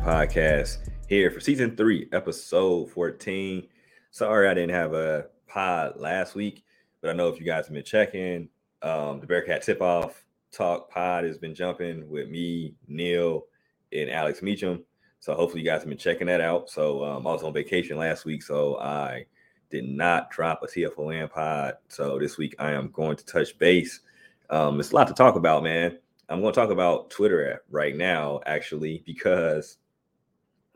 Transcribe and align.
Podcast 0.00 0.78
here 1.08 1.30
for 1.30 1.40
season 1.40 1.76
three, 1.76 2.08
episode 2.12 2.90
14. 2.90 3.68
Sorry 4.10 4.48
I 4.48 4.54
didn't 4.54 4.74
have 4.74 4.94
a 4.94 5.26
pod 5.46 6.00
last 6.00 6.34
week, 6.34 6.64
but 7.00 7.10
I 7.10 7.12
know 7.12 7.28
if 7.28 7.38
you 7.38 7.44
guys 7.44 7.66
have 7.66 7.74
been 7.74 7.84
checking, 7.84 8.48
um, 8.80 9.20
the 9.20 9.26
Bearcat 9.26 9.62
tip 9.62 9.82
off 9.82 10.24
talk 10.50 10.90
pod 10.90 11.24
has 11.24 11.36
been 11.36 11.54
jumping 11.54 12.08
with 12.08 12.30
me, 12.30 12.74
Neil, 12.88 13.44
and 13.92 14.10
Alex 14.10 14.40
Meacham. 14.40 14.82
So 15.20 15.34
hopefully 15.34 15.62
you 15.62 15.68
guys 15.68 15.82
have 15.82 15.88
been 15.88 15.98
checking 15.98 16.28
that 16.28 16.40
out. 16.40 16.70
So 16.70 17.04
um, 17.04 17.26
I 17.26 17.32
was 17.32 17.42
on 17.42 17.52
vacation 17.52 17.98
last 17.98 18.24
week, 18.24 18.42
so 18.42 18.78
I 18.78 19.26
did 19.70 19.84
not 19.84 20.30
drop 20.30 20.62
a 20.62 20.66
CFON 20.66 21.30
pod. 21.30 21.74
So 21.88 22.18
this 22.18 22.38
week 22.38 22.54
I 22.58 22.72
am 22.72 22.90
going 22.90 23.16
to 23.16 23.26
touch 23.26 23.58
base. 23.58 24.00
Um, 24.48 24.80
it's 24.80 24.92
a 24.92 24.94
lot 24.94 25.08
to 25.08 25.14
talk 25.14 25.36
about, 25.36 25.62
man. 25.62 25.98
I'm 26.30 26.40
going 26.40 26.54
to 26.54 26.60
talk 26.60 26.70
about 26.70 27.10
Twitter 27.10 27.62
right 27.70 27.94
now, 27.94 28.40
actually, 28.46 29.02
because 29.04 29.76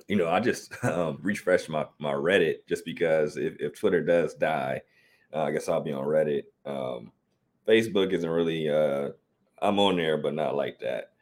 you 0.09 0.17
know 0.17 0.29
I 0.29 0.41
just 0.41 0.73
um, 0.85 1.19
refreshed 1.23 1.69
my 1.69 1.87
my 1.99 2.13
Reddit 2.13 2.67
just 2.69 2.85
because 2.85 3.37
if, 3.37 3.55
if 3.61 3.79
Twitter 3.79 4.03
does 4.03 4.35
die, 4.35 4.83
uh, 5.33 5.43
I 5.43 5.51
guess 5.51 5.69
I'll 5.69 5.81
be 5.81 5.93
on 5.93 6.05
Reddit. 6.05 6.45
Um, 6.67 7.13
Facebook 7.67 8.13
isn't 8.13 8.29
really 8.29 8.69
uh, 8.69 9.11
I'm 9.61 9.79
on 9.79 9.97
there, 9.97 10.19
but 10.19 10.35
not 10.35 10.55
like 10.55 10.79
that. 10.81 11.13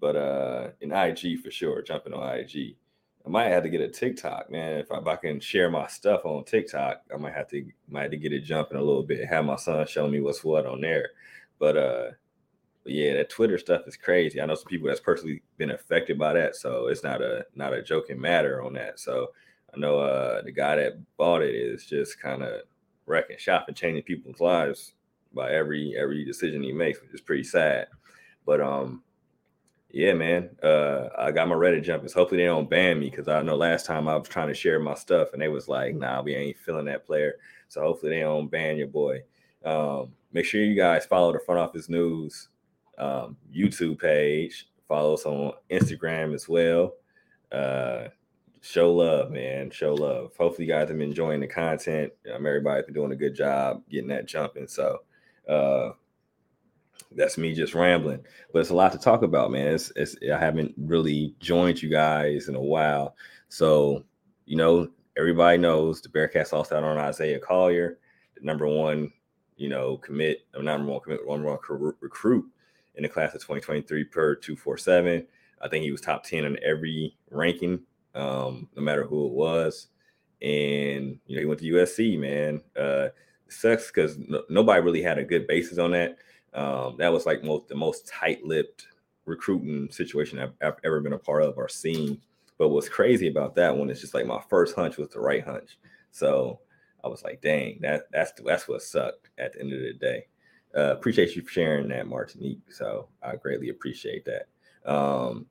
But 0.00 0.16
uh, 0.16 0.68
in 0.80 0.92
IG 0.92 1.40
for 1.42 1.50
sure, 1.50 1.82
jumping 1.82 2.14
on 2.14 2.38
IG. 2.38 2.76
I 3.26 3.28
might 3.28 3.48
have 3.48 3.64
to 3.64 3.68
get 3.68 3.82
a 3.82 3.88
TikTok, 3.88 4.50
man. 4.50 4.78
If 4.78 4.90
I, 4.90 4.96
if 4.96 5.06
I 5.06 5.16
can 5.16 5.40
share 5.40 5.68
my 5.68 5.86
stuff 5.88 6.22
on 6.24 6.42
TikTok, 6.44 7.02
I 7.12 7.18
might 7.18 7.34
have 7.34 7.48
to 7.48 7.66
might 7.88 8.02
have 8.02 8.10
to 8.12 8.16
get 8.16 8.32
it 8.32 8.40
jumping 8.40 8.78
a 8.78 8.82
little 8.82 9.02
bit. 9.02 9.28
Have 9.28 9.44
my 9.44 9.56
son 9.56 9.86
show 9.86 10.08
me 10.08 10.20
what's 10.20 10.42
what 10.42 10.64
on 10.64 10.80
there. 10.80 11.10
But 11.58 11.76
uh, 11.76 12.10
but 12.82 12.92
yeah, 12.92 13.14
that 13.14 13.28
Twitter 13.28 13.58
stuff 13.58 13.82
is 13.86 13.96
crazy. 13.96 14.40
I 14.40 14.46
know 14.46 14.54
some 14.54 14.66
people 14.66 14.88
that's 14.88 15.00
personally 15.00 15.42
been 15.58 15.70
affected 15.70 16.18
by 16.18 16.32
that, 16.32 16.56
so 16.56 16.86
it's 16.86 17.04
not 17.04 17.20
a 17.20 17.44
not 17.54 17.74
a 17.74 17.82
joking 17.82 18.20
matter 18.20 18.62
on 18.62 18.72
that. 18.74 18.98
So 18.98 19.32
I 19.74 19.78
know 19.78 19.98
uh 20.00 20.42
the 20.42 20.52
guy 20.52 20.76
that 20.76 20.94
bought 21.16 21.42
it 21.42 21.54
is 21.54 21.86
just 21.86 22.20
kind 22.20 22.42
of 22.42 22.62
wrecking 23.06 23.36
shop 23.38 23.66
and 23.68 23.76
changing 23.76 24.04
people's 24.04 24.40
lives 24.40 24.94
by 25.34 25.52
every 25.52 25.94
every 25.98 26.24
decision 26.24 26.62
he 26.62 26.72
makes, 26.72 27.00
which 27.00 27.12
is 27.12 27.20
pretty 27.20 27.44
sad. 27.44 27.88
But 28.46 28.60
um 28.62 29.02
yeah, 29.90 30.14
man. 30.14 30.50
Uh 30.62 31.08
I 31.18 31.32
got 31.32 31.48
my 31.48 31.56
Reddit 31.56 31.84
jumpers. 31.84 32.14
Hopefully 32.14 32.40
they 32.40 32.46
don't 32.46 32.70
ban 32.70 32.98
me 32.98 33.10
because 33.10 33.28
I 33.28 33.42
know 33.42 33.56
last 33.56 33.84
time 33.84 34.08
I 34.08 34.16
was 34.16 34.28
trying 34.28 34.48
to 34.48 34.54
share 34.54 34.80
my 34.80 34.94
stuff 34.94 35.34
and 35.34 35.42
they 35.42 35.48
was 35.48 35.68
like, 35.68 35.94
nah, 35.94 36.22
we 36.22 36.34
ain't 36.34 36.58
feeling 36.58 36.86
that 36.86 37.04
player. 37.04 37.34
So 37.68 37.82
hopefully 37.82 38.12
they 38.12 38.20
don't 38.20 38.50
ban 38.50 38.78
your 38.78 38.88
boy. 38.88 39.20
Um, 39.66 40.12
make 40.32 40.46
sure 40.46 40.62
you 40.62 40.74
guys 40.74 41.04
follow 41.04 41.32
the 41.32 41.40
front 41.40 41.60
office 41.60 41.90
news 41.90 42.48
um, 43.00 43.36
YouTube 43.52 43.98
page. 43.98 44.68
Follow 44.86 45.14
us 45.14 45.24
on 45.24 45.52
Instagram 45.70 46.34
as 46.34 46.48
well. 46.48 46.94
Uh, 47.50 48.08
show 48.60 48.92
love, 48.92 49.30
man. 49.30 49.70
Show 49.70 49.94
love. 49.94 50.32
Hopefully, 50.38 50.66
you 50.66 50.72
guys 50.72 50.88
have 50.88 50.98
been 50.98 51.08
enjoying 51.08 51.40
the 51.40 51.48
content. 51.48 52.12
Um, 52.32 52.46
everybody's 52.46 52.84
been 52.84 52.94
doing 52.94 53.12
a 53.12 53.16
good 53.16 53.34
job 53.34 53.82
getting 53.90 54.08
that 54.08 54.26
jumping. 54.26 54.68
So, 54.68 54.98
uh, 55.48 55.90
that's 57.12 57.38
me 57.38 57.54
just 57.54 57.74
rambling, 57.74 58.24
but 58.52 58.60
it's 58.60 58.70
a 58.70 58.74
lot 58.74 58.92
to 58.92 58.98
talk 58.98 59.22
about, 59.22 59.50
man. 59.50 59.74
It's, 59.74 59.90
it's 59.96 60.16
I 60.32 60.38
haven't 60.38 60.74
really 60.76 61.34
joined 61.40 61.82
you 61.82 61.88
guys 61.88 62.48
in 62.48 62.54
a 62.54 62.60
while, 62.60 63.16
so 63.48 64.04
you 64.44 64.56
know 64.56 64.88
everybody 65.16 65.58
knows 65.58 66.00
the 66.00 66.08
Bearcats 66.08 66.52
lost 66.52 66.72
out 66.72 66.84
on 66.84 66.98
Isaiah 66.98 67.40
Collier, 67.40 67.98
the 68.36 68.44
number 68.44 68.68
one, 68.68 69.10
you 69.56 69.68
know, 69.68 69.96
commit, 69.96 70.46
number 70.54 70.90
one 70.92 71.00
commit, 71.00 71.20
number 71.26 71.48
one 71.48 71.94
recruit 72.00 72.46
in 72.94 73.02
the 73.02 73.08
class 73.08 73.34
of 73.34 73.40
2023 73.40 74.04
per 74.04 74.34
247. 74.34 75.26
I 75.62 75.68
think 75.68 75.84
he 75.84 75.90
was 75.90 76.00
top 76.00 76.24
10 76.24 76.44
in 76.44 76.58
every 76.64 77.16
ranking, 77.30 77.80
um, 78.14 78.68
no 78.76 78.82
matter 78.82 79.04
who 79.04 79.26
it 79.26 79.32
was. 79.32 79.88
And 80.42 81.18
you 81.26 81.36
know, 81.36 81.40
he 81.40 81.46
went 81.46 81.60
to 81.60 81.72
USC, 81.72 82.18
man. 82.18 82.62
Uh, 82.78 83.08
sucks 83.48 83.88
because 83.88 84.16
no, 84.18 84.42
nobody 84.48 84.80
really 84.80 85.02
had 85.02 85.18
a 85.18 85.24
good 85.24 85.46
basis 85.46 85.78
on 85.78 85.90
that. 85.92 86.16
Um, 86.54 86.96
that 86.98 87.12
was 87.12 87.26
like 87.26 87.44
most 87.44 87.68
the 87.68 87.74
most 87.74 88.08
tight-lipped 88.08 88.86
recruiting 89.26 89.90
situation 89.90 90.38
I've, 90.38 90.52
I've, 90.62 90.78
ever 90.82 91.00
been 91.00 91.12
a 91.12 91.18
part 91.18 91.42
of 91.42 91.56
or 91.56 91.68
seen. 91.68 92.20
But 92.58 92.70
what's 92.70 92.88
crazy 92.88 93.28
about 93.28 93.54
that 93.56 93.76
one 93.76 93.90
is 93.90 94.00
just 94.00 94.14
like 94.14 94.26
my 94.26 94.42
first 94.48 94.74
hunch 94.74 94.96
was 94.96 95.08
the 95.10 95.20
right 95.20 95.44
hunch. 95.44 95.78
So 96.10 96.60
I 97.04 97.08
was 97.08 97.22
like, 97.22 97.40
dang, 97.40 97.78
that 97.82 98.04
that's 98.12 98.32
that's 98.44 98.66
what 98.66 98.82
sucked 98.82 99.28
at 99.38 99.52
the 99.52 99.60
end 99.60 99.72
of 99.72 99.80
the 99.80 99.92
day 99.92 100.26
uh, 100.76 100.92
appreciate 100.92 101.34
you 101.34 101.46
sharing 101.46 101.88
that, 101.88 102.06
Martinique. 102.06 102.60
So 102.70 103.08
I 103.22 103.36
greatly 103.36 103.70
appreciate 103.70 104.24
that. 104.26 104.48
Um, 104.90 105.46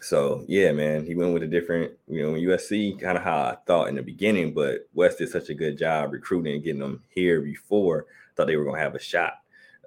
so 0.00 0.44
yeah, 0.48 0.72
man, 0.72 1.04
he 1.04 1.14
went 1.14 1.32
with 1.32 1.42
a 1.42 1.48
different, 1.48 1.92
you 2.06 2.22
know, 2.22 2.32
USC 2.32 3.00
kind 3.00 3.16
of 3.16 3.24
how 3.24 3.38
I 3.38 3.56
thought 3.66 3.88
in 3.88 3.96
the 3.96 4.02
beginning, 4.02 4.54
but 4.54 4.88
West 4.94 5.18
did 5.18 5.30
such 5.30 5.48
a 5.48 5.54
good 5.54 5.78
job 5.78 6.12
recruiting 6.12 6.54
and 6.54 6.64
getting 6.64 6.80
them 6.80 7.02
here 7.08 7.40
before. 7.40 8.06
Thought 8.36 8.46
they 8.46 8.56
were 8.56 8.64
gonna 8.64 8.78
have 8.78 8.94
a 8.94 9.00
shot. 9.00 9.34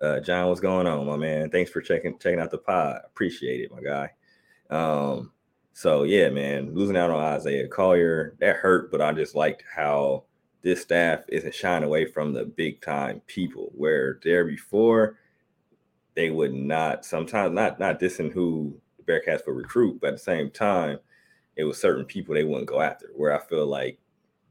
Uh, 0.01 0.19
John, 0.19 0.47
what's 0.47 0.61
going 0.61 0.87
on, 0.87 1.05
my 1.05 1.17
man? 1.17 1.49
Thanks 1.49 1.71
for 1.71 1.81
checking 1.81 2.17
checking 2.19 2.39
out 2.39 2.51
the 2.51 2.57
pod. 2.57 3.01
Appreciate 3.05 3.61
it, 3.61 3.71
my 3.71 3.81
guy. 3.81 4.11
Um, 4.69 5.31
so 5.73 6.03
yeah, 6.03 6.29
man, 6.29 6.73
losing 6.73 6.97
out 6.97 7.11
on 7.11 7.23
Isaiah 7.23 7.67
Collier 7.67 8.35
that 8.39 8.57
hurt, 8.57 8.91
but 8.91 9.01
I 9.01 9.13
just 9.13 9.35
liked 9.35 9.63
how 9.73 10.23
this 10.61 10.81
staff 10.81 11.21
isn't 11.29 11.55
shying 11.55 11.83
away 11.83 12.05
from 12.05 12.33
the 12.33 12.45
big 12.45 12.81
time 12.81 13.21
people 13.27 13.71
where 13.75 14.19
there 14.23 14.45
before 14.45 15.17
they 16.15 16.29
would 16.29 16.53
not 16.53 17.05
sometimes 17.05 17.53
not 17.53 17.79
not 17.79 17.99
dissing 17.99 18.31
who 18.31 18.79
the 18.97 19.03
Bearcats 19.03 19.45
would 19.47 19.55
recruit, 19.55 19.99
but 20.01 20.07
at 20.07 20.13
the 20.13 20.19
same 20.19 20.51
time, 20.51 20.99
it 21.55 21.63
was 21.63 21.79
certain 21.79 22.05
people 22.05 22.35
they 22.35 22.43
wouldn't 22.43 22.67
go 22.67 22.81
after. 22.81 23.09
Where 23.15 23.33
I 23.33 23.39
feel 23.45 23.65
like 23.65 23.99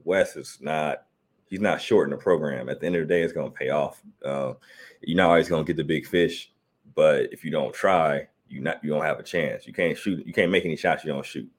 Wes 0.05 0.37
is 0.37 0.59
not 0.61 1.05
he's 1.49 1.61
not 1.61 1.81
short 1.81 2.07
in 2.07 2.17
the 2.17 2.23
program. 2.23 2.69
At 2.69 2.81
the 2.81 2.87
end 2.87 2.97
of 2.97 3.07
the 3.07 3.15
day, 3.15 3.23
it's 3.23 3.33
going 3.33 3.51
to 3.51 3.59
pay 3.59 3.71
off. 3.71 4.03
Uh, 4.25 4.55
you're 5.03 5.17
not 5.17 5.31
always 5.31 5.49
going 5.49 5.65
to 5.65 5.67
get 5.67 5.77
the 5.77 5.85
big 5.85 6.07
fish, 6.07 6.53
but 6.95 7.33
if 7.33 7.45
you 7.45 7.51
don't 7.51 7.75
try, 7.75 8.29
you 8.49 8.61
not 8.61 8.83
you 8.83 8.91
don't 8.91 9.05
have 9.05 9.19
a 9.19 9.23
chance. 9.25 9.67
You 9.67 9.73
can't 9.73 9.97
shoot. 9.97 10.27
You 10.27 10.33
can't 10.33 10.51
make 10.51 10.65
any 10.65 10.77
shots 10.77 11.05
you 11.05 11.13
don't 11.13 11.27
shoot 11.27 11.51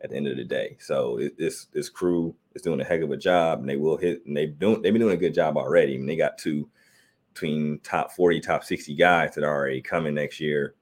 at 0.00 0.10
the 0.10 0.16
end 0.16 0.28
of 0.28 0.36
the 0.36 0.44
day. 0.44 0.76
So 0.80 1.18
it, 1.18 1.36
this 1.38 1.66
this 1.66 1.88
crew 1.88 2.34
is 2.58 2.62
doing 2.62 2.80
a 2.80 2.84
heck 2.84 3.00
of 3.00 3.10
a 3.10 3.16
job, 3.16 3.60
and 3.60 3.68
they 3.68 3.76
will 3.76 3.96
hit. 3.96 4.24
And 4.26 4.36
they 4.36 4.46
doing 4.46 4.82
they've 4.82 4.92
been 4.92 5.00
doing 5.00 5.14
a 5.14 5.20
good 5.20 5.34
job 5.34 5.56
already. 5.56 5.94
I 5.94 5.96
mean, 5.96 6.06
they 6.06 6.16
got 6.16 6.38
two 6.38 6.68
between 7.32 7.78
top 7.80 8.12
forty, 8.12 8.40
top 8.40 8.64
sixty 8.64 8.94
guys 8.94 9.34
that 9.34 9.44
are 9.44 9.54
already 9.54 9.80
coming 9.80 10.14
next 10.14 10.40
year. 10.40 10.74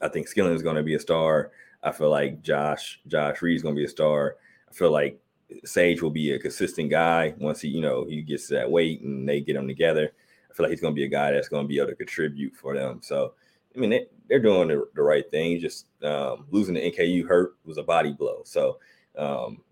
I 0.00 0.08
think 0.08 0.28
Skilling 0.28 0.54
is 0.54 0.62
going 0.62 0.76
to 0.76 0.82
be 0.82 0.94
a 0.94 1.00
star. 1.00 1.52
I 1.82 1.92
feel 1.92 2.10
like 2.10 2.42
Josh 2.42 3.00
Josh 3.06 3.40
Reed 3.40 3.56
is 3.56 3.62
going 3.62 3.74
to 3.74 3.80
be 3.80 3.86
a 3.86 3.88
star. 3.88 4.36
I 4.68 4.74
feel 4.74 4.90
like 4.90 5.20
Sage 5.64 6.02
will 6.02 6.10
be 6.10 6.32
a 6.32 6.38
consistent 6.38 6.90
guy 6.90 7.34
once 7.38 7.60
he 7.60 7.68
you 7.68 7.80
know 7.80 8.04
he 8.04 8.22
gets 8.22 8.48
that 8.48 8.70
weight 8.70 9.02
and 9.02 9.28
they 9.28 9.40
get 9.40 9.56
him 9.56 9.68
together. 9.68 10.12
I 10.50 10.54
feel 10.54 10.64
like 10.64 10.70
he's 10.70 10.80
going 10.80 10.94
to 10.94 10.98
be 10.98 11.04
a 11.04 11.08
guy 11.08 11.30
that's 11.30 11.48
going 11.48 11.64
to 11.64 11.68
be 11.68 11.78
able 11.78 11.88
to 11.88 11.96
contribute 11.96 12.54
for 12.54 12.74
them. 12.74 13.00
So 13.02 13.34
I 13.74 13.78
mean, 13.78 13.90
they, 13.90 14.06
they're 14.28 14.38
doing 14.38 14.68
the, 14.68 14.86
the 14.94 15.02
right 15.02 15.28
thing. 15.30 15.58
Just 15.60 15.86
um, 16.02 16.46
losing 16.50 16.74
the 16.74 16.90
NKU 16.90 17.26
hurt 17.26 17.56
was 17.64 17.78
a 17.78 17.82
body 17.82 18.12
blow. 18.12 18.42
So 18.44 18.78
um, 19.16 19.62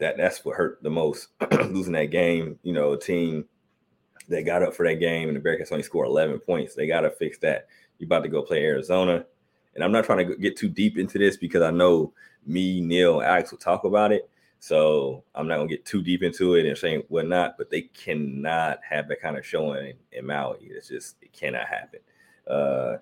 that 0.00 0.16
that's 0.16 0.44
what 0.44 0.56
hurt 0.56 0.82
the 0.82 0.90
most. 0.90 1.28
losing 1.52 1.92
that 1.92 2.06
game, 2.06 2.58
you 2.62 2.72
know, 2.72 2.92
a 2.92 2.98
team 2.98 3.44
that 4.28 4.42
got 4.42 4.62
up 4.62 4.74
for 4.74 4.86
that 4.86 5.00
game 5.00 5.28
and 5.28 5.36
the 5.36 5.40
Bearcats 5.40 5.72
only 5.72 5.82
scored 5.82 6.08
11 6.08 6.40
points. 6.40 6.74
They 6.74 6.86
got 6.86 7.00
to 7.00 7.10
fix 7.10 7.38
that. 7.38 7.66
You 7.98 8.06
about 8.06 8.22
to 8.22 8.28
go 8.28 8.42
play 8.42 8.64
Arizona, 8.64 9.26
and 9.74 9.84
I'm 9.84 9.92
not 9.92 10.04
trying 10.04 10.26
to 10.26 10.36
get 10.36 10.56
too 10.56 10.68
deep 10.68 10.96
into 10.96 11.18
this 11.18 11.36
because 11.36 11.62
I 11.62 11.70
know 11.70 12.12
me, 12.46 12.80
Neil, 12.80 13.20
Alex 13.20 13.50
will 13.50 13.58
talk 13.58 13.84
about 13.84 14.10
it. 14.10 14.28
So 14.58 15.24
I'm 15.34 15.48
not 15.48 15.56
gonna 15.56 15.68
get 15.68 15.86
too 15.86 16.02
deep 16.02 16.22
into 16.22 16.54
it 16.54 16.66
and 16.66 16.76
saying 16.76 17.02
whatnot, 17.08 17.56
but 17.56 17.70
they 17.70 17.82
cannot 17.82 18.80
have 18.88 19.08
that 19.08 19.20
kind 19.20 19.38
of 19.38 19.46
showing 19.46 19.94
in, 20.12 20.26
Maui. 20.26 20.58
It's 20.60 20.88
just 20.88 21.16
it 21.22 21.32
cannot 21.32 21.66
happen. 21.66 22.00
Uh, 22.46 22.96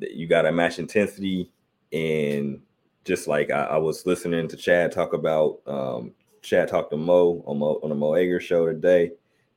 you 0.00 0.26
got 0.26 0.42
to 0.42 0.52
match 0.52 0.78
intensity 0.78 1.50
and 1.92 2.60
just 3.04 3.28
like 3.28 3.50
I, 3.50 3.64
I, 3.64 3.76
was 3.78 4.06
listening 4.06 4.48
to 4.48 4.56
Chad 4.56 4.92
talk 4.92 5.12
about 5.12 5.60
um, 5.66 6.12
Chad 6.42 6.68
talked 6.68 6.90
to 6.90 6.96
Mo 6.96 7.42
on, 7.46 7.58
Mo 7.58 7.80
on 7.82 7.90
the 7.90 7.94
Mo 7.94 8.14
Egger 8.14 8.40
show 8.40 8.66
today. 8.66 9.12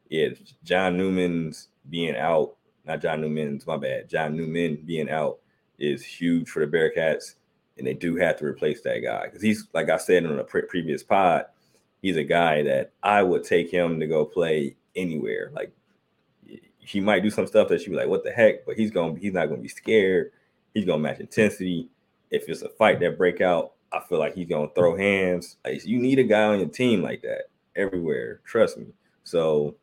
Yeah, 0.10 0.30
John 0.64 0.98
Newman's 0.98 1.70
being 1.90 2.16
out, 2.16 2.56
not 2.86 3.02
John 3.02 3.22
Newman's, 3.22 3.68
my 3.68 3.78
bad. 3.78 4.10
John 4.10 4.36
Newman 4.36 4.84
being 4.86 5.10
out 5.10 5.40
is 5.80 6.04
huge 6.04 6.50
for 6.50 6.66
the 6.66 6.72
Bearcats, 6.72 7.36
and 7.78 7.86
they 7.86 7.94
do 7.94 8.16
have 8.16 8.38
to 8.38 8.46
replace 8.46 8.82
that 8.82 9.00
guy 9.00 9.26
because 9.26 9.42
he's 9.42 9.68
like 9.74 9.90
I 9.90 9.98
said 9.98 10.24
in 10.24 10.40
a 10.40 10.44
pre- 10.44 10.64
previous 10.64 11.04
pod, 11.04 11.46
he's 12.02 12.18
a 12.18 12.24
guy 12.24 12.64
that 12.64 12.92
I 13.04 13.24
would 13.24 13.44
take 13.44 13.72
him 13.72 14.00
to 14.00 14.08
go 14.08 14.26
play 14.26 14.76
anywhere. 14.96 15.52
Like 15.54 15.72
he 16.80 17.00
might 17.02 17.24
do 17.24 17.30
some 17.30 17.48
stuff 17.48 17.68
that 17.68 17.82
she 17.82 17.90
be 17.90 17.96
like, 17.96 18.08
"What 18.08 18.24
the 18.24 18.32
heck?" 18.32 18.66
But 18.66 18.78
he's 18.78 18.92
gonna 18.92 19.20
he's 19.20 19.34
not 19.34 19.48
gonna 19.48 19.62
be 19.62 19.68
scared. 19.68 20.32
He's 20.74 20.86
gonna 20.86 21.02
match 21.02 21.20
intensity. 21.20 21.90
If 22.32 22.50
it's 22.50 22.62
a 22.62 22.70
fight 22.70 23.00
that 23.00 23.18
break 23.18 23.42
out, 23.42 23.74
I 23.92 24.02
feel 24.02 24.20
like 24.20 24.36
he's 24.36 24.48
gonna 24.48 24.70
throw 24.76 24.96
hands. 24.96 25.58
Like 25.66 25.86
you 25.86 26.00
need 26.00 26.20
a 26.20 26.24
guy 26.24 26.44
on 26.44 26.60
your 26.60 26.70
team 26.70 27.02
like 27.02 27.22
that 27.22 27.44
everywhere. 27.76 28.42
Trust 28.46 28.78
me. 28.78 28.88
So 29.24 29.76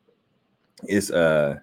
it's 0.84 1.10
uh 1.10 1.56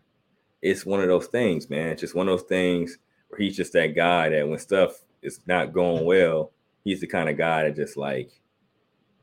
it's 0.62 0.86
one 0.86 1.02
of 1.02 1.08
those 1.08 1.28
things, 1.28 1.70
man. 1.70 1.90
It's 1.90 2.02
just 2.02 2.16
one 2.16 2.28
of 2.28 2.40
those 2.40 2.48
things 2.48 2.98
where 3.30 3.40
he's 3.40 3.56
just 3.56 3.74
that 3.74 3.96
guy 3.96 4.30
that 4.30 4.48
when 4.48 4.60
stuff 4.60 5.02
is 5.22 5.40
not 5.48 5.74
going 5.74 6.06
well, 6.06 6.52
he's 6.84 7.02
the 7.02 7.08
kind 7.08 7.30
of 7.30 7.38
guy 7.38 7.64
that 7.64 7.76
just 7.76 7.98
like, 7.98 8.32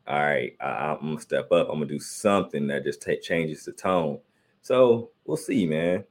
all 0.07 0.19
right, 0.19 0.57
I, 0.61 0.93
am 0.93 1.01
gonna 1.01 1.21
step 1.21 1.51
up. 1.53 1.69
I'm 1.69 1.77
gonna 1.77 1.87
do 1.87 2.01
something 2.01 2.67
that 2.69 2.85
just 2.85 3.03
take, 3.03 3.23
changes 3.23 3.65
the 3.65 3.73
tone. 3.73 4.21
So 4.63 5.11
we'll 5.25 5.37
see, 5.37 5.67
man. 5.67 6.05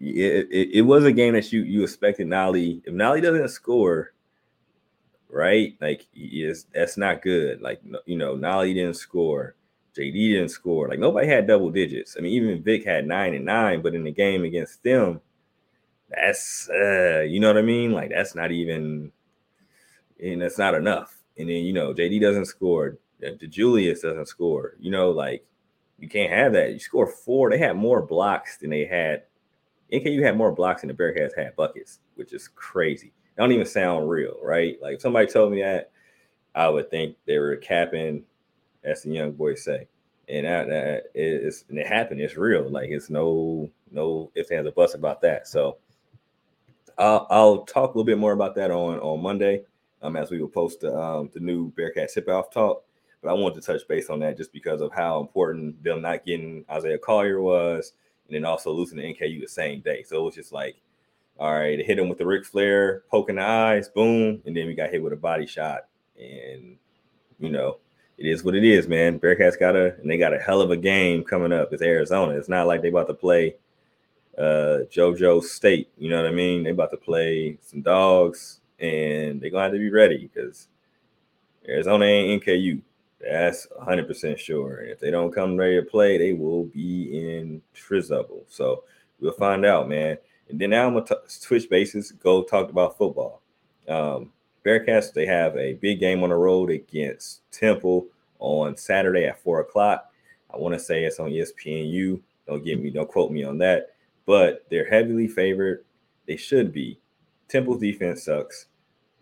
It, 0.00 0.48
it, 0.50 0.70
it 0.72 0.82
was 0.82 1.04
a 1.04 1.12
game 1.12 1.34
that 1.34 1.52
you 1.52 1.62
you 1.62 1.82
expected 1.82 2.26
Nolley. 2.26 2.82
If 2.84 2.94
Nolley 2.94 3.22
doesn't 3.22 3.48
score, 3.48 4.12
right? 5.32 5.76
Like, 5.80 6.06
is 6.14 6.66
that's 6.74 6.96
not 6.96 7.22
good. 7.22 7.60
Like, 7.60 7.80
you 8.06 8.16
know, 8.16 8.36
Nolley 8.36 8.74
didn't 8.74 8.96
score. 8.96 9.54
JD 9.96 10.32
didn't 10.34 10.50
score. 10.50 10.88
Like 10.88 10.98
nobody 10.98 11.26
had 11.26 11.46
double 11.46 11.70
digits. 11.70 12.16
I 12.16 12.20
mean, 12.20 12.32
even 12.32 12.62
Vic 12.62 12.84
had 12.84 13.06
nine 13.06 13.34
and 13.34 13.44
nine, 13.44 13.82
but 13.82 13.94
in 13.94 14.04
the 14.04 14.12
game 14.12 14.44
against 14.44 14.82
them, 14.82 15.20
that's 16.08 16.68
uh, 16.70 17.20
you 17.20 17.40
know 17.40 17.48
what 17.48 17.58
I 17.58 17.62
mean? 17.62 17.92
Like 17.92 18.10
that's 18.10 18.34
not 18.34 18.52
even 18.52 19.12
and 20.22 20.42
that's 20.42 20.58
not 20.58 20.74
enough. 20.74 21.16
And 21.38 21.48
then 21.48 21.64
you 21.64 21.72
know, 21.72 21.92
JD 21.92 22.20
doesn't 22.20 22.46
score, 22.46 22.98
The 23.20 23.46
Julius 23.46 24.02
doesn't 24.02 24.28
score. 24.28 24.74
You 24.78 24.90
know, 24.90 25.10
like 25.10 25.44
you 25.98 26.08
can't 26.08 26.32
have 26.32 26.52
that. 26.52 26.72
You 26.72 26.78
score 26.78 27.06
four. 27.06 27.50
They 27.50 27.58
had 27.58 27.76
more 27.76 28.02
blocks 28.02 28.58
than 28.58 28.70
they 28.70 28.84
had. 28.84 29.24
NKU 29.92 30.22
had 30.22 30.36
more 30.36 30.52
blocks 30.52 30.82
than 30.82 30.88
the 30.88 30.94
Bearcats 30.94 31.36
had 31.36 31.56
buckets, 31.56 31.98
which 32.14 32.32
is 32.32 32.46
crazy. 32.46 33.12
Don't 33.36 33.52
even 33.52 33.66
sound 33.66 34.08
real, 34.10 34.36
right? 34.42 34.80
Like 34.82 34.96
if 34.96 35.00
somebody 35.00 35.26
told 35.26 35.52
me 35.52 35.62
that, 35.62 35.90
I 36.54 36.68
would 36.68 36.90
think 36.90 37.16
they 37.26 37.38
were 37.38 37.56
capping 37.56 38.24
as 38.84 39.02
the 39.02 39.10
young 39.10 39.32
boys 39.32 39.64
say. 39.64 39.86
And 40.28 40.46
that, 40.46 40.68
that 40.68 41.04
is 41.14 41.64
and 41.68 41.78
it 41.78 41.86
happened. 41.86 42.20
It's 42.20 42.36
real. 42.36 42.68
Like 42.68 42.90
it's 42.90 43.10
no 43.10 43.70
no 43.90 44.30
ifs 44.34 44.50
ands 44.50 44.68
or 44.68 44.72
buts 44.72 44.94
about 44.94 45.20
that. 45.22 45.48
So 45.48 45.78
I'll, 46.98 47.26
I'll 47.30 47.58
talk 47.64 47.94
a 47.94 47.98
little 47.98 48.04
bit 48.04 48.18
more 48.18 48.32
about 48.32 48.54
that 48.56 48.70
on 48.70 49.00
on 49.00 49.22
Monday, 49.22 49.64
um, 50.02 50.16
as 50.16 50.30
we 50.30 50.40
will 50.40 50.48
post 50.48 50.80
the 50.80 50.96
um, 50.96 51.30
the 51.32 51.40
new 51.40 51.70
Bearcat 51.72 52.10
tip 52.12 52.28
off 52.28 52.50
talk. 52.50 52.84
But 53.22 53.30
I 53.30 53.32
wanted 53.32 53.60
to 53.60 53.66
touch 53.66 53.86
base 53.88 54.08
on 54.08 54.20
that 54.20 54.36
just 54.36 54.52
because 54.52 54.80
of 54.80 54.92
how 54.92 55.20
important 55.20 55.82
them 55.82 56.00
not 56.00 56.24
getting 56.24 56.64
Isaiah 56.70 56.98
Collier 56.98 57.40
was, 57.40 57.92
and 58.26 58.34
then 58.34 58.44
also 58.44 58.70
losing 58.70 58.98
the 58.98 59.04
NKU 59.04 59.40
the 59.40 59.48
same 59.48 59.80
day. 59.80 60.02
So 60.04 60.20
it 60.20 60.24
was 60.24 60.34
just 60.34 60.52
like, 60.52 60.76
all 61.40 61.54
right, 61.54 61.84
hit 61.84 61.98
him 61.98 62.10
with 62.10 62.18
the 62.18 62.26
Ric 62.26 62.44
Flair 62.44 63.02
poking 63.10 63.36
the 63.36 63.42
eyes, 63.42 63.88
boom, 63.88 64.42
and 64.44 64.54
then 64.54 64.66
we 64.66 64.74
got 64.74 64.90
hit 64.90 65.02
with 65.02 65.14
a 65.14 65.16
body 65.16 65.46
shot, 65.46 65.86
and 66.18 66.76
you 67.38 67.50
know 67.50 67.78
it 68.18 68.26
is 68.26 68.44
what 68.44 68.54
it 68.54 68.62
is, 68.62 68.86
man. 68.86 69.18
Bearcats 69.18 69.58
got 69.58 69.74
a 69.74 69.94
and 69.96 70.10
they 70.10 70.18
got 70.18 70.34
a 70.34 70.38
hell 70.38 70.60
of 70.60 70.70
a 70.70 70.76
game 70.76 71.24
coming 71.24 71.52
up. 71.52 71.72
It's 71.72 71.82
Arizona. 71.82 72.34
It's 72.34 72.50
not 72.50 72.66
like 72.66 72.82
they 72.82 72.88
about 72.88 73.06
to 73.06 73.14
play 73.14 73.56
uh 74.36 74.84
JoJo 74.92 75.42
State. 75.42 75.88
You 75.96 76.10
know 76.10 76.22
what 76.22 76.30
I 76.30 76.34
mean? 76.34 76.62
They 76.62 76.70
about 76.70 76.90
to 76.90 76.98
play 76.98 77.56
some 77.62 77.80
dogs, 77.80 78.60
and 78.78 79.40
they're 79.40 79.50
gonna 79.50 79.62
have 79.62 79.72
to 79.72 79.78
be 79.78 79.90
ready 79.90 80.18
because 80.18 80.68
Arizona 81.66 82.04
ain't 82.04 82.44
NKU. 82.44 82.82
That's 83.18 83.66
100% 83.82 84.38
sure. 84.38 84.78
And 84.78 84.90
if 84.90 85.00
they 85.00 85.10
don't 85.10 85.32
come 85.32 85.56
ready 85.56 85.76
to 85.76 85.82
play, 85.82 86.18
they 86.18 86.32
will 86.32 86.64
be 86.64 87.18
in 87.18 87.60
trouble. 87.74 88.44
So 88.48 88.84
we'll 89.20 89.32
find 89.32 89.64
out, 89.64 89.88
man. 89.88 90.16
And 90.50 90.60
then 90.60 90.70
now 90.70 90.86
I'm 90.86 90.94
gonna 90.94 91.06
t- 91.06 91.14
switch 91.26 91.68
bases, 91.68 92.12
go 92.12 92.42
talk 92.42 92.70
about 92.70 92.98
football. 92.98 93.42
Um, 93.88 94.32
Bearcats, 94.64 95.12
they 95.12 95.26
have 95.26 95.56
a 95.56 95.74
big 95.74 96.00
game 96.00 96.22
on 96.22 96.30
the 96.30 96.36
road 96.36 96.70
against 96.70 97.42
Temple 97.50 98.06
on 98.38 98.76
Saturday 98.76 99.26
at 99.26 99.40
four 99.42 99.60
o'clock. 99.60 100.12
I 100.52 100.56
want 100.56 100.74
to 100.74 100.80
say 100.80 101.04
it's 101.04 101.20
on 101.20 101.30
ESPNU. 101.30 102.20
Don't 102.46 102.64
get 102.64 102.80
me, 102.80 102.90
don't 102.90 103.08
quote 103.08 103.30
me 103.30 103.44
on 103.44 103.58
that. 103.58 103.94
But 104.26 104.66
they're 104.70 104.88
heavily 104.88 105.28
favored. 105.28 105.84
They 106.26 106.36
should 106.36 106.72
be. 106.72 106.98
Temple's 107.48 107.80
defense 107.80 108.24
sucks. 108.24 108.66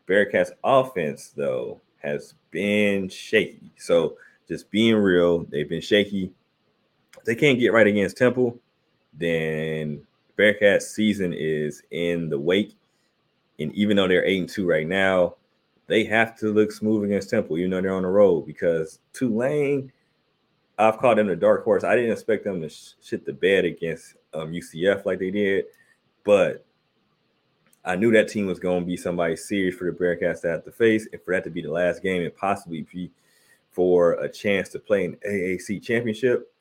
Bearcats 0.06 0.50
offense, 0.64 1.28
though, 1.36 1.80
has 1.98 2.34
been 2.50 3.08
shaky. 3.08 3.70
So 3.76 4.16
just 4.48 4.70
being 4.70 4.96
real, 4.96 5.44
they've 5.44 5.68
been 5.68 5.80
shaky. 5.80 6.32
If 7.16 7.24
they 7.24 7.34
can't 7.34 7.58
get 7.58 7.72
right 7.72 7.86
against 7.86 8.16
Temple, 8.16 8.58
then 9.12 10.06
Bearcats 10.38 10.82
season 10.82 11.32
is 11.32 11.82
in 11.90 12.28
the 12.28 12.38
wake. 12.38 12.76
And 13.58 13.72
even 13.74 13.96
though 13.96 14.06
they're 14.06 14.24
eight 14.24 14.38
and 14.38 14.48
two 14.48 14.68
right 14.68 14.86
now, 14.86 15.34
they 15.88 16.04
have 16.04 16.38
to 16.38 16.52
look 16.52 16.70
smooth 16.70 17.04
against 17.04 17.30
Temple, 17.30 17.58
even 17.58 17.70
though 17.70 17.80
they're 17.80 17.94
on 17.94 18.02
the 18.02 18.08
road, 18.08 18.46
because 18.46 19.00
Tulane, 19.12 19.90
I've 20.78 20.98
called 20.98 21.18
them 21.18 21.26
the 21.26 21.34
dark 21.34 21.64
horse. 21.64 21.82
I 21.82 21.96
didn't 21.96 22.12
expect 22.12 22.44
them 22.44 22.60
to 22.60 22.68
sh- 22.68 22.92
shit 23.02 23.24
the 23.24 23.32
bed 23.32 23.64
against 23.64 24.14
um, 24.34 24.52
UCF 24.52 25.04
like 25.06 25.18
they 25.18 25.30
did, 25.30 25.64
but 26.24 26.64
I 27.84 27.96
knew 27.96 28.12
that 28.12 28.28
team 28.28 28.46
was 28.46 28.60
going 28.60 28.80
to 28.80 28.86
be 28.86 28.98
somebody 28.98 29.34
serious 29.34 29.74
for 29.74 29.90
the 29.90 29.96
Bearcats 29.96 30.42
to 30.42 30.48
have 30.48 30.64
to 30.64 30.70
face, 30.70 31.08
and 31.10 31.20
for 31.22 31.34
that 31.34 31.44
to 31.44 31.50
be 31.50 31.62
the 31.62 31.72
last 31.72 32.02
game 32.02 32.22
and 32.22 32.36
possibly 32.36 32.86
be 32.92 33.10
for 33.70 34.12
a 34.14 34.28
chance 34.28 34.68
to 34.70 34.78
play 34.78 35.06
an 35.06 35.16
AAC 35.26 35.82
championship. 35.82 36.52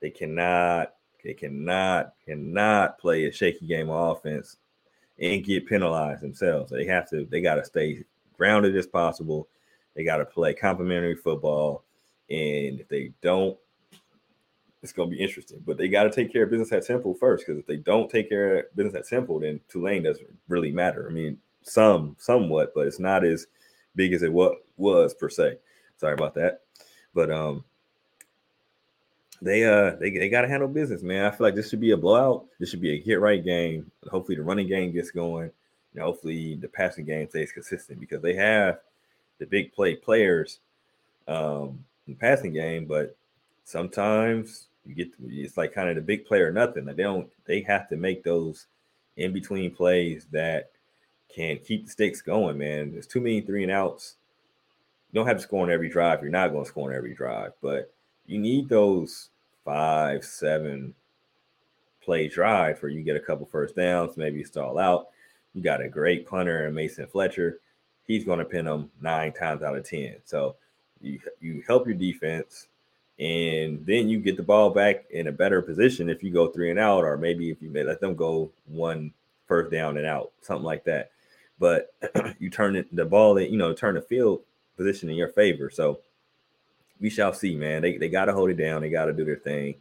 They 0.00 0.10
cannot, 0.10 0.94
they 1.22 1.34
cannot, 1.34 2.14
cannot 2.24 2.98
play 2.98 3.26
a 3.26 3.32
shaky 3.32 3.66
game 3.66 3.90
of 3.90 4.16
offense 4.16 4.56
and 5.18 5.44
get 5.44 5.66
penalized 5.66 6.22
themselves. 6.22 6.70
They 6.70 6.86
have 6.86 7.08
to, 7.10 7.26
they 7.26 7.40
got 7.40 7.56
to 7.56 7.64
stay 7.64 8.04
grounded 8.36 8.76
as 8.76 8.86
possible. 8.86 9.48
They 9.94 10.04
got 10.04 10.16
to 10.16 10.24
play 10.24 10.54
complementary 10.54 11.16
football. 11.16 11.84
And 12.30 12.80
if 12.80 12.88
they 12.88 13.12
don't, 13.20 13.56
it's 14.82 14.92
going 14.92 15.10
to 15.10 15.16
be 15.16 15.22
interesting. 15.22 15.62
But 15.64 15.76
they 15.76 15.88
got 15.88 16.04
to 16.04 16.10
take 16.10 16.32
care 16.32 16.42
of 16.44 16.50
business 16.50 16.72
at 16.72 16.86
Temple 16.86 17.14
first, 17.14 17.46
because 17.46 17.60
if 17.60 17.66
they 17.66 17.76
don't 17.76 18.10
take 18.10 18.28
care 18.28 18.58
of 18.58 18.74
business 18.74 18.96
at 18.96 19.08
Temple, 19.08 19.40
then 19.40 19.60
Tulane 19.68 20.02
doesn't 20.02 20.26
really 20.48 20.72
matter. 20.72 21.06
I 21.08 21.12
mean, 21.12 21.38
some, 21.62 22.16
somewhat, 22.18 22.72
but 22.74 22.86
it's 22.88 22.98
not 22.98 23.24
as 23.24 23.46
big 23.94 24.12
as 24.12 24.22
it 24.22 24.32
was, 24.32 24.56
was 24.76 25.14
per 25.14 25.28
se. 25.28 25.58
Sorry 25.98 26.14
about 26.14 26.34
that. 26.34 26.62
But 27.14 27.30
um, 27.30 27.64
they 29.42 29.64
uh 29.64 29.96
they, 29.96 30.10
they 30.10 30.28
got 30.28 30.42
to 30.42 30.48
handle 30.48 30.68
business, 30.68 31.02
man. 31.02 31.26
I 31.26 31.30
feel 31.30 31.46
like 31.46 31.56
this 31.56 31.68
should 31.68 31.80
be 31.80 31.90
a 31.90 31.96
blowout. 31.96 32.46
This 32.58 32.70
should 32.70 32.80
be 32.80 32.94
a 32.94 32.98
get 32.98 33.20
right 33.20 33.44
game. 33.44 33.90
Hopefully 34.10 34.36
the 34.36 34.42
running 34.42 34.68
game 34.68 34.92
gets 34.92 35.10
going. 35.10 35.50
And 35.94 36.02
hopefully 36.02 36.54
the 36.54 36.68
passing 36.68 37.04
game 37.04 37.28
stays 37.28 37.52
consistent 37.52 38.00
because 38.00 38.22
they 38.22 38.34
have 38.34 38.78
the 39.38 39.46
big 39.46 39.74
play 39.74 39.96
players 39.96 40.60
um 41.28 41.84
in 42.06 42.14
the 42.14 42.18
passing 42.18 42.52
game, 42.52 42.84
but 42.86 43.16
sometimes 43.64 44.66
you 44.84 44.94
get 44.94 45.16
to, 45.16 45.28
it's 45.28 45.56
like 45.56 45.72
kind 45.72 45.88
of 45.88 45.96
the 45.96 46.00
big 46.00 46.24
player 46.24 46.48
or 46.48 46.52
nothing. 46.52 46.84
Like 46.84 46.96
they 46.96 47.02
don't 47.02 47.28
they 47.44 47.60
have 47.62 47.88
to 47.88 47.96
make 47.96 48.22
those 48.22 48.66
in 49.16 49.32
between 49.32 49.74
plays 49.74 50.26
that 50.32 50.70
can 51.34 51.58
keep 51.58 51.86
the 51.86 51.90
sticks 51.90 52.22
going, 52.22 52.58
man. 52.58 52.92
There's 52.92 53.06
too 53.06 53.20
many 53.20 53.40
three 53.40 53.62
and 53.62 53.72
outs. 53.72 54.16
You 55.10 55.18
don't 55.18 55.26
have 55.26 55.36
to 55.38 55.42
score 55.42 55.62
on 55.62 55.70
every 55.70 55.88
drive. 55.88 56.22
You're 56.22 56.30
not 56.30 56.52
going 56.52 56.64
to 56.64 56.68
score 56.68 56.90
on 56.90 56.96
every 56.96 57.14
drive, 57.14 57.52
but 57.60 57.92
you 58.26 58.38
need 58.38 58.68
those 58.68 59.30
five, 59.64 60.24
seven 60.24 60.94
play 62.02 62.28
drive 62.28 62.82
where 62.82 62.90
you 62.90 63.02
get 63.02 63.16
a 63.16 63.20
couple 63.20 63.46
first 63.46 63.76
downs, 63.76 64.16
maybe 64.16 64.44
stall 64.44 64.78
out. 64.78 65.08
You 65.54 65.62
got 65.62 65.82
a 65.82 65.88
great 65.88 66.26
punter 66.26 66.66
and 66.66 66.74
Mason 66.74 67.06
Fletcher. 67.06 67.60
He's 68.06 68.24
going 68.24 68.38
to 68.38 68.44
pin 68.44 68.64
them 68.64 68.90
nine 69.00 69.32
times 69.32 69.62
out 69.62 69.76
of 69.76 69.88
10. 69.88 70.16
So 70.24 70.56
you, 71.00 71.20
you 71.40 71.62
help 71.66 71.86
your 71.86 71.94
defense, 71.94 72.68
and 73.18 73.84
then 73.86 74.08
you 74.08 74.18
get 74.18 74.36
the 74.36 74.42
ball 74.42 74.70
back 74.70 75.04
in 75.10 75.28
a 75.28 75.32
better 75.32 75.62
position 75.62 76.08
if 76.08 76.22
you 76.22 76.32
go 76.32 76.48
three 76.48 76.70
and 76.70 76.78
out, 76.78 77.04
or 77.04 77.16
maybe 77.16 77.50
if 77.50 77.62
you 77.62 77.70
let 77.72 78.00
them 78.00 78.14
go 78.14 78.50
one 78.66 79.12
first 79.46 79.70
down 79.70 79.98
and 79.98 80.06
out, 80.06 80.32
something 80.40 80.64
like 80.64 80.84
that. 80.84 81.10
But 81.58 81.94
you 82.38 82.50
turn 82.50 82.74
it, 82.74 82.94
the 82.94 83.04
ball, 83.04 83.38
you 83.38 83.56
know, 83.56 83.72
turn 83.72 83.94
the 83.94 84.02
field 84.02 84.40
position 84.76 85.10
in 85.10 85.16
your 85.16 85.28
favor. 85.28 85.70
So 85.70 86.00
we 87.02 87.10
shall 87.10 87.34
see, 87.34 87.56
man. 87.56 87.82
They, 87.82 87.98
they 87.98 88.08
got 88.08 88.26
to 88.26 88.32
hold 88.32 88.48
it 88.48 88.56
down. 88.56 88.80
They 88.80 88.88
got 88.88 89.06
to 89.06 89.12
do 89.12 89.24
their 89.24 89.36
thing. 89.36 89.74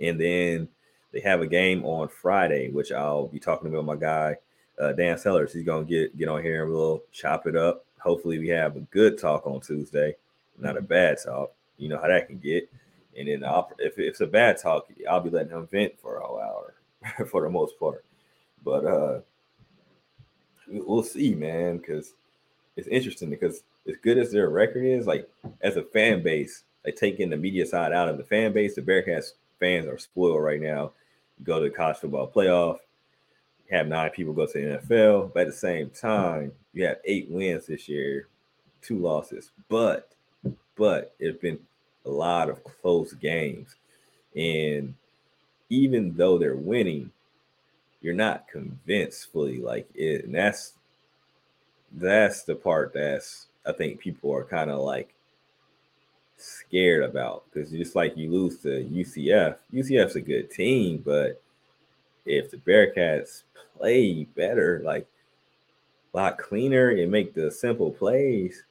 And 0.00 0.20
then 0.20 0.68
they 1.12 1.20
have 1.20 1.40
a 1.40 1.46
game 1.46 1.84
on 1.84 2.08
Friday, 2.08 2.70
which 2.70 2.90
I'll 2.92 3.28
be 3.28 3.38
talking 3.38 3.68
about 3.68 3.84
my 3.84 3.96
guy, 3.96 4.36
uh, 4.78 4.92
Dan 4.92 5.16
Sellers. 5.16 5.52
He's 5.52 5.64
to 5.64 5.84
get 5.84 6.18
get 6.18 6.28
on 6.28 6.42
here 6.42 6.64
and 6.64 6.72
we'll 6.72 7.02
chop 7.12 7.46
it 7.46 7.56
up. 7.56 7.86
Hopefully, 8.00 8.38
we 8.38 8.48
have 8.48 8.76
a 8.76 8.80
good 8.80 9.18
talk 9.18 9.46
on 9.46 9.60
Tuesday, 9.60 10.16
not 10.58 10.76
a 10.76 10.82
bad 10.82 11.18
talk. 11.24 11.52
You 11.78 11.88
know 11.88 11.98
how 11.98 12.08
that 12.08 12.26
can 12.26 12.38
get. 12.38 12.68
And 13.16 13.28
then 13.28 13.44
I'll, 13.44 13.70
if 13.78 13.98
it's 13.98 14.20
a 14.20 14.26
bad 14.26 14.60
talk, 14.60 14.88
I'll 15.08 15.20
be 15.20 15.30
letting 15.30 15.52
him 15.52 15.66
vent 15.66 15.98
for 16.00 16.18
a 16.18 16.24
hour 16.24 16.74
for 17.30 17.42
the 17.42 17.50
most 17.50 17.78
part. 17.78 18.04
But 18.64 18.84
uh 18.84 19.20
we'll 20.68 21.02
see, 21.02 21.34
man, 21.34 21.78
because 21.78 22.12
it's 22.76 22.88
interesting 22.88 23.30
because 23.30 23.62
as 23.88 23.96
good 23.96 24.18
as 24.18 24.30
their 24.30 24.50
record 24.50 24.84
is, 24.84 25.06
like 25.06 25.28
as 25.60 25.76
a 25.76 25.82
fan 25.82 26.22
base, 26.22 26.64
like 26.84 26.96
taking 26.96 27.30
the 27.30 27.36
media 27.36 27.66
side 27.66 27.92
out 27.92 28.08
of 28.08 28.18
the 28.18 28.24
fan 28.24 28.52
base, 28.52 28.74
the 28.74 28.82
Bearcats 28.82 29.32
fans 29.58 29.86
are 29.86 29.98
spoiled 29.98 30.42
right 30.42 30.60
now. 30.60 30.92
Go 31.42 31.58
to 31.58 31.68
the 31.68 31.74
college 31.74 31.96
football 31.98 32.30
playoff, 32.30 32.78
have 33.70 33.86
nine 33.86 34.10
people 34.10 34.32
go 34.32 34.46
to 34.46 34.52
the 34.52 34.78
NFL, 34.78 35.32
but 35.32 35.40
at 35.40 35.46
the 35.48 35.52
same 35.52 35.90
time, 35.90 36.52
you 36.72 36.84
have 36.84 36.98
eight 37.04 37.28
wins 37.30 37.66
this 37.66 37.88
year, 37.88 38.28
two 38.82 38.98
losses. 38.98 39.50
But 39.68 40.12
but 40.76 41.14
it's 41.18 41.40
been 41.40 41.58
a 42.06 42.10
lot 42.10 42.48
of 42.48 42.62
close 42.64 43.12
games. 43.14 43.74
And 44.36 44.94
even 45.70 46.16
though 46.16 46.38
they're 46.38 46.56
winning, 46.56 47.10
you're 48.00 48.14
not 48.14 48.48
convinced 48.48 49.32
fully 49.32 49.58
like 49.58 49.88
it. 49.94 50.24
And 50.24 50.34
that's 50.34 50.74
that's 51.92 52.44
the 52.44 52.54
part 52.54 52.92
that's 52.94 53.47
I 53.68 53.72
think 53.72 54.00
people 54.00 54.34
are 54.34 54.44
kind 54.44 54.70
of 54.70 54.80
like 54.80 55.14
scared 56.38 57.04
about 57.04 57.44
because 57.52 57.70
just 57.70 57.94
like 57.94 58.16
you 58.16 58.30
lose 58.30 58.58
to 58.60 58.84
UCF, 58.84 59.56
UCF's 59.72 60.16
a 60.16 60.20
good 60.20 60.50
team, 60.50 61.02
but 61.04 61.40
if 62.24 62.50
the 62.50 62.56
Bearcats 62.56 63.42
play 63.76 64.24
better, 64.36 64.80
like 64.84 65.06
a 66.12 66.16
lot 66.16 66.38
cleaner 66.38 66.90
and 66.90 67.12
make 67.12 67.34
the 67.34 67.50
simple 67.50 67.90
plays, 67.90 68.64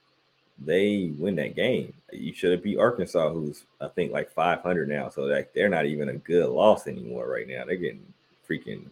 they 0.60 1.12
win 1.20 1.36
that 1.36 1.56
game. 1.56 1.94
You 2.12 2.34
should 2.34 2.52
have 2.52 2.64
beat 2.64 2.80
Arkansas, 2.80 3.30
who's 3.30 3.64
I 3.80 3.88
think 3.90 4.12
like 4.12 4.32
500 4.32 4.90
now, 4.90 5.10
so 5.10 5.24
like 5.24 5.54
they're 5.54 5.70
not 5.70 5.86
even 5.86 6.10
a 6.10 6.16
good 6.16 6.50
loss 6.50 6.88
anymore 6.88 7.30
right 7.30 7.48
now. 7.48 7.66
They're 7.66 7.76
getting 7.76 8.14
freaking 8.50 8.86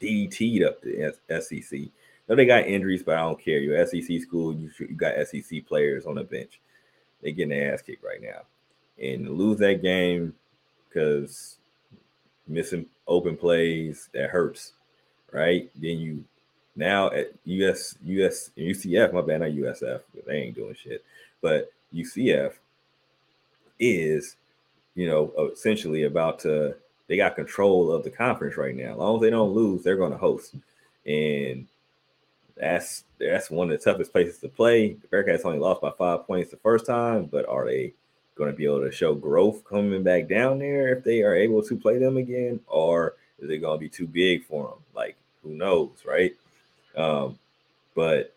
DDT'd 0.00 0.64
up 0.64 0.82
to 0.82 1.40
SEC. 1.40 1.80
They 2.36 2.46
got 2.46 2.66
injuries, 2.66 3.02
but 3.02 3.16
I 3.16 3.22
don't 3.22 3.42
care. 3.42 3.58
You're 3.58 3.84
SEC 3.86 4.20
school. 4.20 4.54
You, 4.54 4.70
you 4.78 4.94
got 4.94 5.14
SEC 5.26 5.66
players 5.66 6.06
on 6.06 6.14
the 6.14 6.24
bench. 6.24 6.60
They 7.22 7.32
getting 7.32 7.50
their 7.50 7.74
ass 7.74 7.82
kicked 7.82 8.04
right 8.04 8.22
now, 8.22 8.42
and 9.02 9.28
lose 9.30 9.58
that 9.58 9.82
game 9.82 10.34
because 10.88 11.56
missing 12.46 12.86
open 13.06 13.36
plays 13.36 14.08
that 14.14 14.30
hurts, 14.30 14.72
right? 15.32 15.70
Then 15.74 15.98
you 15.98 16.24
now 16.76 17.10
at 17.10 17.32
US 17.44 17.96
US 18.04 18.50
UCF, 18.56 19.12
my 19.12 19.20
bad, 19.20 19.40
not 19.40 19.50
USF, 19.50 20.00
they 20.26 20.36
ain't 20.36 20.56
doing 20.56 20.74
shit, 20.74 21.04
but 21.40 21.72
UCF 21.94 22.52
is, 23.78 24.36
you 24.94 25.08
know, 25.08 25.32
uh, 25.38 25.50
essentially 25.50 26.04
about 26.04 26.38
to. 26.40 26.76
They 27.08 27.16
got 27.16 27.34
control 27.34 27.90
of 27.90 28.04
the 28.04 28.10
conference 28.10 28.56
right 28.56 28.76
now. 28.76 28.92
As 28.92 28.98
long 28.98 29.16
as 29.16 29.22
they 29.22 29.30
don't 29.30 29.52
lose, 29.52 29.82
they're 29.82 29.96
going 29.96 30.12
to 30.12 30.18
host, 30.18 30.54
and 31.06 31.66
that's 32.60 33.04
that's 33.18 33.50
one 33.50 33.70
of 33.70 33.78
the 33.78 33.90
toughest 33.90 34.12
places 34.12 34.38
to 34.38 34.48
play. 34.48 34.92
The 34.92 35.08
Bearcats 35.08 35.44
only 35.44 35.58
lost 35.58 35.80
by 35.80 35.90
five 35.96 36.26
points 36.26 36.50
the 36.50 36.58
first 36.58 36.86
time, 36.86 37.24
but 37.24 37.48
are 37.48 37.64
they 37.64 37.94
going 38.34 38.50
to 38.50 38.56
be 38.56 38.66
able 38.66 38.80
to 38.80 38.92
show 38.92 39.14
growth 39.14 39.64
coming 39.64 40.02
back 40.02 40.28
down 40.28 40.58
there 40.58 40.96
if 40.96 41.02
they 41.02 41.22
are 41.22 41.34
able 41.34 41.62
to 41.62 41.76
play 41.76 41.98
them 41.98 42.16
again, 42.18 42.60
or 42.66 43.14
is 43.38 43.50
it 43.50 43.58
going 43.58 43.78
to 43.78 43.80
be 43.80 43.88
too 43.88 44.06
big 44.06 44.44
for 44.44 44.68
them? 44.68 44.78
Like 44.94 45.16
who 45.42 45.54
knows, 45.54 46.04
right? 46.06 46.36
Um, 46.96 47.38
but 47.94 48.34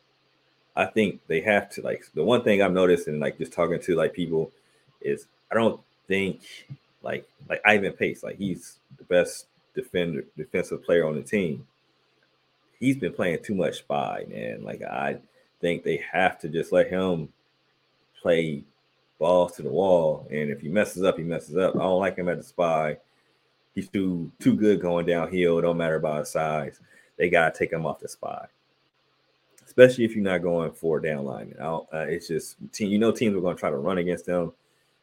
I 0.76 0.86
think 0.86 1.20
they 1.28 1.42
have 1.42 1.70
to 1.72 1.82
like 1.82 2.06
the 2.14 2.24
one 2.24 2.44
thing 2.44 2.62
I've 2.62 2.72
noticed 2.72 3.08
and 3.08 3.20
like 3.20 3.38
just 3.38 3.52
talking 3.52 3.80
to 3.80 3.96
like 3.96 4.14
people 4.14 4.52
is 5.02 5.28
I 5.52 5.56
don't 5.56 5.82
think 6.08 6.42
like 7.02 7.28
like 7.50 7.62
Ivan 7.66 7.94
Pace 7.94 8.24
like 8.24 8.38
he's 8.38 8.78
the 8.98 9.04
best 9.04 9.48
defender 9.76 10.24
defensive 10.38 10.84
player 10.84 11.06
on 11.06 11.16
the 11.16 11.22
team 11.22 11.68
he's 12.84 12.98
been 12.98 13.14
playing 13.14 13.42
too 13.42 13.56
much 13.56 13.78
spy, 13.78 14.26
man. 14.28 14.62
Like 14.62 14.82
I 14.82 15.18
think 15.62 15.84
they 15.84 16.04
have 16.12 16.38
to 16.40 16.50
just 16.50 16.74
let 16.74 16.90
him 16.90 17.30
play 18.22 18.64
balls 19.20 19.54
to 19.54 19.62
the 19.62 19.70
wall. 19.70 20.28
And 20.30 20.50
if 20.50 20.60
he 20.60 20.68
messes 20.68 21.04
up, 21.04 21.18
he 21.18 21.24
messes 21.24 21.56
up. 21.56 21.76
I 21.76 21.80
don't 21.80 22.00
like 22.00 22.18
him 22.18 22.28
at 22.28 22.38
the 22.38 22.44
spy. 22.44 22.98
He's 23.74 23.88
too 23.88 24.30
too 24.40 24.56
good 24.56 24.82
going 24.82 25.06
downhill. 25.06 25.60
It 25.60 25.62
don't 25.62 25.78
matter 25.78 25.96
about 25.96 26.20
his 26.20 26.30
size. 26.30 26.80
They 27.18 27.30
gotta 27.30 27.58
take 27.58 27.72
him 27.72 27.86
off 27.86 28.00
the 28.00 28.10
spy, 28.10 28.48
especially 29.66 30.04
if 30.04 30.14
you're 30.14 30.24
not 30.24 30.42
going 30.42 30.72
for 30.74 31.00
down 31.00 31.24
lineman. 31.24 31.58
Uh, 31.60 31.86
it's 31.92 32.28
just 32.28 32.58
team. 32.74 32.90
You 32.90 33.00
know, 33.00 33.12
teams 33.12 33.36
are 33.36 33.42
to 33.42 33.60
try 33.60 33.70
to 33.70 33.78
run 33.78 33.98
against 33.98 34.26
them, 34.26 34.52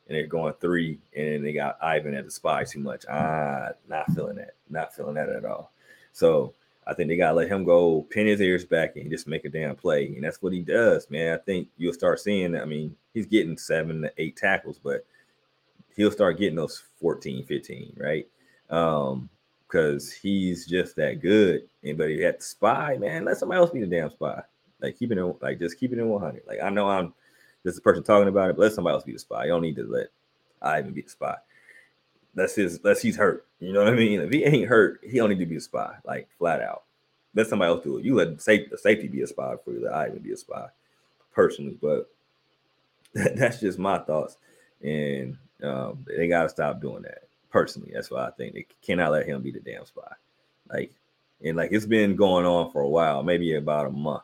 and 0.06 0.16
they're 0.16 0.26
going 0.26 0.52
three, 0.60 0.98
and 1.16 1.44
they 1.44 1.54
got 1.54 1.82
Ivan 1.82 2.14
at 2.14 2.26
the 2.26 2.30
spy 2.30 2.64
too 2.64 2.80
much. 2.80 3.06
Ah, 3.10 3.70
not 3.88 4.12
feeling 4.12 4.36
that. 4.36 4.54
Not 4.68 4.94
feeling 4.94 5.14
that 5.14 5.30
at 5.30 5.46
all. 5.46 5.72
So 6.12 6.52
I 6.86 6.94
think 6.94 7.08
they 7.08 7.16
gotta 7.16 7.36
let 7.36 7.48
him 7.48 7.64
go, 7.64 8.02
pin 8.10 8.26
his 8.26 8.40
ears 8.40 8.64
back, 8.64 8.96
and 8.96 9.10
just 9.10 9.28
make 9.28 9.44
a 9.44 9.48
damn 9.48 9.76
play. 9.76 10.06
And 10.06 10.24
that's 10.24 10.42
what 10.42 10.52
he 10.52 10.60
does, 10.60 11.08
man. 11.10 11.34
I 11.34 11.38
think 11.38 11.68
you'll 11.76 11.92
start 11.92 12.20
seeing. 12.20 12.56
I 12.56 12.64
mean, 12.64 12.96
he's 13.14 13.26
getting 13.26 13.56
seven 13.56 14.02
to 14.02 14.12
eight 14.18 14.36
tackles, 14.36 14.78
but 14.82 15.04
he'll 15.94 16.10
start 16.10 16.38
getting 16.38 16.56
those 16.56 16.82
14, 17.00 17.44
15, 17.44 17.96
right? 17.96 18.26
Um, 18.70 19.28
because 19.70 20.12
he's 20.12 20.66
just 20.66 20.96
that 20.96 21.20
good. 21.20 21.68
And 21.84 21.96
but 21.96 22.08
the 22.08 22.34
spy, 22.40 22.96
man. 22.96 23.24
Let 23.24 23.36
somebody 23.36 23.60
else 23.60 23.70
be 23.70 23.80
the 23.80 23.86
damn 23.86 24.10
spy. 24.10 24.42
Like 24.80 24.98
keeping 24.98 25.18
it 25.18 25.42
like 25.42 25.58
just 25.58 25.78
keeping 25.78 25.98
it 25.98 26.04
100. 26.04 26.42
Like 26.46 26.60
I 26.62 26.70
know 26.70 26.88
I'm 26.88 27.14
just 27.64 27.76
the 27.76 27.82
person 27.82 28.02
talking 28.02 28.28
about 28.28 28.50
it, 28.50 28.56
but 28.56 28.62
let 28.62 28.72
somebody 28.72 28.94
else 28.94 29.04
be 29.04 29.12
the 29.12 29.18
spy. 29.18 29.44
You 29.44 29.50
don't 29.50 29.62
need 29.62 29.76
to 29.76 29.84
let 29.84 30.08
Ivan 30.62 30.92
be 30.92 31.02
the 31.02 31.10
spy. 31.10 31.36
That's 32.34 32.54
his. 32.54 32.78
That's 32.80 33.02
he's 33.02 33.16
hurt. 33.16 33.46
You 33.60 33.74
know 33.74 33.84
what 33.84 33.92
I 33.92 33.96
mean? 33.96 34.20
If 34.20 34.32
he 34.32 34.44
ain't 34.44 34.68
hurt, 34.68 35.00
he 35.02 35.20
only 35.20 35.34
don't 35.34 35.38
need 35.38 35.44
to 35.44 35.50
be 35.50 35.56
a 35.56 35.60
spy. 35.60 35.94
Like 36.04 36.28
flat 36.38 36.62
out. 36.62 36.84
Let 37.34 37.46
somebody 37.46 37.70
else 37.70 37.84
do 37.84 37.98
it. 37.98 38.04
You 38.04 38.14
let 38.14 38.40
safety, 38.40 38.74
safety 38.76 39.06
be 39.06 39.22
a 39.22 39.26
spy 39.26 39.54
for 39.64 39.72
you. 39.72 39.86
I 39.88 40.08
even 40.08 40.18
be 40.18 40.32
a 40.32 40.36
spy, 40.36 40.66
personally. 41.32 41.78
But 41.80 42.10
that's 43.14 43.60
just 43.60 43.78
my 43.78 43.98
thoughts, 43.98 44.38
and 44.82 45.36
um, 45.62 46.04
they 46.06 46.26
gotta 46.26 46.48
stop 46.48 46.80
doing 46.80 47.02
that. 47.02 47.24
Personally, 47.50 47.90
that's 47.92 48.10
why 48.10 48.26
I 48.26 48.30
think 48.30 48.54
they 48.54 48.66
cannot 48.82 49.12
let 49.12 49.26
him 49.26 49.42
be 49.42 49.50
the 49.50 49.60
damn 49.60 49.84
spy. 49.84 50.12
Like, 50.72 50.92
and 51.44 51.56
like 51.56 51.70
it's 51.72 51.86
been 51.86 52.16
going 52.16 52.46
on 52.46 52.70
for 52.70 52.82
a 52.82 52.88
while, 52.88 53.22
maybe 53.22 53.54
about 53.54 53.86
a 53.86 53.90
month, 53.90 54.22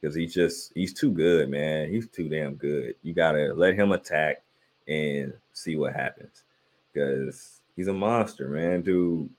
because 0.00 0.14
he's 0.14 0.32
just 0.32 0.72
he's 0.74 0.94
too 0.94 1.10
good, 1.10 1.50
man. 1.50 1.90
He's 1.90 2.08
too 2.08 2.28
damn 2.28 2.54
good. 2.54 2.94
You 3.02 3.12
gotta 3.12 3.52
let 3.54 3.74
him 3.74 3.92
attack 3.92 4.42
and 4.86 5.32
see 5.52 5.76
what 5.76 5.94
happens 5.94 6.44
because 6.92 7.57
he's 7.78 7.86
a 7.86 7.92
monster, 7.94 8.48
man. 8.48 8.82
Dude, 8.82 9.30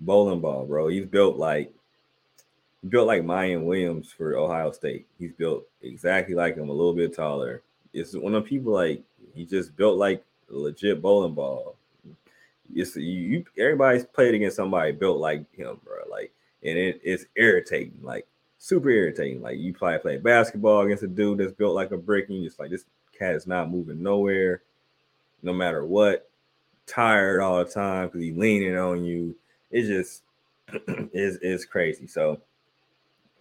bowling 0.00 0.40
ball, 0.40 0.66
bro. 0.66 0.88
He's 0.88 1.06
built 1.06 1.36
like 1.38 1.72
he 2.82 2.88
built 2.88 3.06
like 3.06 3.22
Miyan 3.22 3.64
Williams 3.64 4.12
for 4.12 4.36
Ohio 4.36 4.72
State. 4.72 5.06
He's 5.18 5.32
built 5.32 5.64
exactly 5.80 6.34
like 6.34 6.56
him, 6.56 6.68
a 6.68 6.72
little 6.72 6.92
bit 6.92 7.14
taller. 7.14 7.62
It's 7.94 8.14
one 8.14 8.34
of 8.34 8.44
people 8.44 8.72
like 8.72 9.02
he 9.34 9.46
just 9.46 9.74
built 9.76 9.96
like 9.96 10.22
legit 10.48 11.00
bowling 11.00 11.34
ball. 11.34 11.76
It's 12.74 12.96
you, 12.96 13.02
you 13.02 13.44
everybody's 13.56 14.04
played 14.04 14.34
against 14.34 14.56
somebody 14.56 14.92
built 14.92 15.18
like 15.18 15.50
him, 15.54 15.80
bro. 15.84 15.98
Like, 16.10 16.32
and 16.64 16.76
it, 16.76 17.00
it's 17.04 17.26
irritating, 17.36 18.00
like 18.02 18.26
super 18.58 18.90
irritating. 18.90 19.40
Like 19.40 19.58
you 19.58 19.72
play 19.72 19.96
play 19.98 20.18
basketball 20.18 20.82
against 20.82 21.04
a 21.04 21.06
dude 21.06 21.38
that's 21.38 21.52
built 21.52 21.76
like 21.76 21.92
a 21.92 21.96
brick, 21.96 22.28
and 22.28 22.38
you 22.38 22.44
just 22.48 22.58
like 22.58 22.70
this 22.70 22.84
cat 23.16 23.36
is 23.36 23.46
not 23.46 23.70
moving 23.70 24.02
nowhere, 24.02 24.62
no 25.42 25.52
matter 25.52 25.84
what 25.86 26.27
tired 26.88 27.40
all 27.40 27.64
the 27.64 27.70
time 27.70 28.08
because 28.08 28.22
he's 28.22 28.36
leaning 28.36 28.76
on 28.76 29.04
you. 29.04 29.34
It's 29.70 29.88
just 29.88 30.22
is 31.12 31.36
is 31.36 31.64
crazy. 31.64 32.06
So 32.06 32.40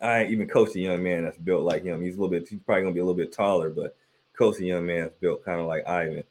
I 0.01 0.25
even 0.25 0.47
coach 0.47 0.75
a 0.75 0.79
young 0.79 1.01
man 1.01 1.23
that's 1.23 1.37
built 1.37 1.63
like 1.63 1.83
him. 1.83 2.01
He's 2.01 2.15
a 2.15 2.19
little 2.19 2.29
bit, 2.29 2.47
he's 2.47 2.59
probably 2.59 2.83
gonna 2.83 2.93
be 2.93 2.99
a 2.99 3.05
little 3.05 3.17
bit 3.17 3.31
taller, 3.33 3.69
but 3.69 3.95
coach 4.37 4.59
a 4.59 4.65
young 4.65 4.85
man 4.85 5.03
that's 5.03 5.19
built 5.19 5.43
kind 5.43 5.59
of 5.59 5.67
like 5.67 5.87
Ivan. 5.87 6.23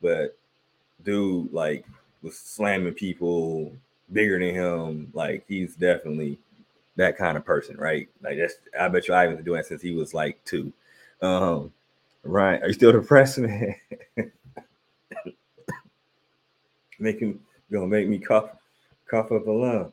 But 0.00 0.38
dude, 1.04 1.52
like 1.52 1.84
was 2.22 2.38
slamming 2.38 2.94
people 2.94 3.72
bigger 4.12 4.38
than 4.38 4.54
him. 4.54 5.10
Like 5.14 5.44
he's 5.48 5.76
definitely 5.76 6.38
that 6.96 7.18
kind 7.18 7.36
of 7.36 7.44
person, 7.44 7.76
right? 7.76 8.08
Like 8.22 8.38
that's 8.38 8.54
I 8.78 8.88
bet 8.88 9.08
you 9.08 9.14
Ivan's 9.14 9.44
doing 9.44 9.62
since 9.62 9.82
he 9.82 9.92
was 9.92 10.14
like 10.14 10.42
two. 10.44 10.72
Um, 11.22 11.72
right. 12.24 12.62
Are 12.62 12.68
you 12.68 12.72
still 12.74 12.92
depressed, 12.92 13.38
man? 13.40 13.74
Making 17.00 17.40
gonna 17.72 17.86
make 17.86 18.08
me 18.08 18.18
cough 18.18 18.50
cough 19.08 19.32
up 19.32 19.46
a 19.46 19.50
lung. 19.50 19.92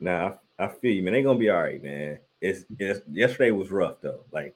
Now 0.00 0.38
I, 0.58 0.64
I 0.64 0.68
feel 0.68 0.94
you, 0.94 1.02
man. 1.02 1.12
They 1.14 1.22
gonna 1.22 1.38
be 1.38 1.50
all 1.50 1.62
right, 1.62 1.82
man. 1.82 2.18
It's, 2.40 2.64
it's 2.78 3.00
yesterday 3.10 3.50
was 3.50 3.70
rough 3.70 4.00
though. 4.00 4.20
Like 4.32 4.54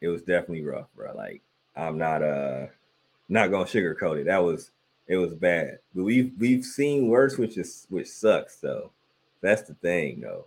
it 0.00 0.08
was 0.08 0.22
definitely 0.22 0.64
rough, 0.64 0.86
bro. 0.94 1.14
Like 1.16 1.42
I'm 1.76 1.98
not 1.98 2.22
uh 2.22 2.66
not 3.28 3.50
gonna 3.50 3.64
sugarcoat 3.64 4.20
it. 4.20 4.24
That 4.26 4.42
was 4.42 4.70
it 5.06 5.16
was 5.16 5.34
bad. 5.34 5.78
But 5.94 6.04
we've 6.04 6.32
we've 6.38 6.64
seen 6.64 7.08
worse, 7.08 7.38
which 7.38 7.56
is 7.56 7.86
which 7.88 8.08
sucks 8.08 8.56
though. 8.56 8.90
That's 9.40 9.62
the 9.62 9.74
thing 9.74 10.20
though. 10.20 10.46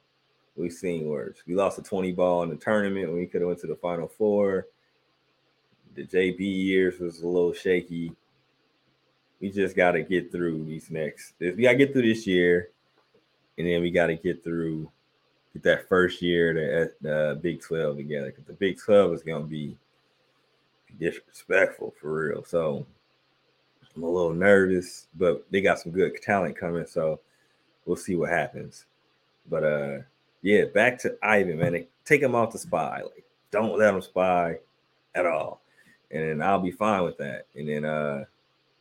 We've 0.56 0.74
seen 0.74 1.08
worse. 1.08 1.38
We 1.48 1.56
lost 1.56 1.80
a 1.80 1.82
20 1.82 2.12
ball 2.12 2.44
in 2.44 2.50
the 2.50 2.58
tournament 2.58 3.08
when 3.08 3.18
we 3.18 3.25
could 3.25 3.41
have 3.41 3.48
went 3.48 3.62
to 3.62 3.68
the 3.68 3.75
final 3.75 4.08
four. 4.08 4.68
The 5.96 6.06
JB 6.06 6.39
years 6.39 7.00
was 7.00 7.22
a 7.22 7.27
little 7.27 7.53
shaky 7.53 8.12
we 9.41 9.50
just 9.50 9.75
got 9.75 9.91
to 9.91 10.03
get 10.03 10.31
through 10.31 10.63
these 10.65 10.91
next. 10.91 11.33
We 11.39 11.51
got 11.63 11.71
to 11.71 11.77
get 11.77 11.93
through 11.93 12.03
this 12.03 12.27
year, 12.27 12.69
and 13.57 13.67
then 13.67 13.81
we 13.81 13.91
got 13.91 14.07
to 14.07 14.15
get 14.15 14.43
through 14.43 14.89
get 15.53 15.63
that 15.63 15.89
first 15.89 16.21
year 16.21 16.53
the, 16.53 16.93
the 17.01 17.39
Big 17.41 17.62
Twelve 17.62 17.98
together 17.98 18.27
because 18.27 18.45
the 18.45 18.53
Big 18.53 18.79
Twelve 18.79 19.13
is 19.13 19.24
gonna 19.24 19.43
be 19.45 19.77
disrespectful 21.00 21.93
for 22.00 22.29
real. 22.29 22.43
So 22.43 22.86
I'm 23.95 24.03
a 24.03 24.10
little 24.10 24.33
nervous, 24.33 25.07
but 25.15 25.45
they 25.51 25.62
got 25.62 25.79
some 25.79 25.91
good 25.91 26.21
talent 26.21 26.57
coming, 26.57 26.86
so 26.86 27.19
we'll 27.86 27.98
see 27.98 28.15
what 28.15 28.29
happens. 28.29 28.86
But 29.50 29.63
uh, 29.63 29.98
yeah, 30.41 30.65
back 30.65 30.98
to 31.00 31.17
Ivan, 31.21 31.60
man. 31.60 31.86
Take 32.05 32.21
him 32.21 32.36
off 32.36 32.53
the 32.53 32.60
spy. 32.60 33.01
Like, 33.01 33.25
don't 33.51 33.77
let 33.77 33.93
him 33.93 34.01
spy 34.01 34.57
at 35.15 35.25
all, 35.25 35.62
and 36.12 36.24
then 36.24 36.41
I'll 36.41 36.60
be 36.60 36.71
fine 36.71 37.03
with 37.03 37.17
that. 37.17 37.48
And 37.55 37.67
then 37.67 37.86
uh 37.86 38.25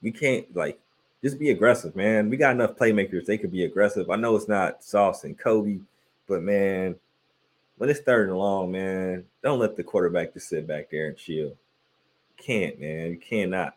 we 0.03 0.11
can't 0.11 0.55
like 0.55 0.79
just 1.23 1.39
be 1.39 1.51
aggressive, 1.51 1.95
man. 1.95 2.31
We 2.31 2.37
got 2.37 2.55
enough 2.55 2.77
playmakers; 2.77 3.27
they 3.27 3.39
could 3.39 3.53
be 3.53 3.65
aggressive. 3.65 4.11
I 4.11 4.17
know 4.17 4.37
it's 4.37 4.49
not 4.49 4.83
Sauce 4.83 5.25
and 5.25 5.39
Coby, 5.39 5.81
but 6.27 6.43
man, 6.43 6.97
when 7.77 7.91
it's 7.91 8.01
third 8.01 8.29
and 8.29 8.39
long, 8.39 8.71
man, 8.71 9.25
don't 9.43 9.59
let 9.59 9.77
the 9.77 9.83
quarterback 9.83 10.35
just 10.35 10.49
sit 10.49 10.67
back 10.67 10.91
there 10.91 11.09
and 11.09 11.17
chill. 11.17 11.57
can't, 12.37 12.81
man. 12.81 13.11
You 13.11 13.19
cannot. 13.19 13.75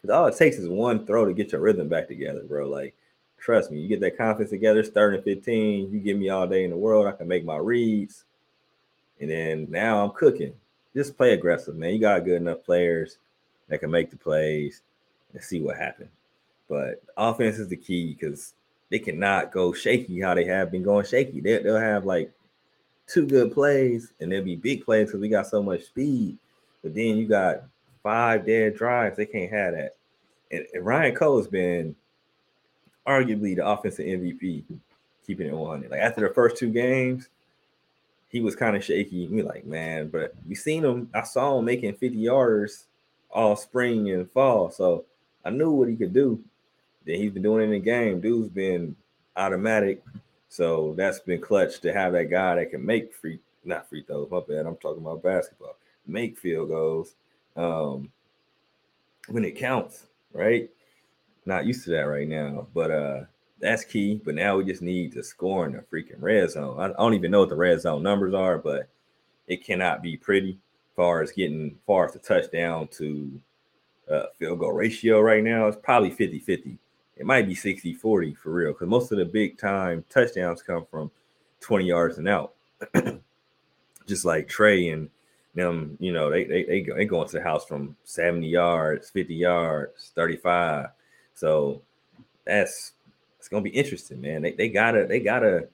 Because 0.00 0.14
all 0.14 0.26
it 0.26 0.36
takes 0.36 0.56
is 0.56 0.68
one 0.68 1.06
throw 1.06 1.24
to 1.24 1.32
get 1.32 1.52
your 1.52 1.60
rhythm 1.60 1.88
back 1.88 2.08
together, 2.08 2.42
bro. 2.42 2.68
Like, 2.68 2.94
trust 3.38 3.70
me, 3.70 3.78
you 3.78 3.88
get 3.88 4.00
that 4.00 4.18
confidence 4.18 4.50
together, 4.50 4.80
it's 4.80 4.90
third 4.90 5.14
and 5.14 5.24
15, 5.24 5.92
you 5.92 6.00
give 6.00 6.18
me 6.18 6.28
all 6.28 6.46
day 6.46 6.64
in 6.64 6.70
the 6.70 6.76
world, 6.76 7.06
I 7.06 7.12
can 7.12 7.28
make 7.28 7.44
my 7.44 7.56
reads. 7.56 8.24
And 9.20 9.30
then 9.30 9.66
now 9.70 10.04
I'm 10.04 10.10
cooking. 10.10 10.52
Just 10.94 11.16
play 11.16 11.32
aggressive, 11.32 11.76
man. 11.76 11.92
You 11.92 12.00
got 12.00 12.24
good 12.24 12.36
enough 12.36 12.64
players 12.64 13.18
that 13.68 13.78
can 13.78 13.90
make 13.90 14.10
the 14.10 14.16
plays 14.16 14.82
and 15.34 15.42
see 15.42 15.60
what 15.60 15.76
happens. 15.76 16.10
But 16.68 17.02
offense 17.16 17.58
is 17.58 17.68
the 17.68 17.76
key 17.76 18.14
because 18.14 18.54
they 18.90 18.98
cannot 18.98 19.52
go 19.52 19.72
shaky 19.72 20.20
how 20.20 20.34
they 20.34 20.44
have 20.44 20.70
been 20.70 20.82
going 20.82 21.04
shaky. 21.04 21.40
They, 21.40 21.58
they'll 21.58 21.78
have 21.78 22.06
like 22.06 22.32
two 23.06 23.26
good 23.26 23.52
plays 23.52 24.12
and 24.20 24.32
they'll 24.32 24.44
be 24.44 24.56
big 24.56 24.84
plays 24.84 25.08
because 25.08 25.20
we 25.20 25.28
got 25.28 25.46
so 25.46 25.62
much 25.62 25.84
speed. 25.84 26.38
But 26.82 26.94
then 26.94 27.16
you 27.16 27.26
got 27.26 27.64
five 28.02 28.46
dead 28.46 28.76
drives. 28.76 29.16
They 29.16 29.26
can't 29.26 29.52
have 29.52 29.74
that. 29.74 29.96
And, 30.50 30.66
and 30.72 30.86
Ryan 30.86 31.14
Coe 31.14 31.38
has 31.38 31.48
been 31.48 31.94
arguably 33.06 33.56
the 33.56 33.66
offensive 33.66 34.06
MVP, 34.06 34.64
keeping 35.26 35.48
it 35.48 35.54
100. 35.54 35.90
Like 35.90 36.00
after 36.00 36.26
the 36.26 36.34
first 36.34 36.56
two 36.56 36.70
games, 36.70 37.28
he 38.28 38.40
was 38.40 38.56
kind 38.56 38.76
of 38.76 38.84
shaky. 38.84 39.28
We 39.28 39.42
like, 39.42 39.64
man, 39.64 40.08
but 40.08 40.34
we 40.48 40.54
seen 40.54 40.84
him. 40.84 41.08
I 41.14 41.22
saw 41.22 41.58
him 41.58 41.64
making 41.64 41.94
50 41.94 42.16
yards 42.16 42.86
all 43.30 43.56
spring 43.56 44.10
and 44.10 44.30
fall. 44.30 44.70
So 44.70 45.04
I 45.44 45.50
knew 45.50 45.70
what 45.70 45.88
he 45.88 45.96
could 45.96 46.12
do. 46.12 46.42
Then 47.04 47.16
he's 47.16 47.32
been 47.32 47.42
doing 47.42 47.64
in 47.64 47.70
the 47.70 47.78
game. 47.78 48.20
Dude's 48.20 48.48
been 48.48 48.96
automatic. 49.36 50.02
So 50.48 50.94
that's 50.96 51.20
been 51.20 51.40
clutch 51.40 51.80
to 51.80 51.92
have 51.92 52.12
that 52.12 52.30
guy 52.30 52.54
that 52.54 52.70
can 52.70 52.84
make 52.84 53.12
free, 53.12 53.40
not 53.64 53.88
free 53.88 54.02
throws. 54.02 54.30
My 54.30 54.40
bad. 54.40 54.66
I'm 54.66 54.76
talking 54.76 55.02
about 55.02 55.22
basketball. 55.22 55.76
Make 56.06 56.38
field 56.38 56.68
goals 56.68 57.14
um, 57.56 58.10
when 59.28 59.44
it 59.44 59.56
counts, 59.56 60.06
right? 60.32 60.70
Not 61.46 61.66
used 61.66 61.84
to 61.84 61.90
that 61.90 62.02
right 62.02 62.28
now, 62.28 62.66
but 62.72 62.90
uh, 62.90 63.20
that's 63.60 63.84
key. 63.84 64.20
But 64.24 64.34
now 64.34 64.56
we 64.56 64.64
just 64.64 64.82
need 64.82 65.12
to 65.12 65.22
score 65.22 65.66
in 65.66 65.72
the 65.72 65.80
freaking 65.80 66.20
red 66.20 66.50
zone. 66.50 66.78
I 66.80 66.88
don't 66.88 67.14
even 67.14 67.30
know 67.30 67.40
what 67.40 67.48
the 67.48 67.56
red 67.56 67.80
zone 67.80 68.02
numbers 68.02 68.34
are, 68.34 68.58
but 68.58 68.88
it 69.46 69.64
cannot 69.64 70.02
be 70.02 70.16
pretty 70.16 70.58
far 70.96 71.22
as 71.22 71.32
getting 71.32 71.76
far 71.86 72.06
as 72.06 72.12
the 72.12 72.18
touchdown 72.18 72.88
to 72.88 73.40
uh, 74.10 74.24
field 74.38 74.58
goal 74.58 74.72
ratio 74.72 75.20
right 75.20 75.42
now. 75.42 75.66
It's 75.66 75.78
probably 75.82 76.10
50 76.10 76.38
50. 76.40 76.78
It 77.16 77.26
might 77.26 77.46
be 77.46 77.54
60 77.54 77.94
40 77.94 78.34
for 78.34 78.50
real 78.50 78.72
because 78.72 78.88
most 78.88 79.12
of 79.12 79.18
the 79.18 79.24
big 79.24 79.58
time 79.58 80.04
touchdowns 80.10 80.62
come 80.62 80.84
from 80.90 81.10
20 81.60 81.84
yards 81.84 82.18
and 82.18 82.28
out. 82.28 82.54
Just 84.06 84.24
like 84.24 84.48
Tre 84.48 84.90
and 84.90 85.08
them, 85.54 85.96
you 86.00 86.12
know, 86.12 86.30
they 86.30 86.44
they 86.44 86.64
they 86.64 86.80
go, 86.80 86.94
they 86.96 87.04
go 87.04 87.22
into 87.22 87.36
the 87.38 87.42
house 87.42 87.64
from 87.64 87.96
70 88.04 88.46
yards, 88.46 89.10
50 89.10 89.34
yards, 89.34 90.12
35. 90.14 90.88
So 91.34 91.82
that's 92.44 92.92
it's 93.38 93.48
gonna 93.48 93.62
be 93.62 93.70
interesting, 93.70 94.20
man. 94.20 94.42
They, 94.42 94.52
they 94.52 94.68
gotta 94.68 95.06
they 95.06 95.20
gotta 95.20 95.68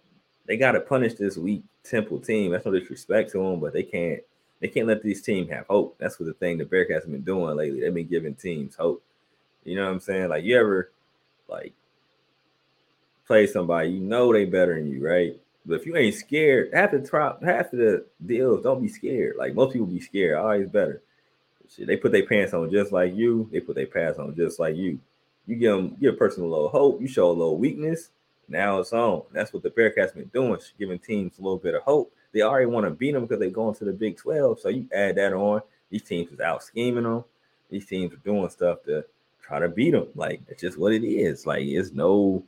they 0.47 0.57
gotta 0.57 0.81
punish 0.81 1.15
this 1.15 1.37
weak 1.37 1.65
Temple 1.83 2.21
team. 2.21 2.53
That's 2.53 2.67
no 2.67 2.73
disrespect 2.73 3.33
to 3.33 3.39
them, 3.39 3.61
but 3.61 3.73
they 3.73 3.83
can't 3.83 4.23
they 4.61 4.69
can't 4.69 4.87
let 4.87 5.03
these 5.03 5.23
teams 5.23 5.51
have 5.51 5.67
hope. 5.67 5.97
That's 5.99 6.21
what 6.21 6.27
the 6.27 6.35
thing 6.35 6.59
the 6.59 6.65
Bearcats 6.65 7.03
have 7.03 7.11
been 7.11 7.23
doing 7.23 7.57
lately. 7.57 7.81
They've 7.81 7.95
been 7.95 8.07
giving 8.07 8.35
teams 8.35 8.75
hope. 8.75 9.03
You 9.65 9.77
know 9.77 9.87
what 9.87 9.93
I'm 9.93 10.01
saying? 10.01 10.29
Like 10.29 10.45
you 10.45 10.59
ever 10.59 10.91
like 11.49 11.73
play 13.27 13.47
somebody, 13.47 13.91
you 13.91 14.01
know 14.01 14.33
they 14.33 14.45
better 14.45 14.75
than 14.75 14.91
you, 14.91 15.07
right? 15.07 15.37
But 15.67 15.81
if 15.81 15.87
you 15.87 15.97
ain't 15.97 16.15
scared, 16.15 16.71
half 16.73 16.91
the 16.91 17.01
top, 17.01 17.43
half 17.43 17.71
the 17.71 18.05
deals, 18.25 18.63
don't 18.63 18.83
be 18.83 18.89
scared. 18.89 19.37
Like 19.37 19.55
most 19.55 19.73
people 19.73 19.87
be 19.87 20.01
scared, 20.01 20.37
always 20.39 20.69
better. 20.69 21.03
Shit, 21.75 21.87
they 21.87 21.97
put 21.97 22.13
their 22.13 22.27
pants 22.27 22.53
on 22.53 22.71
just 22.71 22.93
like 22.93 23.15
you. 23.15 23.49
They 23.53 23.61
put 23.61 23.77
their 23.77 23.87
pants 23.87 24.19
on 24.19 24.35
just 24.35 24.59
like 24.59 24.77
you. 24.77 24.99
You 25.47 25.57
give 25.57 25.77
them, 25.77 25.97
give 26.01 26.15
a 26.15 26.17
person 26.17 26.43
a 26.43 26.47
little 26.47 26.69
hope. 26.69 27.01
You 27.01 27.07
show 27.07 27.31
a 27.31 27.33
little 27.33 27.57
weakness. 27.57 28.11
Now 28.49 28.81
it's 28.81 28.93
on. 28.93 29.23
That's 29.33 29.53
what 29.53 29.63
the 29.63 29.71
Bearcats 29.71 30.15
been 30.15 30.31
doing, 30.35 30.59
giving 30.79 30.99
teams 30.99 31.39
a 31.39 31.43
little 31.43 31.59
bit 31.59 31.75
of 31.75 31.83
hope. 31.83 32.13
They 32.33 32.43
already 32.43 32.67
want 32.67 32.87
to 32.87 32.91
beat 32.91 33.13
them 33.13 33.23
because 33.23 33.41
they're 33.41 33.51
going 33.51 33.75
to 33.77 33.85
the 33.85 33.93
Big 33.93 34.17
12. 34.17 34.61
So 34.61 34.69
you 34.69 34.89
add 34.93 35.17
that 35.17 35.33
on. 35.33 35.63
These 35.91 36.03
teams 36.03 36.31
is 36.31 36.41
out 36.41 36.63
scheming 36.63 37.05
them. 37.05 37.25
These 37.71 37.87
teams 37.87 38.13
are 38.13 38.19
doing 38.19 38.49
stuff 38.51 38.83
to 38.85 39.05
try 39.43 39.59
to 39.59 39.69
beat 39.69 39.91
them. 39.91 40.09
Like 40.15 40.41
it's 40.49 40.61
just 40.61 40.79
what 40.79 40.93
it 40.93 41.05
is. 41.05 41.47
Like 41.47 41.65
it's 41.65 41.93
no 41.93 42.45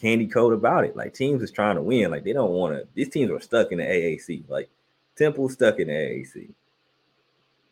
candy 0.00 0.26
coat 0.26 0.52
about 0.52 0.84
it. 0.84 0.96
Like 0.96 1.14
teams 1.14 1.42
is 1.42 1.50
trying 1.50 1.76
to 1.76 1.82
win. 1.82 2.10
Like 2.10 2.24
they 2.24 2.32
don't 2.32 2.52
want 2.52 2.74
to. 2.74 2.86
These 2.94 3.10
teams 3.10 3.30
are 3.30 3.40
stuck 3.40 3.72
in 3.72 3.78
the 3.78 3.84
AAC. 3.84 4.44
Like 4.48 4.70
Temple 5.16 5.48
stuck 5.48 5.78
in 5.78 5.88
the 5.88 5.94
AAC. 5.94 6.48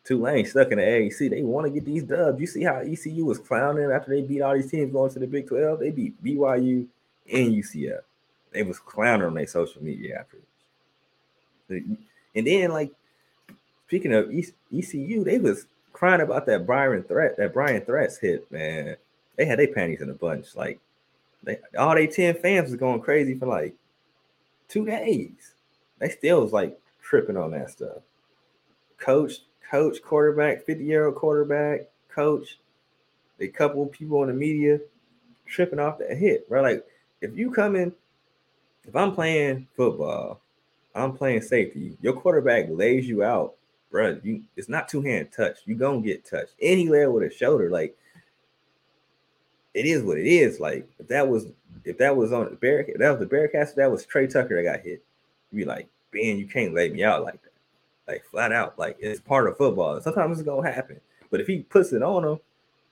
Tulane 0.05 0.45
stuck 0.45 0.73
in 0.73 0.79
the 0.79 0.85
AAC. 0.85 1.31
They 1.31 1.43
want 1.43 1.67
to 1.67 1.71
get 1.71 1.85
these 1.85 2.03
dubs. 2.03 2.41
You 2.41 2.47
see 2.47 2.65
how 2.65 2.81
ECU 2.81 3.25
was 3.25 3.39
clowning 3.39 3.91
after 3.91 4.11
they 4.11 4.23
beat 4.23 4.43
all 4.43 4.55
these 4.55 4.71
teams 4.71 4.93
going 4.93 5.13
to 5.13 5.19
the 5.19 5.27
Big 5.27 5.49
12? 5.49 5.79
They 5.79 5.91
beat 5.91 6.23
BYU 6.23 6.87
and 7.33 7.55
UCF. 7.55 8.01
They 8.51 8.63
was 8.63 8.79
clowning 8.79 9.27
on 9.27 9.35
their 9.35 9.47
social 9.47 9.83
media 9.83 10.19
after. 10.19 10.39
And 11.73 12.47
then, 12.47 12.71
like, 12.71 12.91
speaking 13.87 14.13
of 14.13 14.31
ECU, 14.31 15.25
they 15.25 15.39
was 15.39 15.67
crying 15.93 16.21
about 16.21 16.47
that 16.47 16.67
Bryon 16.67 17.03
Threat, 17.05 17.37
that 17.37 17.53
Bryon 17.53 17.83
Threats 17.83 18.19
hit, 18.19 18.51
man. 18.51 18.97
They 19.37 19.45
had 19.45 19.59
their 19.59 19.69
panties 19.69 20.01
in 20.01 20.11
a 20.11 20.15
bunch. 20.15 20.55
Like, 20.57 20.79
they 21.43 21.59
all 21.79 21.95
they 21.95 22.07
10 22.07 22.37
fans 22.37 22.71
was 22.71 22.79
going 22.79 23.01
crazy 23.01 23.35
for 23.35 23.47
like 23.47 23.75
two 24.69 24.85
days. 24.85 25.55
They 25.99 26.09
still 26.09 26.43
was 26.43 26.53
like 26.53 26.79
tripping 27.03 27.37
on 27.37 27.51
that 27.53 27.71
stuff. 27.71 27.99
Coach, 28.99 29.41
coach, 29.69 30.03
quarterback, 30.03 30.65
50 30.65 30.85
year 30.85 31.07
old 31.07 31.17
quarterback, 31.17 31.89
coach, 32.09 32.59
a 33.41 33.49
couple 33.49 33.85
people 33.87 34.23
in 34.23 34.29
the 34.29 34.35
media 34.35 34.79
tripping 35.47 35.79
off 35.79 35.99
that 35.99 36.17
hit, 36.17 36.47
right? 36.49 36.63
Like, 36.63 36.87
if 37.21 37.37
you 37.37 37.51
come 37.51 37.77
in, 37.77 37.93
if 38.85 38.97
I'm 38.97 39.15
playing 39.15 39.67
football, 39.77 40.41
I'm 40.95 41.17
playing 41.17 41.43
safety, 41.43 41.97
your 42.01 42.13
quarterback 42.13 42.67
lays 42.69 43.09
you 43.09 43.23
out, 43.23 43.55
bro. 43.91 44.21
You 44.23 44.43
it's 44.57 44.69
not 44.69 44.89
two 44.89 45.03
hand 45.03 45.29
touch. 45.35 45.59
You 45.65 45.75
gonna 45.75 46.03
get 46.03 46.25
touched. 46.25 46.53
Any 46.61 46.89
layer 46.89 47.11
with 47.11 47.31
a 47.31 47.35
shoulder, 47.35 47.71
like 47.71 47.97
it 49.75 49.87
is 49.87 50.03
what 50.03 50.19
it 50.19 50.27
is. 50.27 50.61
Like 50.61 50.89
if 50.99 51.09
that 51.09 51.29
was 51.29 51.47
if 51.85 51.99
that 51.99 52.17
was 52.17 52.33
on 52.33 52.51
the 52.51 52.57
bear, 52.57 52.87
that 52.99 53.11
was 53.11 53.21
the 53.21 53.35
Bearcats, 53.35 53.75
that 53.75 53.91
was 53.91 54.05
Tre 54.05 54.27
Tucker 54.27 54.57
that 54.57 54.71
got 54.71 54.85
hit. 54.85 55.03
You'd 55.51 55.59
be 55.59 55.65
like, 55.65 55.89
Ben, 56.11 56.39
you 56.39 56.47
can't 56.47 56.75
lay 56.75 56.91
me 56.91 57.03
out 57.05 57.23
like 57.23 57.41
that. 57.43 57.53
Like 58.07 58.25
flat 58.25 58.53
out. 58.53 58.79
Like 58.79 58.97
it's 59.01 59.21
part 59.21 59.49
of 59.49 59.57
football. 59.57 60.01
Sometimes 60.01 60.39
it's 60.39 60.47
gonna 60.47 60.71
happen. 60.71 61.01
But 61.31 61.41
if 61.41 61.47
he 61.47 61.61
puts 61.61 61.93
it 61.93 62.03
on 62.03 62.25
him, 62.25 62.39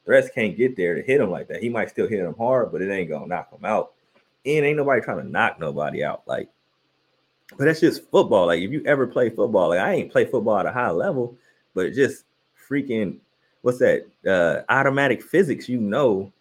the 0.06 0.12
rest 0.12 0.34
can't 0.34 0.56
get 0.56 0.76
there 0.76 0.94
to 0.94 1.02
hit 1.02 1.20
him 1.20 1.30
like 1.30 1.48
that. 1.48 1.62
He 1.62 1.68
might 1.68 1.90
still 1.90 2.08
hit 2.08 2.20
him 2.20 2.34
hard, 2.38 2.72
but 2.72 2.80
it 2.80 2.90
ain't 2.90 3.10
gonna 3.10 3.26
knock 3.26 3.52
him 3.52 3.64
out. 3.64 3.92
And 4.46 4.64
ain't 4.64 4.78
nobody 4.78 5.02
trying 5.02 5.18
to 5.18 5.28
knock 5.28 5.60
nobody 5.60 6.02
out. 6.02 6.22
Like, 6.26 6.48
but 7.56 7.64
that's 7.64 7.80
just 7.80 8.10
football. 8.10 8.46
Like, 8.46 8.60
if 8.60 8.70
you 8.70 8.82
ever 8.86 9.06
play 9.06 9.30
football, 9.30 9.70
like 9.70 9.80
I 9.80 9.94
ain't 9.94 10.12
play 10.12 10.24
football 10.24 10.58
at 10.58 10.66
a 10.66 10.72
high 10.72 10.90
level, 10.90 11.36
but 11.74 11.92
just 11.92 12.24
freaking 12.68 13.18
what's 13.62 13.78
that? 13.78 14.06
Uh 14.26 14.62
automatic 14.72 15.22
physics, 15.22 15.68
you 15.68 15.80
know 15.80 16.32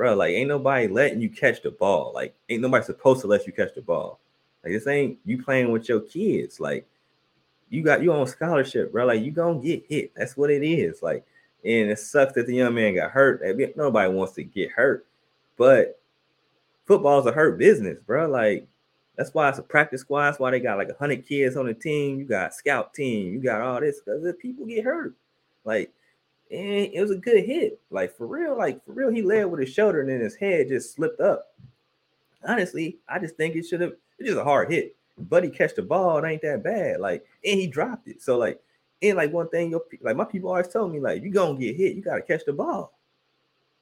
bro, 0.00 0.14
like 0.14 0.30
ain't 0.30 0.48
nobody 0.48 0.88
letting 0.88 1.20
you 1.20 1.28
catch 1.28 1.60
the 1.60 1.70
ball. 1.70 2.10
Like 2.14 2.34
ain't 2.48 2.62
nobody 2.62 2.82
supposed 2.82 3.20
to 3.20 3.26
let 3.26 3.46
you 3.46 3.52
catch 3.52 3.74
the 3.74 3.82
ball. 3.82 4.18
Like 4.64 4.72
this 4.72 4.86
ain't 4.86 5.18
you 5.26 5.42
playing 5.42 5.70
with 5.72 5.90
your 5.90 6.00
kids. 6.00 6.58
Like 6.58 6.86
you 7.68 7.82
got 7.82 8.02
you 8.02 8.10
on 8.10 8.26
scholarship, 8.26 8.92
bro. 8.92 9.04
Like 9.04 9.20
you 9.20 9.30
gonna 9.30 9.60
get 9.60 9.84
hit. 9.86 10.12
That's 10.16 10.38
what 10.38 10.50
it 10.50 10.66
is. 10.66 11.02
Like, 11.02 11.26
and 11.66 11.90
it 11.90 11.98
sucks 11.98 12.32
that 12.32 12.46
the 12.46 12.54
young 12.54 12.74
man 12.74 12.94
got 12.94 13.10
hurt. 13.10 13.42
Nobody 13.76 14.10
wants 14.10 14.32
to 14.36 14.42
get 14.42 14.70
hurt, 14.70 15.04
but 15.58 16.00
football's 16.86 17.26
a 17.26 17.32
hurt 17.32 17.58
business, 17.58 17.98
bro. 18.06 18.26
Like 18.26 18.66
that's 19.16 19.34
why 19.34 19.48
it's 19.48 19.58
a 19.58 19.62
practice 19.62 20.02
squad. 20.02 20.26
That's 20.26 20.38
why 20.38 20.50
they 20.50 20.60
got 20.60 20.78
like 20.78 20.96
hundred 20.98 21.26
kids 21.26 21.56
on 21.56 21.66
the 21.66 21.74
team. 21.74 22.18
You 22.18 22.24
got 22.24 22.54
scout 22.54 22.94
team. 22.94 23.34
You 23.34 23.40
got 23.40 23.60
all 23.60 23.80
this 23.80 24.00
because 24.00 24.34
people 24.40 24.66
get 24.66 24.84
hurt. 24.84 25.14
Like 25.64 25.92
and 26.50 26.90
it 26.92 27.00
was 27.00 27.12
a 27.12 27.16
good 27.16 27.44
hit. 27.44 27.80
Like 27.90 28.16
for 28.16 28.26
real, 28.26 28.56
like 28.56 28.84
for 28.84 28.92
real, 28.92 29.10
he 29.10 29.22
led 29.22 29.44
with 29.44 29.60
his 29.60 29.72
shoulder 29.72 30.00
and 30.00 30.10
then 30.10 30.20
his 30.20 30.34
head 30.34 30.68
just 30.68 30.94
slipped 30.94 31.20
up. 31.20 31.54
Honestly, 32.46 32.98
I 33.08 33.18
just 33.18 33.36
think 33.36 33.54
it 33.54 33.66
should 33.66 33.80
have. 33.80 33.92
It's 34.18 34.28
just 34.28 34.40
a 34.40 34.44
hard 34.44 34.70
hit. 34.70 34.96
Buddy 35.18 35.50
catch 35.50 35.74
the 35.74 35.82
ball, 35.82 36.18
it 36.18 36.28
ain't 36.28 36.42
that 36.42 36.64
bad. 36.64 37.00
Like, 37.00 37.24
and 37.44 37.60
he 37.60 37.66
dropped 37.66 38.08
it. 38.08 38.22
So 38.22 38.38
like, 38.38 38.60
and 39.02 39.16
like 39.16 39.32
one 39.32 39.48
thing, 39.48 39.70
your 39.70 39.82
like 40.00 40.16
my 40.16 40.24
people 40.24 40.50
always 40.50 40.68
told 40.68 40.92
me, 40.92 40.98
like, 40.98 41.22
you 41.22 41.30
gonna 41.30 41.58
get 41.58 41.76
hit, 41.76 41.94
you 41.94 42.02
gotta 42.02 42.22
catch 42.22 42.44
the 42.44 42.52
ball. 42.52 42.92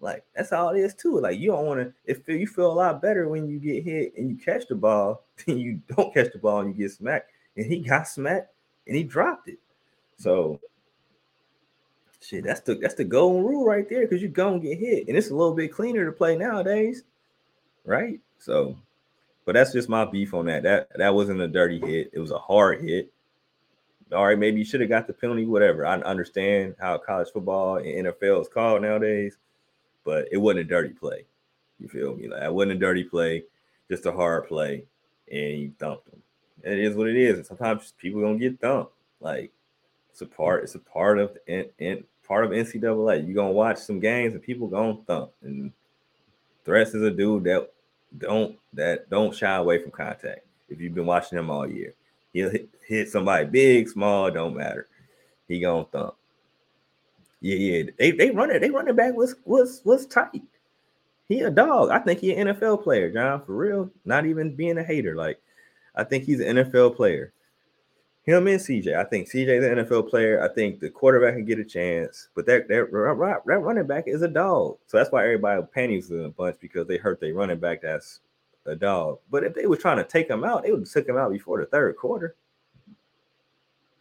Like 0.00 0.24
that's 0.34 0.52
all 0.52 0.70
it 0.70 0.80
is 0.80 0.94
too. 0.94 1.20
Like 1.20 1.38
you 1.38 1.50
don't 1.50 1.66
want 1.66 1.80
to. 1.80 1.92
If 2.04 2.28
you 2.28 2.46
feel 2.46 2.70
a 2.70 2.72
lot 2.72 3.02
better 3.02 3.28
when 3.28 3.48
you 3.48 3.58
get 3.58 3.82
hit 3.82 4.14
and 4.16 4.30
you 4.30 4.36
catch 4.36 4.68
the 4.68 4.76
ball, 4.76 5.24
than 5.46 5.58
you 5.58 5.80
don't 5.94 6.14
catch 6.14 6.32
the 6.32 6.38
ball 6.38 6.60
and 6.60 6.74
you 6.74 6.86
get 6.86 6.92
smacked. 6.92 7.30
And 7.56 7.66
he 7.66 7.80
got 7.80 8.06
smacked 8.06 8.52
and 8.86 8.96
he 8.96 9.02
dropped 9.02 9.48
it. 9.48 9.58
So 10.16 10.60
Shit, 12.20 12.44
that's 12.44 12.60
the 12.60 12.74
that's 12.74 12.94
the 12.94 13.04
golden 13.04 13.44
rule 13.44 13.64
right 13.64 13.88
there 13.88 14.02
because 14.02 14.20
you're 14.20 14.30
gonna 14.30 14.58
get 14.58 14.78
hit, 14.78 15.08
and 15.08 15.16
it's 15.16 15.30
a 15.30 15.34
little 15.34 15.54
bit 15.54 15.72
cleaner 15.72 16.04
to 16.04 16.12
play 16.12 16.36
nowadays, 16.36 17.04
right? 17.84 18.20
So, 18.38 18.76
but 19.44 19.52
that's 19.54 19.72
just 19.72 19.88
my 19.88 20.04
beef 20.04 20.34
on 20.34 20.46
that. 20.46 20.62
That 20.64 20.88
that 20.96 21.14
wasn't 21.14 21.40
a 21.40 21.48
dirty 21.48 21.80
hit; 21.80 22.10
it 22.12 22.18
was 22.18 22.32
a 22.32 22.38
hard 22.38 22.82
hit. 22.82 23.12
all 24.12 24.26
right, 24.26 24.38
maybe 24.38 24.58
you 24.58 24.64
should 24.64 24.80
have 24.80 24.90
got 24.90 25.06
the 25.06 25.12
penalty, 25.12 25.46
whatever. 25.46 25.86
I 25.86 25.94
understand 26.00 26.74
how 26.80 26.98
college 26.98 27.28
football 27.32 27.76
and 27.76 28.06
NFL 28.06 28.42
is 28.42 28.48
called 28.48 28.82
nowadays, 28.82 29.38
but 30.08 30.26
it 30.32 30.38
wasn't 30.38 30.60
a 30.60 30.64
dirty 30.64 30.88
play. 30.88 31.26
You 31.78 31.86
feel 31.86 32.16
me? 32.16 32.28
Like 32.28 32.42
it 32.42 32.54
wasn't 32.54 32.72
a 32.72 32.78
dirty 32.78 33.04
play, 33.04 33.44
just 33.90 34.06
a 34.06 34.10
hard 34.10 34.48
play, 34.48 34.84
and 35.30 35.60
you 35.60 35.72
thumped 35.78 36.10
them. 36.10 36.22
It 36.64 36.78
is 36.78 36.96
what 36.96 37.08
it 37.08 37.16
is. 37.16 37.36
And 37.36 37.46
sometimes 37.46 37.92
people 37.98 38.22
gonna 38.22 38.38
get 38.38 38.58
thumped. 38.58 38.94
Like 39.20 39.52
it's 40.10 40.22
a 40.22 40.26
part. 40.26 40.64
It's 40.64 40.76
a 40.76 40.78
part 40.78 41.18
of 41.18 41.36
and 41.46 41.66
in, 41.78 42.04
part 42.26 42.46
of 42.46 42.52
NCAA. 42.52 43.26
You're 43.26 43.34
gonna 43.34 43.52
watch 43.52 43.76
some 43.76 44.00
games 44.00 44.32
and 44.32 44.42
people 44.42 44.66
gonna 44.66 44.96
thump. 45.06 45.32
And 45.42 45.72
Threats 46.64 46.94
is 46.94 47.02
a 47.02 47.10
dude 47.10 47.44
that 47.44 47.70
don't 48.16 48.56
that 48.72 49.10
don't 49.10 49.36
shy 49.36 49.56
away 49.56 49.78
from 49.78 49.90
contact. 49.90 50.46
If 50.70 50.80
you've 50.80 50.94
been 50.94 51.04
watching 51.04 51.38
him 51.38 51.50
all 51.50 51.68
year, 51.68 51.92
he'll 52.32 52.48
hit, 52.48 52.70
hit 52.86 53.10
somebody 53.10 53.44
big, 53.44 53.90
small, 53.90 54.30
don't 54.30 54.56
matter. 54.56 54.86
He 55.48 55.60
gonna 55.60 55.84
thump. 55.84 56.14
Yeah, 57.40 57.56
yeah. 57.56 57.90
They 57.98 58.10
they 58.10 58.30
run 58.30 58.50
it. 58.50 58.60
They 58.60 58.70
running 58.70 58.96
back 58.96 59.14
was 59.14 59.36
was 59.44 59.82
was 59.84 60.06
tight. 60.06 60.42
He 61.28 61.40
a 61.40 61.50
dog. 61.50 61.90
I 61.90 61.98
think 61.98 62.20
he 62.20 62.34
an 62.34 62.48
NFL 62.48 62.82
player, 62.82 63.10
John. 63.10 63.44
For 63.44 63.54
real. 63.54 63.90
Not 64.04 64.26
even 64.26 64.56
being 64.56 64.78
a 64.78 64.84
hater. 64.84 65.14
Like 65.14 65.40
I 65.94 66.04
think 66.04 66.24
he's 66.24 66.40
an 66.40 66.56
NFL 66.56 66.96
player 66.96 67.32
him 68.28 68.46
and 68.46 68.60
CJ. 68.60 68.94
I 68.94 69.04
think 69.04 69.26
CJ's 69.26 69.64
an 69.64 69.86
NFL 69.86 70.10
player. 70.10 70.42
I 70.42 70.52
think 70.52 70.80
the 70.80 70.90
quarterback 70.90 71.34
can 71.34 71.46
get 71.46 71.58
a 71.58 71.64
chance, 71.64 72.28
but 72.34 72.44
that 72.44 72.68
that, 72.68 72.90
that 72.92 73.58
running 73.58 73.86
back 73.86 74.04
is 74.06 74.20
a 74.20 74.28
dog. 74.28 74.76
So 74.86 74.98
that's 74.98 75.10
why 75.10 75.24
everybody 75.24 75.62
panics 75.72 76.10
in 76.10 76.26
a 76.26 76.28
bunch 76.28 76.56
because 76.60 76.86
they 76.86 76.98
hurt 76.98 77.20
their 77.20 77.32
running 77.32 77.58
back. 77.58 77.80
That's 77.80 78.20
a 78.66 78.76
dog. 78.76 79.20
But 79.30 79.44
if 79.44 79.54
they 79.54 79.64
were 79.64 79.78
trying 79.78 79.96
to 79.96 80.04
take 80.04 80.28
him 80.28 80.44
out, 80.44 80.62
they 80.62 80.72
would 80.72 80.80
have 80.80 80.90
took 80.90 81.08
him 81.08 81.16
out 81.16 81.32
before 81.32 81.58
the 81.58 81.64
third 81.66 81.96
quarter. 81.96 82.34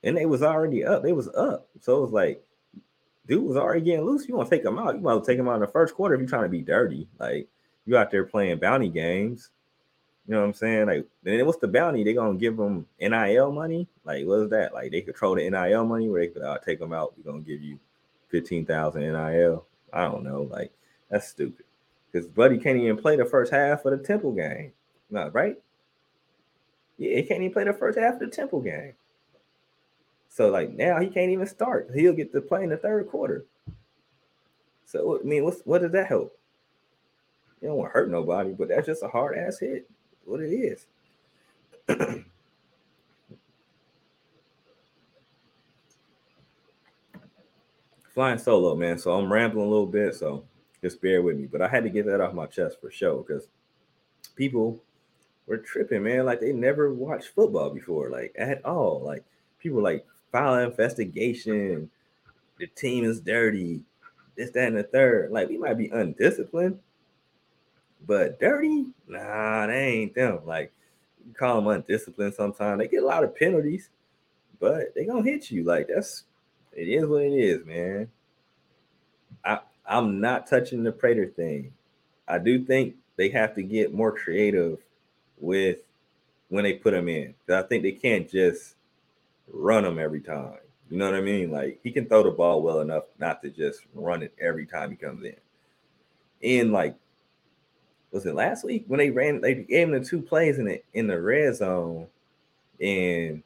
And 0.04 0.18
they 0.18 0.26
was 0.26 0.44
already 0.44 0.84
up. 0.84 1.04
They 1.04 1.14
was 1.14 1.30
up. 1.30 1.70
So 1.80 1.98
it 1.98 2.02
was 2.02 2.12
like, 2.12 2.44
dude 3.28 3.44
was 3.44 3.58
already 3.58 3.82
getting 3.82 4.06
loose. 4.06 4.28
You 4.28 4.36
want 4.36 4.50
to 4.50 4.56
take 4.56 4.66
him 4.66 4.80
out? 4.80 4.96
You 4.96 5.02
want 5.02 5.24
to 5.24 5.32
take 5.32 5.40
him 5.40 5.48
out 5.48 5.56
in 5.56 5.62
the 5.62 5.68
first 5.68 5.94
quarter 5.94 6.16
if 6.16 6.22
you're 6.22 6.30
trying 6.30 6.44
to 6.44 6.50
be 6.50 6.62
dirty. 6.62 7.08
Like 7.20 7.48
you 7.86 7.98
out 7.98 8.12
there 8.12 8.26
playing 8.26 8.60
bounty 8.60 8.90
games. 8.90 9.50
You 10.28 10.34
know 10.34 10.42
what 10.42 10.48
I'm 10.48 10.54
saying? 10.54 10.88
Like, 10.88 11.08
then 11.24 11.46
what's 11.46 11.60
the 11.60 11.70
bounty? 11.70 12.04
They 12.04 12.14
gonna 12.14 12.38
give 12.38 12.58
them 12.58 12.86
NIL 13.00 13.52
money? 13.52 13.88
Like, 14.04 14.26
what 14.26 14.42
is 14.42 14.50
that? 14.50 14.74
Like, 14.74 14.92
they 14.92 15.02
control 15.02 15.36
the 15.36 15.50
NIL 15.50 15.86
money 15.86 16.10
where 16.10 16.22
they 16.22 16.28
could 16.28 16.42
uh, 16.42 16.58
take 16.58 16.80
them 16.80 16.92
out. 16.92 17.14
We're 17.18 17.32
gonna 17.32 17.44
give 17.44 17.62
you 17.62 17.80
fifteen 18.28 18.66
thousand 18.66 19.04
NIL. 19.04 19.66
I 19.94 20.04
don't 20.04 20.24
know. 20.24 20.42
Like, 20.52 20.74
that's 21.10 21.30
stupid. 21.30 21.66
Because 22.12 22.28
Buddy 22.28 22.58
can't 22.58 22.78
even 22.78 22.98
play 22.98 23.16
the 23.16 23.26
first 23.26 23.54
half 23.54 23.86
of 23.86 23.98
the 23.98 24.06
Temple 24.06 24.34
game. 24.34 24.74
Not 25.10 25.34
right? 25.34 25.56
Yeah, 26.98 27.18
he 27.18 27.24
can't 27.24 27.42
even 27.42 27.54
play 27.54 27.64
the 27.64 27.74
first 27.74 27.98
half 27.98 28.16
of 28.16 28.20
the 28.20 28.28
Temple 28.28 28.60
game. 28.60 28.94
So 30.38 30.50
like 30.52 30.70
now 30.72 31.00
he 31.00 31.08
can't 31.08 31.32
even 31.32 31.48
start. 31.48 31.90
He'll 31.96 32.14
get 32.14 32.32
to 32.32 32.42
play 32.42 32.64
in 32.64 32.70
the 32.70 32.78
third 32.78 33.10
quarter. 33.10 33.48
So 34.86 35.20
I 35.20 35.24
mean, 35.24 35.44
what's 35.44 35.62
what 35.62 35.82
does 35.82 35.92
that 35.94 36.06
help? 36.06 36.38
You 37.60 37.70
don't 37.70 37.78
want 37.78 37.90
to 37.90 37.94
hurt 37.94 38.12
nobody, 38.12 38.52
but 38.52 38.68
that's 38.68 38.86
just 38.86 39.02
a 39.02 39.08
hard 39.08 39.36
ass 39.36 39.58
hit 39.58 39.90
what 40.26 40.42
it 40.42 40.52
is. 40.52 40.86
Flying 48.14 48.38
solo, 48.38 48.76
man. 48.76 49.00
So 49.00 49.14
I'm 49.14 49.34
rambling 49.34 49.66
a 49.66 49.70
little 49.70 49.88
bit, 49.88 50.14
so 50.14 50.44
just 50.84 51.02
bear 51.02 51.24
with 51.24 51.38
me. 51.38 51.48
But 51.48 51.64
I 51.64 51.68
had 51.68 51.84
to 51.84 51.90
get 51.90 52.06
that 52.06 52.22
off 52.22 52.36
my 52.36 52.46
chest 52.46 52.80
for 52.80 52.92
sure 52.92 53.24
because 53.24 53.48
people 54.36 54.84
were 55.48 55.58
tripping, 55.58 56.04
man. 56.04 56.28
Like 56.28 56.42
they 56.42 56.54
never 56.54 56.94
watched 56.94 57.30
football 57.30 57.72
before, 57.72 58.12
like 58.12 58.36
at 58.38 58.64
all. 58.64 59.02
Like 59.04 59.24
people 59.58 59.82
like 59.82 60.06
file 60.32 60.60
investigation. 60.60 61.90
The 62.60 62.68
team 62.68 63.04
is 63.04 63.20
dirty. 63.20 63.82
This, 64.36 64.52
that, 64.52 64.68
and 64.68 64.78
the 64.78 64.84
third. 64.84 65.32
Like 65.32 65.50
we 65.50 65.58
might 65.58 65.78
be 65.78 65.90
undisciplined, 65.90 66.80
but 68.06 68.40
dirty, 68.40 68.86
nah, 69.08 69.68
they 69.68 69.88
ain't 69.88 70.16
them. 70.16 70.40
Like 70.46 70.72
you 71.26 71.34
call 71.34 71.56
them 71.56 71.68
undisciplined 71.68 72.36
sometimes. 72.36 72.80
They 72.80 72.88
get 72.88 73.04
a 73.04 73.06
lot 73.06 73.24
of 73.24 73.36
penalties, 73.36 73.90
but 74.60 74.94
they 74.96 75.06
gonna 75.06 75.24
hit 75.24 75.52
you. 75.52 75.64
Like 75.64 75.88
that's 75.94 76.24
it 76.74 76.88
is 76.88 77.06
what 77.06 77.24
it 77.24 77.34
is, 77.34 77.66
man. 77.66 78.10
I 79.44 79.60
I'm 79.86 80.20
not 80.20 80.48
touching 80.48 80.84
the 80.84 80.92
Prater 80.92 81.28
thing. 81.28 81.74
I 82.28 82.38
do 82.38 82.64
think 82.64 82.96
they 83.16 83.30
have 83.30 83.56
to 83.56 83.64
get 83.64 83.94
more 83.94 84.12
creative 84.12 84.80
with 85.40 85.80
when 86.50 86.64
they 86.64 86.74
put 86.74 86.92
them 86.92 87.10
in. 87.10 87.34
I 87.50 87.62
think 87.64 87.84
they 87.84 87.92
can't 87.92 88.30
just 88.30 88.76
run 89.52 89.86
him 89.86 90.00
every 90.00 90.22
time. 90.22 90.60
You 90.90 90.98
know 90.98 91.06
what 91.06 91.16
I 91.16 91.22
mean? 91.22 91.52
Like 91.52 91.80
he 91.84 91.92
can 91.92 92.08
throw 92.08 92.24
the 92.24 92.32
ball 92.32 92.62
well 92.62 92.80
enough 92.80 93.04
not 93.20 93.42
to 93.42 93.50
just 93.50 93.82
run 93.94 94.24
it 94.24 94.34
every 94.40 94.66
time 94.66 94.90
he 94.90 94.96
comes 94.96 95.24
in. 95.24 95.36
And 96.42 96.72
like 96.72 96.96
was 98.12 98.26
it 98.26 98.36
last 98.36 98.64
week 98.64 98.86
when 98.88 99.00
they 99.00 99.10
ran 99.10 99.42
they 99.42 99.54
gave 99.54 99.90
him 99.90 99.92
the 99.92 100.06
two 100.06 100.22
plays 100.22 100.60
in 100.60 100.66
the 100.66 100.82
in 100.94 101.08
the 101.08 101.22
red 101.22 101.56
zone 101.56 102.08
and 102.80 103.44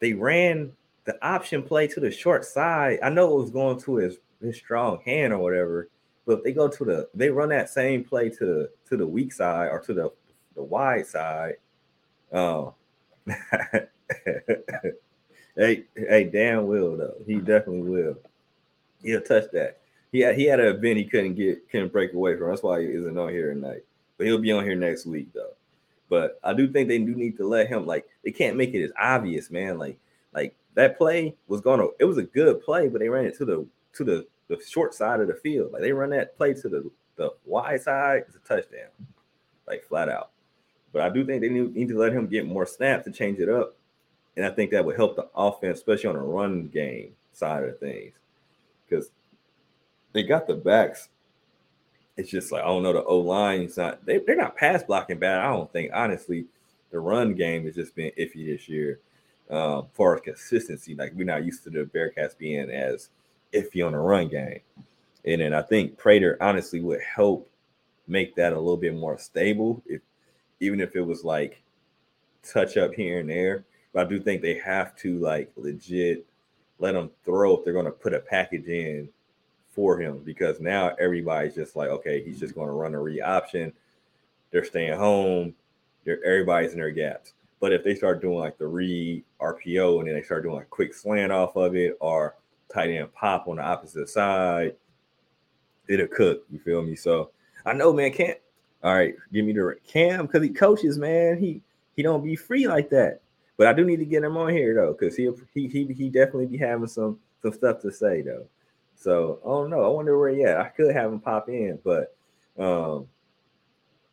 they 0.00 0.12
ran 0.12 0.72
the 1.04 1.26
option 1.26 1.62
play 1.62 1.86
to 1.86 2.00
the 2.00 2.10
short 2.10 2.44
side. 2.44 2.98
I 3.02 3.08
know 3.10 3.38
it 3.38 3.42
was 3.42 3.50
going 3.50 3.80
to 3.80 3.96
his 3.96 4.18
his 4.42 4.56
strong 4.56 5.00
hand 5.04 5.32
or 5.32 5.38
whatever, 5.38 5.88
but 6.26 6.38
if 6.38 6.44
they 6.44 6.52
go 6.52 6.68
to 6.68 6.84
the 6.84 7.08
they 7.14 7.30
run 7.30 7.48
that 7.50 7.70
same 7.70 8.04
play 8.04 8.28
to 8.28 8.44
the 8.44 8.70
to 8.88 8.96
the 8.98 9.06
weak 9.06 9.32
side 9.32 9.68
or 9.68 9.80
to 9.80 9.94
the 9.94 10.10
the 10.54 10.62
wide 10.62 11.06
side. 11.06 11.54
Um 12.32 12.74
hey, 15.60 15.84
hey, 15.94 16.24
Dan 16.24 16.66
will 16.66 16.96
though. 16.96 17.16
He 17.26 17.36
definitely 17.36 17.82
will. 17.82 18.16
He'll 19.02 19.20
touch 19.20 19.44
that. 19.52 19.80
He 20.12 20.20
had 20.20 20.36
he 20.36 20.44
had 20.44 20.60
an 20.60 20.74
event 20.74 20.98
he 20.98 21.04
couldn't 21.04 21.34
get 21.34 21.68
couldn't 21.70 21.92
break 21.92 22.12
away 22.12 22.36
from. 22.36 22.48
That's 22.48 22.62
why 22.62 22.80
he 22.80 22.86
isn't 22.88 23.16
on 23.16 23.28
here 23.30 23.52
tonight. 23.52 23.84
But 24.16 24.26
he'll 24.26 24.38
be 24.38 24.52
on 24.52 24.64
here 24.64 24.74
next 24.74 25.06
week 25.06 25.32
though. 25.32 25.52
But 26.08 26.40
I 26.42 26.52
do 26.52 26.70
think 26.70 26.88
they 26.88 26.98
do 26.98 27.14
need 27.14 27.36
to 27.36 27.46
let 27.46 27.68
him 27.68 27.86
like 27.86 28.06
they 28.24 28.32
can't 28.32 28.56
make 28.56 28.74
it 28.74 28.84
as 28.84 28.92
obvious, 28.98 29.50
man. 29.50 29.78
Like 29.78 29.98
like 30.34 30.56
that 30.74 30.98
play 30.98 31.36
was 31.46 31.60
gonna 31.60 31.86
it 31.98 32.04
was 32.04 32.18
a 32.18 32.24
good 32.24 32.62
play, 32.62 32.88
but 32.88 33.00
they 33.00 33.08
ran 33.08 33.26
it 33.26 33.36
to 33.38 33.44
the 33.44 33.66
to 33.94 34.04
the 34.04 34.26
the 34.48 34.60
short 34.66 34.94
side 34.94 35.20
of 35.20 35.28
the 35.28 35.34
field. 35.34 35.72
Like 35.72 35.82
they 35.82 35.92
run 35.92 36.10
that 36.10 36.36
play 36.36 36.54
to 36.54 36.68
the 36.68 36.90
the 37.16 37.32
wide 37.44 37.82
side, 37.82 38.24
it's 38.26 38.36
a 38.36 38.40
touchdown, 38.40 38.88
like 39.68 39.84
flat 39.84 40.08
out. 40.08 40.30
But 40.92 41.02
I 41.02 41.10
do 41.10 41.24
think 41.24 41.42
they 41.42 41.48
need, 41.48 41.74
need 41.74 41.88
to 41.88 41.98
let 41.98 42.12
him 42.12 42.26
get 42.26 42.46
more 42.46 42.66
snaps 42.66 43.04
to 43.04 43.12
change 43.12 43.38
it 43.38 43.48
up. 43.48 43.76
And 44.40 44.50
I 44.50 44.54
think 44.54 44.70
that 44.70 44.86
would 44.86 44.96
help 44.96 45.16
the 45.16 45.28
offense, 45.36 45.80
especially 45.80 46.08
on 46.08 46.14
the 46.14 46.22
run 46.22 46.68
game 46.68 47.12
side 47.34 47.62
of 47.62 47.78
things. 47.78 48.14
Because 48.88 49.10
they 50.14 50.22
got 50.22 50.46
the 50.46 50.54
backs. 50.54 51.10
It's 52.16 52.30
just 52.30 52.50
like 52.50 52.62
I 52.62 52.68
don't 52.68 52.82
know 52.82 52.94
the 52.94 53.04
O 53.04 53.18
line's 53.18 53.76
not 53.76 54.06
they 54.06 54.16
they're 54.16 54.36
not 54.36 54.56
pass 54.56 54.82
blocking 54.82 55.18
bad. 55.18 55.40
I 55.40 55.50
don't 55.50 55.70
think 55.70 55.90
honestly 55.92 56.46
the 56.90 56.98
run 56.98 57.34
game 57.34 57.66
has 57.66 57.74
just 57.74 57.94
been 57.94 58.12
iffy 58.18 58.46
this 58.46 58.66
year. 58.66 59.00
Um, 59.50 59.88
for 59.92 60.18
consistency, 60.18 60.94
like 60.94 61.12
we're 61.14 61.26
not 61.26 61.44
used 61.44 61.62
to 61.64 61.70
the 61.70 61.80
Bearcats 61.84 62.38
being 62.38 62.70
as 62.70 63.10
iffy 63.52 63.84
on 63.84 63.92
the 63.92 63.98
run 63.98 64.28
game, 64.28 64.60
and 65.26 65.42
then 65.42 65.52
I 65.52 65.60
think 65.60 65.98
Prater 65.98 66.38
honestly 66.40 66.80
would 66.80 67.02
help 67.02 67.46
make 68.08 68.34
that 68.36 68.54
a 68.54 68.58
little 68.58 68.78
bit 68.78 68.94
more 68.94 69.18
stable. 69.18 69.82
If 69.84 70.00
even 70.60 70.80
if 70.80 70.96
it 70.96 71.02
was 71.02 71.24
like 71.24 71.62
touch 72.42 72.78
up 72.78 72.94
here 72.94 73.20
and 73.20 73.28
there, 73.28 73.66
but 73.92 74.06
I 74.06 74.08
do 74.08 74.20
think 74.20 74.42
they 74.42 74.54
have 74.58 74.96
to 74.96 75.18
like 75.18 75.50
legit 75.56 76.26
let 76.78 76.92
them 76.92 77.10
throw 77.24 77.56
if 77.56 77.64
they're 77.64 77.74
going 77.74 77.84
to 77.84 77.90
put 77.90 78.14
a 78.14 78.20
package 78.20 78.66
in 78.66 79.08
for 79.68 80.00
him 80.00 80.20
because 80.24 80.60
now 80.60 80.94
everybody's 80.98 81.54
just 81.54 81.76
like, 81.76 81.88
okay, 81.90 82.22
he's 82.24 82.40
just 82.40 82.54
going 82.54 82.66
to 82.66 82.72
run 82.72 82.94
a 82.94 83.00
re 83.00 83.20
option. 83.20 83.72
They're 84.50 84.64
staying 84.64 84.98
home. 84.98 85.54
They're, 86.04 86.24
everybody's 86.24 86.72
in 86.72 86.78
their 86.78 86.90
gaps. 86.90 87.34
But 87.60 87.72
if 87.72 87.84
they 87.84 87.94
start 87.94 88.22
doing 88.22 88.38
like 88.38 88.56
the 88.56 88.66
read 88.66 89.22
RPO 89.40 89.98
and 89.98 90.08
then 90.08 90.14
they 90.14 90.22
start 90.22 90.42
doing 90.42 90.62
a 90.62 90.64
quick 90.64 90.94
slant 90.94 91.30
off 91.30 91.56
of 91.56 91.76
it 91.76 91.96
or 92.00 92.36
tight 92.72 92.90
end 92.90 93.12
pop 93.12 93.46
on 93.46 93.56
the 93.56 93.62
opposite 93.62 94.08
side, 94.08 94.74
it'll 95.86 96.08
cook. 96.08 96.44
You 96.50 96.58
feel 96.58 96.82
me? 96.82 96.96
So 96.96 97.30
I 97.66 97.74
know, 97.74 97.92
man, 97.92 98.12
can't. 98.12 98.38
All 98.82 98.94
right, 98.94 99.14
give 99.30 99.44
me 99.44 99.52
the 99.52 99.76
Cam 99.86 100.24
because 100.24 100.42
he 100.42 100.48
coaches, 100.48 100.96
man. 100.96 101.38
He 101.38 101.60
he 101.96 102.02
don't 102.02 102.24
be 102.24 102.34
free 102.34 102.66
like 102.66 102.88
that. 102.90 103.20
But 103.60 103.66
I 103.66 103.74
do 103.74 103.84
need 103.84 103.98
to 103.98 104.06
get 104.06 104.24
him 104.24 104.38
on 104.38 104.48
here 104.54 104.74
though, 104.74 104.96
because 104.98 105.14
he 105.14 105.28
he 105.52 105.68
he 105.68 105.84
he 105.92 106.08
definitely 106.08 106.46
be 106.46 106.56
having 106.56 106.86
some 106.86 107.18
some 107.42 107.52
stuff 107.52 107.82
to 107.82 107.92
say 107.92 108.22
though. 108.22 108.46
So 108.94 109.38
I 109.44 109.48
don't 109.48 109.68
know. 109.68 109.84
I 109.84 109.88
wonder 109.88 110.18
where 110.18 110.30
he 110.30 110.44
at. 110.44 110.58
I 110.58 110.68
could 110.70 110.94
have 110.94 111.12
him 111.12 111.20
pop 111.20 111.50
in, 111.50 111.78
but 111.84 112.16
um 112.58 113.06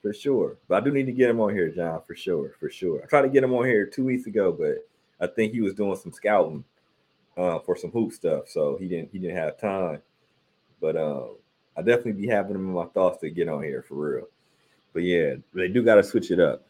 for 0.01 0.11
sure. 0.13 0.57
But 0.67 0.81
I 0.83 0.85
do 0.85 0.91
need 0.91 1.05
to 1.05 1.13
get 1.13 1.29
him 1.29 1.39
on 1.39 1.53
here, 1.53 1.69
John, 1.69 2.01
for 2.05 2.13
sure, 2.13 2.55
for 2.59 2.69
sure. 2.69 3.01
I 3.01 3.05
tried 3.05 3.21
to 3.21 3.29
get 3.29 3.41
him 3.41 3.53
on 3.53 3.63
here 3.63 3.85
two 3.85 4.03
weeks 4.03 4.27
ago, 4.27 4.51
but 4.51 4.85
I 5.25 5.31
think 5.31 5.53
he 5.53 5.61
was 5.61 5.73
doing 5.73 5.95
some 5.95 6.11
scouting 6.11 6.65
uh, 7.37 7.59
for 7.59 7.77
some 7.77 7.91
hoop 7.91 8.11
stuff, 8.11 8.49
so 8.49 8.75
he 8.75 8.89
didn't 8.89 9.11
he 9.13 9.17
didn't 9.17 9.37
have 9.37 9.61
time. 9.61 10.01
But 10.81 10.97
um, 10.97 11.37
I 11.77 11.83
definitely 11.83 12.21
be 12.21 12.27
having 12.27 12.55
him 12.55 12.67
in 12.67 12.73
my 12.73 12.87
thoughts 12.87 13.21
to 13.21 13.29
get 13.29 13.47
on 13.47 13.63
here 13.63 13.81
for 13.87 13.95
real. 13.95 14.27
But 14.91 15.03
yeah, 15.03 15.35
they 15.53 15.69
do 15.69 15.85
got 15.85 15.95
to 15.95 16.03
switch 16.03 16.31
it 16.31 16.41
up. 16.41 16.67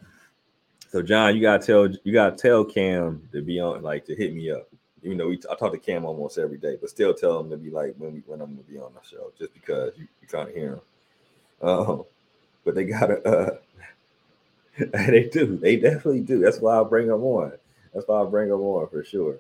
So 0.90 1.02
John, 1.02 1.36
you 1.36 1.42
gotta 1.42 1.66
tell 1.66 1.88
you 2.04 2.14
gotta 2.14 2.36
tell 2.36 2.64
Cam 2.64 3.28
to 3.34 3.42
be 3.42 3.60
on, 3.60 3.82
like 3.84 4.06
to 4.06 4.16
hit 4.16 4.34
me 4.34 4.52
up. 4.52 4.70
Even 5.04 5.18
though 5.18 5.28
we, 5.28 5.40
I 5.52 5.56
talk 5.56 5.72
to 5.74 5.78
Cam 5.78 6.06
almost 6.06 6.38
every 6.38 6.58
day, 6.58 6.78
but 6.80 6.90
still 6.90 7.14
tell 7.14 7.40
him 7.40 7.50
to 7.50 7.58
be 7.58 7.70
like 7.70 7.94
when 7.98 8.14
we 8.14 8.24
when 8.26 8.42
I'm 8.42 8.52
gonna 8.52 8.64
be 8.64 8.80
on 8.80 8.94
the 8.94 9.08
show, 9.08 9.32
just 9.38 9.54
because 9.54 9.94
you, 9.98 10.08
you're 10.22 10.30
trying 10.30 10.48
to 10.48 10.54
hear 10.54 10.74
him. 10.74 10.82
Um, 11.62 12.04
but 12.64 12.76
they 12.76 12.86
gotta, 12.86 13.22
uh, 13.28 13.58
they 15.08 15.30
do, 15.32 15.58
they 15.58 15.76
definitely 15.76 16.22
do. 16.22 16.40
That's 16.40 16.60
why 16.60 16.80
I 16.80 16.84
bring 16.84 17.08
them 17.08 17.24
on. 17.24 17.54
That's 17.94 18.08
why 18.08 18.22
I 18.22 18.26
bring 18.26 18.50
them 18.50 18.62
on 18.62 18.88
for 18.90 19.04
sure. 19.04 19.38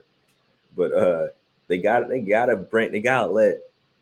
But 0.75 0.93
uh, 0.93 1.27
they 1.67 1.77
got, 1.77 2.07
they 2.09 2.19
gotta 2.21 2.55
bring, 2.55 2.91
they 2.91 2.99
gotta 3.01 3.31
let. 3.31 3.59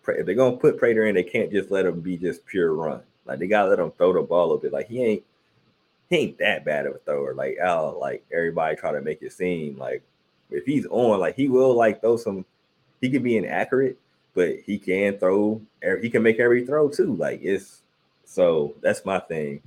If 0.07 0.25
they're 0.25 0.35
gonna 0.35 0.57
put 0.57 0.77
Prater 0.77 1.05
in, 1.05 1.15
they 1.15 1.23
can't 1.23 1.51
just 1.51 1.71
let 1.71 1.85
him 1.85 1.99
be 2.01 2.17
just 2.17 2.45
pure 2.45 2.73
run. 2.73 3.01
Like 3.25 3.39
they 3.39 3.47
gotta 3.47 3.69
let 3.69 3.79
him 3.79 3.91
throw 3.91 4.13
the 4.13 4.21
ball 4.21 4.53
a 4.53 4.59
bit. 4.59 4.71
Like 4.71 4.87
he 4.87 5.03
ain't, 5.03 5.23
he 6.09 6.17
ain't 6.17 6.37
that 6.37 6.65
bad 6.65 6.85
of 6.85 6.95
a 6.95 6.99
thrower. 6.99 7.33
Like 7.33 7.57
Al, 7.61 7.99
like 7.99 8.23
everybody 8.31 8.75
try 8.75 8.91
to 8.91 9.01
make 9.01 9.21
it 9.21 9.33
seem 9.33 9.77
like 9.77 10.03
if 10.49 10.65
he's 10.65 10.85
on, 10.87 11.19
like 11.19 11.35
he 11.35 11.49
will 11.49 11.75
like 11.75 12.01
throw 12.01 12.17
some. 12.17 12.45
He 13.01 13.09
can 13.09 13.23
be 13.23 13.37
inaccurate, 13.37 13.97
but 14.33 14.55
he 14.65 14.77
can 14.77 15.17
throw. 15.17 15.61
He 16.01 16.09
can 16.09 16.23
make 16.23 16.39
every 16.39 16.65
throw 16.65 16.89
too. 16.89 17.15
Like 17.15 17.41
it's 17.41 17.81
so 18.25 18.75
that's 18.81 19.05
my 19.05 19.19
thing. 19.19 19.61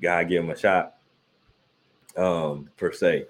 Gotta 0.00 0.24
give 0.24 0.44
him 0.44 0.50
a 0.50 0.56
shot. 0.56 0.94
Um, 2.16 2.68
per 2.76 2.92
se, 2.92 3.26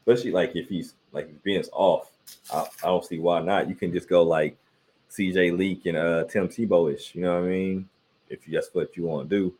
especially 0.00 0.30
like 0.30 0.54
if 0.54 0.68
he's 0.68 0.94
like 1.10 1.30
Ben's 1.42 1.68
off, 1.72 2.12
I, 2.52 2.60
I, 2.84 2.86
don't 2.86 3.04
see 3.04 3.18
why 3.18 3.40
not. 3.40 3.68
You 3.68 3.74
can 3.74 3.92
just 3.92 4.08
go 4.08 4.22
like 4.22 4.56
CJ 5.10 5.58
Leak 5.58 5.86
and 5.86 5.96
uh 5.96 6.24
Tim 6.24 6.46
Tebow 6.46 6.94
ish. 6.94 7.14
You 7.16 7.22
know 7.22 7.40
what 7.40 7.48
I 7.48 7.50
mean? 7.50 7.88
If 8.28 8.44
that's 8.46 8.68
what 8.72 8.96
you 8.96 9.04
want 9.04 9.28
to 9.28 9.36
do, 9.36 9.54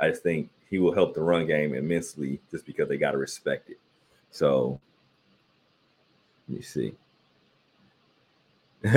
I 0.00 0.08
just 0.08 0.22
think 0.22 0.48
he 0.70 0.78
will 0.78 0.94
help 0.94 1.14
the 1.14 1.22
run 1.22 1.46
game 1.46 1.74
immensely 1.74 2.40
just 2.50 2.66
because 2.66 2.88
they 2.88 2.96
got 2.96 3.12
to 3.12 3.18
respect 3.18 3.70
it. 3.70 3.78
So 4.30 4.80
let 6.48 6.56
me 6.58 6.62
see. 6.62 6.94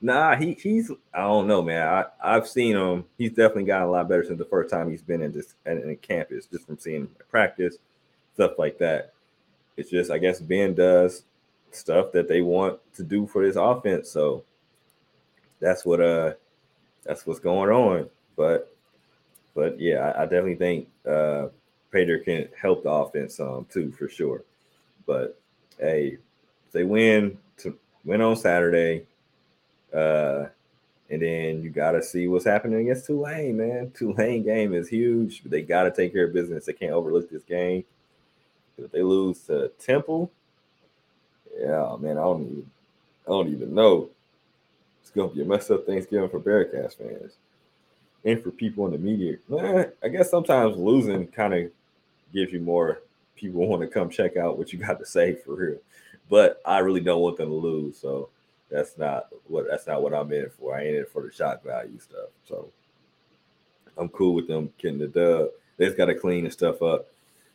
nah, 0.00 0.36
he 0.36 0.54
he's 0.54 0.90
I 1.12 1.20
don't 1.20 1.46
know, 1.46 1.62
man. 1.62 1.86
I 1.86 2.04
I've 2.22 2.48
seen 2.48 2.76
him. 2.76 3.04
He's 3.18 3.30
definitely 3.30 3.64
gotten 3.64 3.88
a 3.88 3.90
lot 3.90 4.08
better 4.08 4.24
since 4.24 4.38
the 4.38 4.44
first 4.44 4.70
time 4.70 4.90
he's 4.90 5.02
been 5.02 5.22
in 5.22 5.32
this 5.32 5.54
in, 5.64 5.78
in 5.78 5.96
campus, 5.96 6.46
just 6.46 6.66
from 6.66 6.78
seeing 6.78 7.08
practice, 7.28 7.76
stuff 8.34 8.52
like 8.58 8.78
that. 8.78 9.12
It's 9.76 9.90
just 9.90 10.10
I 10.10 10.18
guess 10.18 10.40
Ben 10.40 10.74
does 10.74 11.24
stuff 11.72 12.12
that 12.12 12.28
they 12.28 12.40
want 12.42 12.78
to 12.94 13.02
do 13.02 13.26
for 13.26 13.44
this 13.44 13.56
offense, 13.56 14.10
so 14.10 14.44
that's 15.60 15.84
what 15.84 16.00
uh 16.00 16.34
that's 17.04 17.26
what's 17.26 17.40
going 17.40 17.70
on. 17.70 18.08
But 18.36 18.75
but 19.56 19.80
yeah, 19.80 20.12
I, 20.12 20.22
I 20.22 20.24
definitely 20.24 20.54
think 20.54 20.88
uh 21.08 21.48
can 21.90 22.46
help 22.60 22.82
the 22.82 22.90
offense 22.90 23.40
um, 23.40 23.66
too 23.72 23.90
for 23.90 24.06
sure. 24.06 24.42
But 25.06 25.40
hey, 25.80 26.18
they 26.72 26.84
win 26.84 27.38
to 27.58 27.78
win 28.04 28.20
on 28.20 28.36
Saturday, 28.36 29.06
uh, 29.94 30.44
and 31.08 31.22
then 31.22 31.62
you 31.62 31.70
got 31.70 31.92
to 31.92 32.02
see 32.02 32.28
what's 32.28 32.44
happening 32.44 32.80
against 32.80 33.06
Tulane, 33.06 33.56
man. 33.56 33.92
Tulane 33.96 34.42
game 34.42 34.74
is 34.74 34.90
huge. 34.90 35.42
They 35.44 35.62
got 35.62 35.84
to 35.84 35.90
take 35.90 36.12
care 36.12 36.26
of 36.26 36.34
business. 36.34 36.66
They 36.66 36.74
can't 36.74 36.92
overlook 36.92 37.30
this 37.30 37.44
game. 37.44 37.84
If 38.76 38.92
they 38.92 39.02
lose 39.02 39.40
to 39.44 39.68
Temple, 39.78 40.30
yeah, 41.58 41.96
man, 41.98 42.18
I 42.18 42.22
don't 42.22 42.42
even, 42.42 42.70
I 43.26 43.30
don't 43.30 43.48
even 43.48 43.74
know. 43.74 44.10
It's 45.00 45.10
gonna 45.10 45.28
be 45.28 45.40
a 45.40 45.46
messed 45.46 45.70
up 45.70 45.86
Thanksgiving 45.86 46.28
for 46.28 46.40
Bearcats 46.40 46.98
fans 46.98 47.38
and 48.24 48.42
for 48.42 48.50
people 48.50 48.86
in 48.86 48.92
the 48.92 48.98
media. 48.98 49.36
I 50.02 50.08
guess 50.08 50.30
sometimes 50.30 50.76
losing 50.76 51.26
kind 51.28 51.54
of 51.54 51.70
gives 52.32 52.52
you 52.52 52.60
more 52.60 53.00
people 53.36 53.66
want 53.66 53.82
to 53.82 53.88
come 53.88 54.08
check 54.10 54.36
out 54.36 54.58
what 54.58 54.72
you 54.72 54.78
got 54.78 54.98
to 54.98 55.06
say 55.06 55.34
for 55.34 55.54
real 55.54 55.78
but 56.28 56.60
I 56.64 56.78
really 56.78 57.00
don't 57.00 57.20
want 57.20 57.36
them 57.36 57.48
to 57.48 57.54
lose. 57.54 57.98
So 57.98 58.28
that's 58.70 58.98
not 58.98 59.28
what 59.46 59.66
that's 59.68 59.86
not 59.86 60.02
what 60.02 60.14
I'm 60.14 60.32
in 60.32 60.50
for. 60.50 60.76
I 60.76 60.84
ain't 60.84 60.96
in 60.96 61.06
for 61.06 61.22
the 61.22 61.32
shock 61.32 61.62
value 61.64 61.98
stuff. 61.98 62.28
So 62.48 62.68
I'm 63.96 64.08
cool 64.08 64.34
with 64.34 64.48
them 64.48 64.72
getting 64.78 64.98
the 64.98 65.08
dub. 65.08 65.50
They 65.76 65.86
just 65.86 65.96
got 65.96 66.06
to 66.06 66.14
clean 66.14 66.44
the 66.44 66.50
stuff 66.50 66.82
up 66.82 67.06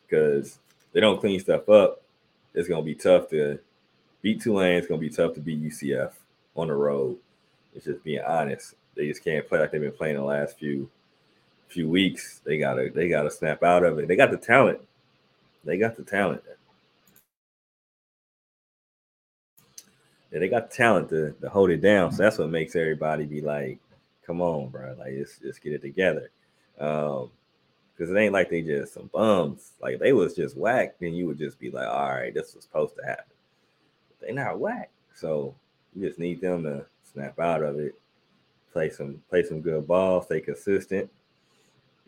because 0.08 0.60
they 0.94 1.00
don't 1.00 1.20
clean 1.20 1.40
stuff 1.40 1.70
up. 1.70 2.02
It's 2.54 2.68
gonna 2.68 2.84
be 2.84 2.96
tough 2.96 3.30
to 3.30 3.60
beat 4.22 4.42
Tulane. 4.42 4.78
It's 4.78 4.88
gonna 4.88 5.00
be 5.00 5.10
tough 5.10 5.34
to 5.36 5.40
beat 5.40 5.64
UCF 5.64 6.12
on 6.56 6.68
the 6.68 6.74
road. 6.74 7.18
It's 7.74 7.86
just 7.86 8.04
being 8.04 8.22
honest. 8.26 8.76
They 8.96 9.08
just 9.08 9.24
can't 9.24 9.48
play 9.48 9.60
like 9.60 9.72
they've 9.72 9.82
been 9.82 9.92
playing 9.92 10.18
the 10.18 10.24
last 10.24 10.58
few 10.58 10.90
few 11.68 11.90
weeks. 11.90 12.42
They 12.46 12.58
gotta 12.58 12.92
they 12.94 13.10
gotta 13.10 13.32
snap 13.32 13.64
out 13.64 13.84
of 13.84 14.00
it. 14.00 14.08
They 14.08 14.16
got 14.16 14.32
the 14.32 14.38
talent. 14.38 14.80
They 15.64 15.78
got 15.78 15.96
the 15.96 16.04
talent. 16.04 16.44
yeah, 20.32 20.40
they 20.40 20.48
got 20.50 20.72
talent 20.72 21.10
to, 21.10 21.32
to 21.42 21.50
hold 21.50 21.70
it 21.70 21.82
down. 21.82 22.12
So 22.12 22.24
that's 22.24 22.38
what 22.38 22.50
makes 22.50 22.76
everybody 22.76 23.26
be 23.26 23.42
like, 23.42 23.80
come 24.26 24.42
on, 24.42 24.70
bro. 24.70 24.96
Like, 24.98 25.14
let's 25.18 25.38
just 25.40 25.62
get 25.62 25.74
it 25.74 25.82
together. 25.82 26.30
Um, 26.80 27.30
because 27.94 28.10
it 28.16 28.18
ain't 28.18 28.34
like 28.34 28.50
they 28.50 28.62
just 28.62 28.94
some 28.94 29.10
bums. 29.14 29.74
Like 29.82 30.00
they 30.00 30.14
was 30.14 30.36
just 30.36 30.58
whack, 30.58 30.96
then 31.00 31.14
you 31.14 31.28
would 31.28 31.38
just 31.38 31.60
be 31.60 31.70
like, 31.70 31.88
all 31.88 32.10
right, 32.10 32.34
this 32.34 32.56
was 32.56 32.64
supposed 32.64 32.96
to 32.96 33.06
happen. 33.06 33.26
They 34.22 34.32
not 34.34 34.60
whack. 34.60 34.90
So 35.14 35.54
you 35.96 36.08
just 36.08 36.18
need 36.18 36.42
them 36.42 36.64
to 36.64 36.86
snap 37.12 37.40
out 37.40 37.62
of 37.62 37.78
it, 37.78 37.94
play 38.72 38.90
some 38.90 39.22
play 39.30 39.44
some 39.44 39.62
good 39.62 39.88
ball, 39.88 40.22
stay 40.22 40.42
consistent, 40.42 41.10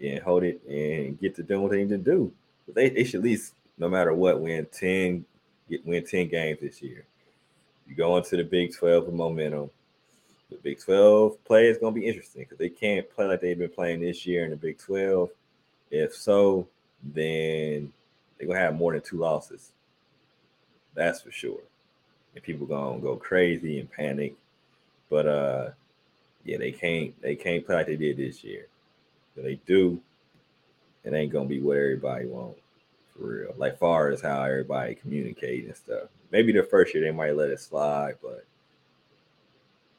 and 0.01 0.21
hold 0.23 0.43
it 0.43 0.61
and 0.67 1.19
get 1.19 1.35
to 1.35 1.43
doing 1.43 1.61
what 1.61 1.71
they 1.71 1.83
need 1.83 1.89
to 1.89 1.97
do. 1.97 2.31
But 2.65 2.75
they, 2.75 2.89
they 2.89 3.03
should 3.03 3.19
at 3.19 3.23
least, 3.23 3.53
no 3.77 3.89
matter 3.89 4.13
what, 4.13 4.39
win 4.39 4.65
10, 4.71 5.25
get 5.69 5.85
win 5.85 6.05
10 6.05 6.27
games 6.29 6.59
this 6.61 6.81
year. 6.81 7.05
You 7.87 7.95
go 7.95 8.17
into 8.17 8.37
the 8.37 8.43
Big 8.43 8.73
12 8.73 9.05
with 9.05 9.15
momentum. 9.15 9.69
The 10.49 10.57
Big 10.57 10.79
12 10.79 11.43
play 11.43 11.67
is 11.67 11.77
going 11.77 11.93
to 11.93 11.99
be 11.99 12.07
interesting 12.07 12.43
because 12.43 12.57
they 12.57 12.69
can't 12.69 13.09
play 13.13 13.25
like 13.25 13.41
they've 13.41 13.57
been 13.57 13.69
playing 13.69 14.01
this 14.01 14.25
year 14.25 14.45
in 14.45 14.51
the 14.51 14.55
Big 14.55 14.77
12. 14.77 15.29
If 15.91 16.15
so, 16.15 16.67
then 17.03 17.91
they're 18.37 18.47
to 18.59 18.65
have 18.65 18.75
more 18.75 18.93
than 18.93 19.01
two 19.01 19.17
losses. 19.17 19.71
That's 20.95 21.21
for 21.21 21.31
sure. 21.31 21.59
And 22.35 22.43
people 22.43 22.67
to 22.67 23.01
go 23.01 23.15
crazy 23.15 23.79
and 23.79 23.91
panic. 23.91 24.35
But 25.09 25.27
uh 25.27 25.69
yeah, 26.45 26.57
they 26.57 26.71
can't 26.71 27.19
they 27.21 27.35
can't 27.35 27.65
play 27.65 27.75
like 27.75 27.87
they 27.87 27.95
did 27.95 28.17
this 28.17 28.43
year. 28.43 28.67
If 29.35 29.43
they 29.43 29.59
do, 29.65 29.99
it 31.03 31.13
ain't 31.13 31.31
gonna 31.31 31.47
be 31.47 31.61
what 31.61 31.77
everybody 31.77 32.25
wants 32.25 32.59
for 33.15 33.27
real. 33.27 33.53
Like 33.57 33.77
far 33.77 34.09
as 34.09 34.21
how 34.21 34.43
everybody 34.43 34.95
communicate 34.95 35.65
and 35.65 35.75
stuff. 35.75 36.09
Maybe 36.31 36.51
the 36.51 36.63
first 36.63 36.93
year 36.93 37.03
they 37.03 37.11
might 37.11 37.35
let 37.35 37.49
it 37.49 37.59
slide, 37.59 38.15
but 38.21 38.45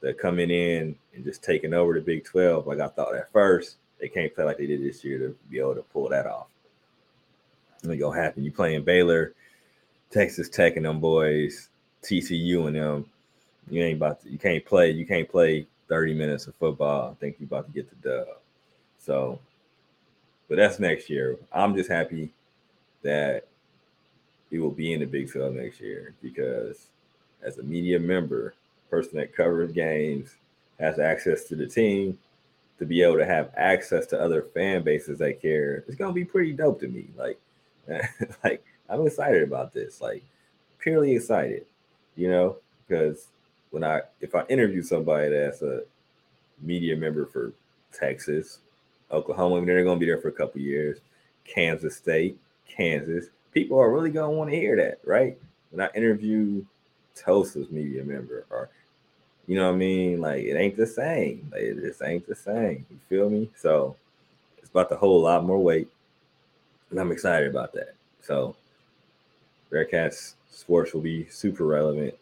they're 0.00 0.12
coming 0.12 0.50
in 0.50 0.96
and 1.14 1.24
just 1.24 1.42
taking 1.42 1.72
over 1.72 1.94
the 1.94 2.00
Big 2.00 2.24
12. 2.24 2.66
Like 2.66 2.80
I 2.80 2.88
thought 2.88 3.14
at 3.14 3.32
first, 3.32 3.76
they 4.00 4.08
can't 4.08 4.34
play 4.34 4.44
like 4.44 4.58
they 4.58 4.66
did 4.66 4.82
this 4.82 5.04
year 5.04 5.18
to 5.18 5.36
be 5.50 5.58
able 5.58 5.76
to 5.76 5.82
pull 5.82 6.08
that 6.10 6.26
off. 6.26 6.48
It 7.82 7.96
gonna 7.96 8.20
happen. 8.20 8.44
You 8.44 8.52
playing 8.52 8.84
Baylor, 8.84 9.34
Texas 10.10 10.48
Tech 10.48 10.76
and 10.76 10.86
them 10.86 11.00
boys, 11.00 11.68
TCU 12.02 12.66
and 12.66 12.76
them. 12.76 13.06
You 13.70 13.82
ain't 13.82 13.96
about 13.96 14.22
to, 14.22 14.30
you 14.30 14.38
can't 14.38 14.64
play, 14.64 14.90
you 14.90 15.06
can't 15.06 15.28
play 15.28 15.66
30 15.88 16.14
minutes 16.14 16.46
of 16.46 16.54
football. 16.56 17.10
I 17.10 17.14
think 17.20 17.36
you 17.38 17.46
about 17.46 17.66
to 17.66 17.72
get 17.72 17.88
the 17.90 18.08
dub. 18.08 18.26
So, 18.98 19.38
but 20.48 20.56
that's 20.56 20.78
next 20.78 21.10
year. 21.10 21.36
I'm 21.52 21.74
just 21.74 21.90
happy 21.90 22.32
that 23.02 23.46
he 24.50 24.58
will 24.58 24.70
be 24.70 24.92
in 24.92 25.00
the 25.00 25.06
Big 25.06 25.30
12 25.30 25.54
next 25.54 25.80
year 25.80 26.14
because 26.22 26.88
as 27.42 27.58
a 27.58 27.62
media 27.62 27.98
member, 27.98 28.54
person 28.90 29.18
that 29.18 29.34
covers 29.34 29.72
games, 29.72 30.36
has 30.78 30.98
access 30.98 31.44
to 31.44 31.56
the 31.56 31.66
team, 31.66 32.18
to 32.78 32.86
be 32.86 33.02
able 33.02 33.16
to 33.16 33.26
have 33.26 33.50
access 33.56 34.06
to 34.06 34.20
other 34.20 34.42
fan 34.54 34.82
bases 34.82 35.18
that 35.18 35.40
care, 35.40 35.84
it's 35.86 35.96
gonna 35.96 36.12
be 36.12 36.24
pretty 36.24 36.52
dope 36.52 36.80
to 36.80 36.88
me. 36.88 37.08
Like, 37.16 37.38
like 38.44 38.64
I'm 38.88 39.06
excited 39.06 39.42
about 39.42 39.72
this. 39.72 40.00
Like, 40.00 40.24
purely 40.78 41.14
excited, 41.14 41.66
you 42.16 42.28
know, 42.28 42.56
because 42.86 43.28
when 43.74 43.82
I 43.82 44.02
if 44.20 44.36
I 44.36 44.44
interview 44.46 44.82
somebody 44.82 45.30
that's 45.30 45.60
a 45.62 45.82
media 46.62 46.96
member 46.96 47.26
for 47.26 47.52
Texas, 47.92 48.60
Oklahoma, 49.10 49.66
they're 49.66 49.84
gonna 49.84 49.98
be 49.98 50.06
there 50.06 50.20
for 50.20 50.28
a 50.28 50.32
couple 50.32 50.60
years, 50.60 51.00
Kansas 51.44 51.96
State, 51.96 52.38
Kansas, 52.68 53.26
people 53.52 53.78
are 53.78 53.92
really 53.92 54.10
gonna 54.10 54.30
want 54.30 54.50
to 54.50 54.56
hear 54.56 54.76
that, 54.76 55.00
right? 55.04 55.36
When 55.70 55.84
I 55.84 55.90
interview 55.96 56.64
Tulsa's 57.16 57.68
media 57.72 58.04
member, 58.04 58.46
or 58.48 58.70
you 59.48 59.56
know 59.56 59.66
what 59.66 59.74
I 59.74 59.78
mean, 59.78 60.20
like 60.20 60.44
it 60.44 60.56
ain't 60.56 60.76
the 60.76 60.86
same. 60.86 61.50
Like, 61.52 61.62
it 61.62 61.80
just 61.80 62.00
ain't 62.00 62.28
the 62.28 62.36
same. 62.36 62.86
You 62.88 62.98
feel 63.08 63.28
me? 63.28 63.50
So 63.56 63.96
it's 64.58 64.70
about 64.70 64.88
to 64.90 64.96
hold 64.96 65.20
a 65.20 65.24
lot 65.24 65.44
more 65.44 65.58
weight, 65.58 65.88
and 66.90 67.00
I'm 67.00 67.10
excited 67.10 67.50
about 67.50 67.72
that. 67.72 67.96
So 68.22 68.54
Bearcats 69.72 70.34
sports 70.48 70.94
will 70.94 71.00
be 71.00 71.26
super 71.28 71.66
relevant, 71.66 72.14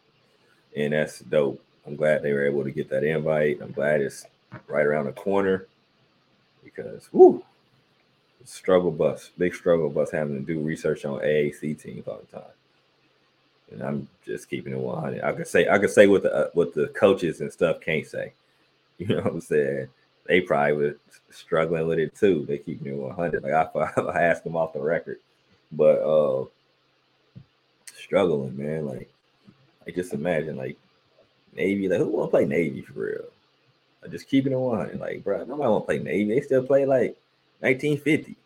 and 0.76 0.92
that's 0.92 1.20
dope. 1.20 1.62
I'm 1.86 1.96
glad 1.96 2.22
they 2.22 2.32
were 2.32 2.46
able 2.46 2.64
to 2.64 2.70
get 2.70 2.88
that 2.90 3.04
invite. 3.04 3.60
I'm 3.60 3.72
glad 3.72 4.00
it's 4.00 4.26
right 4.68 4.86
around 4.86 5.06
the 5.06 5.12
corner 5.12 5.66
because 6.64 7.08
whoo, 7.12 7.42
struggle 8.44 8.90
bus, 8.90 9.30
big 9.38 9.54
struggle 9.54 9.90
bus 9.90 10.10
having 10.10 10.38
to 10.38 10.54
do 10.54 10.60
research 10.60 11.04
on 11.04 11.20
AAC 11.20 11.80
teams 11.80 12.06
all 12.06 12.20
the 12.30 12.38
time. 12.38 12.50
And 13.70 13.82
I'm 13.82 14.08
just 14.24 14.50
keeping 14.50 14.72
it 14.72 14.78
100. 14.78 15.22
I 15.22 15.32
could 15.32 15.46
say 15.46 15.68
I 15.68 15.78
could 15.78 15.90
say 15.90 16.06
what 16.06 16.22
the 16.22 16.34
uh, 16.34 16.50
what 16.52 16.74
the 16.74 16.88
coaches 16.88 17.40
and 17.40 17.52
stuff 17.52 17.80
can't 17.80 18.06
say. 18.06 18.32
You 18.98 19.08
know 19.08 19.22
what 19.22 19.32
I'm 19.32 19.40
saying? 19.40 19.88
They 20.26 20.42
probably 20.42 20.74
were 20.74 20.96
struggling 21.30 21.88
with 21.88 21.98
it 21.98 22.14
too. 22.14 22.44
They 22.46 22.58
keep 22.58 22.82
me 22.82 22.92
100. 22.92 23.42
Like 23.42 23.52
I, 23.52 24.00
I 24.00 24.22
ask 24.22 24.44
them 24.44 24.54
off 24.54 24.74
the 24.74 24.80
record, 24.80 25.18
but 25.72 25.98
uh, 26.02 26.44
struggling, 27.96 28.56
man. 28.56 28.86
Like, 28.86 29.11
I 29.86 29.90
just 29.90 30.12
imagine 30.12 30.56
like 30.56 30.76
Navy. 31.54 31.88
Like, 31.88 31.98
who 31.98 32.06
want 32.06 32.30
to 32.30 32.36
play 32.36 32.44
Navy 32.44 32.82
for 32.82 32.92
real? 32.94 33.24
Like, 34.02 34.10
just 34.10 34.28
keeping 34.28 34.52
it 34.52 34.56
100. 34.56 34.98
Like, 34.98 35.24
bro, 35.24 35.38
nobody 35.44 35.68
want 35.68 35.84
to 35.84 35.86
play 35.86 35.98
Navy. 35.98 36.34
They 36.34 36.40
still 36.40 36.62
play 36.62 36.86
like 36.86 37.16
1950. 37.60 38.36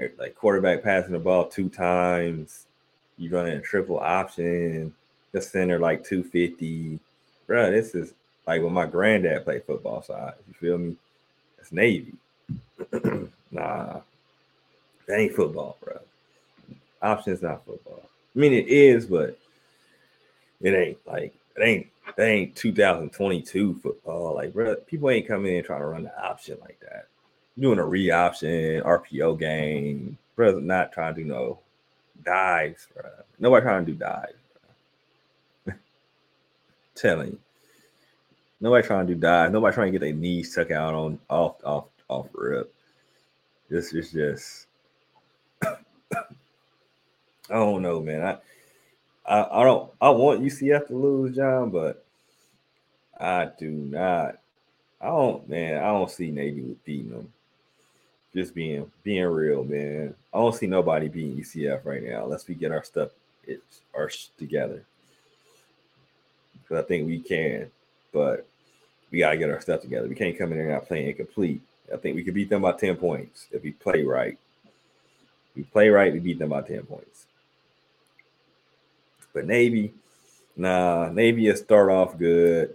Er, 0.00 0.12
like 0.18 0.34
quarterback 0.34 0.82
passing 0.82 1.12
the 1.12 1.18
ball 1.18 1.46
two 1.46 1.68
times, 1.68 2.66
you 3.18 3.30
running 3.30 3.58
a 3.58 3.60
triple 3.60 3.98
option, 3.98 4.94
the 5.32 5.42
center 5.42 5.78
like 5.78 6.04
250. 6.04 6.98
Bro, 7.46 7.70
this 7.70 7.94
is 7.94 8.14
like 8.46 8.62
when 8.62 8.72
my 8.72 8.86
granddad 8.86 9.44
played 9.44 9.64
football 9.64 10.02
side. 10.02 10.34
You 10.48 10.54
feel 10.54 10.78
me? 10.78 10.96
That's 11.56 11.72
Navy. 11.72 12.14
nah, 13.50 14.00
that 15.06 15.18
ain't 15.18 15.34
football, 15.34 15.76
bro. 15.82 15.98
Option's 17.02 17.42
not 17.42 17.64
football. 17.66 18.09
I 18.34 18.38
mean, 18.38 18.52
it 18.52 18.68
is, 18.68 19.06
but 19.06 19.38
it 20.60 20.74
ain't 20.74 20.98
like 21.06 21.34
it 21.56 21.62
ain't 21.62 21.86
that 22.16 22.28
ain't 22.28 22.56
2022 22.56 23.74
football. 23.82 24.34
Like, 24.34 24.52
bro, 24.52 24.76
people 24.76 25.10
ain't 25.10 25.28
coming 25.28 25.56
in 25.56 25.64
trying 25.64 25.80
to 25.80 25.86
run 25.86 26.04
the 26.04 26.22
option 26.24 26.58
like 26.60 26.78
that. 26.80 27.06
You're 27.56 27.74
doing 27.74 27.78
a 27.78 27.84
re 27.84 28.10
option 28.10 28.82
RPO 28.82 29.38
game, 29.38 30.18
bro. 30.36 30.58
Not 30.58 30.92
trying 30.92 31.14
to 31.14 31.22
do 31.22 31.28
no 31.28 31.58
dives, 32.24 32.88
bro. 32.94 33.10
Nobody 33.38 33.64
trying 33.64 33.86
to 33.86 33.92
do 33.92 33.98
dives. 33.98 34.32
Telling 36.94 37.28
you. 37.28 37.38
Nobody 38.60 38.86
trying 38.86 39.06
to 39.06 39.14
do 39.14 39.20
dives. 39.20 39.52
Nobody 39.52 39.74
trying 39.74 39.92
to 39.92 39.98
get 39.98 40.04
their 40.04 40.14
knees 40.14 40.54
tuck 40.54 40.70
out 40.70 40.94
on 40.94 41.18
off 41.28 41.56
off 41.64 41.86
off 42.08 42.28
rip. 42.32 42.72
This 43.68 43.92
is 43.92 44.12
just 44.12 44.66
don't 47.54 47.82
know, 47.82 48.00
man. 48.00 48.22
I, 48.22 48.38
I 49.26 49.60
I 49.60 49.64
don't 49.64 49.90
I 50.00 50.10
want 50.10 50.42
UCF 50.42 50.88
to 50.88 50.94
lose, 50.94 51.36
John, 51.36 51.70
but 51.70 52.04
I 53.18 53.48
do 53.58 53.70
not. 53.70 54.36
I 55.00 55.06
don't, 55.06 55.48
man. 55.48 55.82
I 55.82 55.86
don't 55.86 56.10
see 56.10 56.30
Navy 56.30 56.76
beating 56.84 57.10
them. 57.10 57.32
Just 58.34 58.54
being 58.54 58.90
being 59.02 59.26
real, 59.26 59.64
man. 59.64 60.14
I 60.32 60.38
don't 60.38 60.54
see 60.54 60.66
nobody 60.66 61.08
beating 61.08 61.36
UCF 61.36 61.84
right 61.84 62.02
now 62.02 62.24
unless 62.24 62.46
we 62.46 62.54
get 62.54 62.72
our 62.72 62.84
stuff 62.84 63.10
it's 63.46 63.80
our 63.94 64.10
together. 64.38 64.82
Because 66.52 66.84
I 66.84 66.86
think 66.86 67.06
we 67.06 67.18
can, 67.18 67.70
but 68.12 68.46
we 69.10 69.18
gotta 69.18 69.36
get 69.36 69.50
our 69.50 69.60
stuff 69.60 69.80
together. 69.80 70.08
We 70.08 70.14
can't 70.14 70.38
come 70.38 70.52
in 70.52 70.58
there 70.58 70.70
not 70.70 70.86
playing 70.86 71.08
incomplete. 71.08 71.60
I 71.92 71.96
think 71.96 72.14
we 72.14 72.22
could 72.22 72.34
beat 72.34 72.48
them 72.48 72.62
by 72.62 72.72
10 72.72 72.96
points 72.96 73.46
if 73.50 73.62
we 73.64 73.72
play 73.72 74.04
right. 74.04 74.38
We 75.56 75.64
play 75.64 75.88
right, 75.88 76.12
we 76.12 76.20
beat 76.20 76.38
them 76.38 76.50
by 76.50 76.62
10 76.62 76.84
points. 76.84 77.26
But 79.32 79.46
Navy, 79.46 79.92
nah, 80.56 81.10
Navy 81.10 81.48
will 81.48 81.56
start 81.56 81.90
off 81.90 82.18
good 82.18 82.74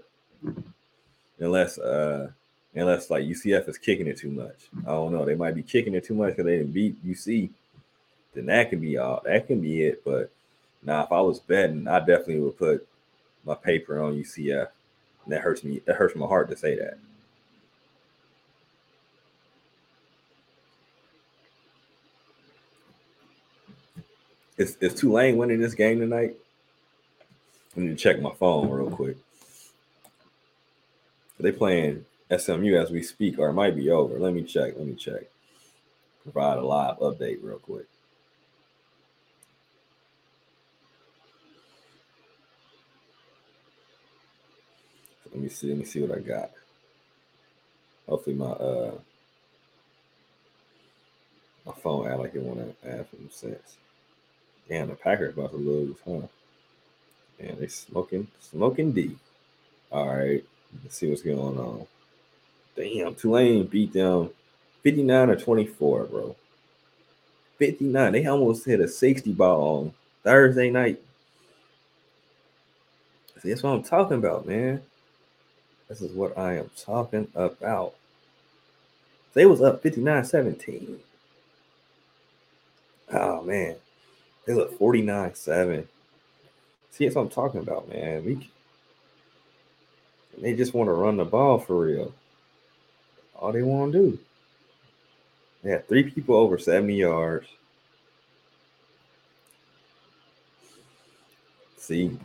unless 1.39 1.77
uh 1.77 2.29
unless 2.73 3.09
like 3.09 3.23
UCF 3.23 3.67
is 3.69 3.77
kicking 3.77 4.07
it 4.07 4.17
too 4.17 4.31
much. 4.31 4.69
I 4.85 4.91
don't 4.91 5.13
know. 5.13 5.25
They 5.25 5.35
might 5.35 5.55
be 5.55 5.63
kicking 5.63 5.95
it 5.95 6.05
too 6.05 6.15
much 6.15 6.31
because 6.31 6.45
they 6.45 6.57
didn't 6.57 6.73
beat 6.73 7.05
UC. 7.05 7.49
Then 8.33 8.45
that 8.47 8.69
can 8.69 8.79
be 8.79 8.97
all 8.97 9.21
that 9.25 9.47
can 9.47 9.61
be 9.61 9.83
it. 9.83 10.03
But 10.03 10.31
now 10.83 10.97
nah, 10.97 11.03
if 11.03 11.11
I 11.11 11.21
was 11.21 11.39
betting, 11.39 11.87
I 11.87 11.99
definitely 11.99 12.41
would 12.41 12.57
put 12.57 12.87
my 13.45 13.55
paper 13.55 14.01
on 14.01 14.13
UCF. 14.13 14.67
And 15.23 15.33
that 15.33 15.41
hurts 15.41 15.63
me. 15.63 15.81
That 15.85 15.95
hurts 15.95 16.15
my 16.15 16.27
heart 16.27 16.49
to 16.49 16.57
say 16.57 16.77
that. 16.77 16.97
Is, 24.57 24.77
is 24.79 24.93
Tulane 24.93 25.35
winning 25.35 25.59
this 25.59 25.73
game 25.73 25.99
tonight? 25.99 26.37
I 27.75 27.79
need 27.81 27.89
to 27.89 27.95
check 27.95 28.21
my 28.21 28.33
phone 28.33 28.69
real 28.69 28.89
quick. 28.89 29.17
They 31.39 31.51
playing 31.51 32.05
SMU 32.35 32.75
as 32.75 32.91
we 32.91 33.03
speak, 33.03 33.37
or 33.37 33.49
it 33.49 33.53
might 33.53 33.75
be 33.75 33.89
over. 33.89 34.17
Let 34.17 34.33
me 34.33 34.43
check. 34.43 34.73
Let 34.77 34.87
me 34.87 34.95
check. 34.95 35.23
Provide 36.23 36.57
a 36.57 36.65
live 36.65 36.97
update 36.99 37.39
real 37.41 37.59
quick. 37.59 37.85
Let 45.31 45.41
me 45.41 45.49
see. 45.49 45.67
Let 45.67 45.77
me 45.77 45.85
see 45.85 46.01
what 46.01 46.17
I 46.17 46.21
got. 46.21 46.51
Hopefully 48.07 48.35
my 48.35 48.45
uh 48.45 48.91
my 51.65 51.73
phone 51.73 52.07
act 52.07 52.19
like 52.19 52.35
it 52.35 52.41
want 52.41 52.59
to 52.81 52.89
add 52.89 53.07
some 53.11 53.29
sense. 53.29 53.77
Damn, 54.69 54.87
the 54.87 54.95
Packers 54.95 55.33
about 55.33 55.51
to 55.51 55.57
lose, 55.57 55.97
huh? 56.05 56.27
And 57.39 57.57
they 57.57 57.67
smoking, 57.67 58.27
smoking 58.39 58.91
D. 58.91 59.15
All 59.91 60.07
right, 60.07 60.43
let's 60.83 60.97
see 60.97 61.09
what's 61.09 61.21
going 61.21 61.57
on. 61.57 61.85
Damn, 62.75 63.15
Tulane 63.15 63.65
beat 63.65 63.93
them 63.93 64.29
59 64.83 65.29
or 65.29 65.35
24, 65.35 66.03
bro. 66.05 66.35
59. 67.57 68.11
They 68.11 68.25
almost 68.25 68.65
hit 68.65 68.79
a 68.81 68.87
60 68.87 69.31
ball 69.33 69.79
on 69.79 69.93
Thursday 70.23 70.69
night. 70.69 71.01
See, 73.41 73.49
that's 73.49 73.63
what 73.63 73.71
I'm 73.71 73.83
talking 73.83 74.17
about, 74.17 74.45
man. 74.45 74.81
This 75.87 76.01
is 76.01 76.11
what 76.11 76.37
I 76.37 76.57
am 76.57 76.69
talking 76.77 77.27
about. 77.35 77.93
They 79.33 79.45
was 79.45 79.61
up 79.61 79.83
59-17. 79.83 80.97
Oh 83.13 83.41
man. 83.43 83.75
They 84.45 84.53
look 84.53 84.77
49-7. 84.79 85.85
See, 86.95 87.03
that's 87.03 87.17
what 87.17 87.23
I'm 87.23 87.29
talking 87.29 87.59
about, 87.59 87.89
man. 87.89 88.23
We 88.23 88.49
they 90.37 90.53
just 90.53 90.73
want 90.73 90.87
to 90.87 90.93
run 90.93 91.17
the 91.17 91.25
ball 91.25 91.59
for 91.59 91.77
real. 91.77 92.13
All 93.35 93.51
they 93.51 93.63
want 93.63 93.91
to 93.91 93.99
do. 93.99 94.19
They 95.61 95.71
had 95.71 95.89
three 95.89 96.03
people 96.03 96.35
over 96.35 96.57
70 96.57 96.95
yards. 96.95 97.47
See, 101.77 102.17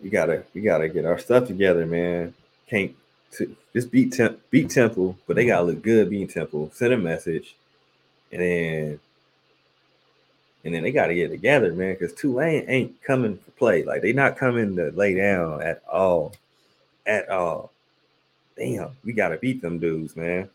we 0.00 0.10
gotta 0.10 0.44
we 0.54 0.60
gotta 0.60 0.88
get 0.88 1.04
our 1.04 1.18
stuff 1.18 1.48
together, 1.48 1.86
man. 1.86 2.34
Can't 2.68 2.94
just 3.72 3.90
beat 3.90 4.16
beat 4.48 4.70
Temple, 4.70 5.18
but 5.26 5.34
they 5.34 5.44
gotta 5.44 5.64
look 5.64 5.82
good 5.82 6.08
beating 6.08 6.28
Temple. 6.28 6.70
Send 6.72 6.92
a 6.92 6.96
message, 6.96 7.56
and 8.30 8.40
then 8.40 9.00
and 10.66 10.74
then 10.74 10.82
they 10.82 10.90
got 10.90 11.06
to 11.06 11.14
get 11.14 11.30
together, 11.30 11.72
man, 11.72 11.94
because 11.94 12.12
Tulane 12.12 12.64
ain't 12.66 13.00
coming 13.00 13.38
to 13.38 13.50
play. 13.52 13.84
Like 13.84 14.02
they 14.02 14.12
not 14.12 14.36
coming 14.36 14.74
to 14.74 14.90
lay 14.90 15.14
down 15.14 15.62
at 15.62 15.80
all, 15.90 16.34
at 17.06 17.28
all. 17.28 17.70
Damn, 18.56 18.90
we 19.04 19.12
got 19.12 19.28
to 19.28 19.36
beat 19.36 19.62
them 19.62 19.78
dudes, 19.78 20.16
man. 20.16 20.50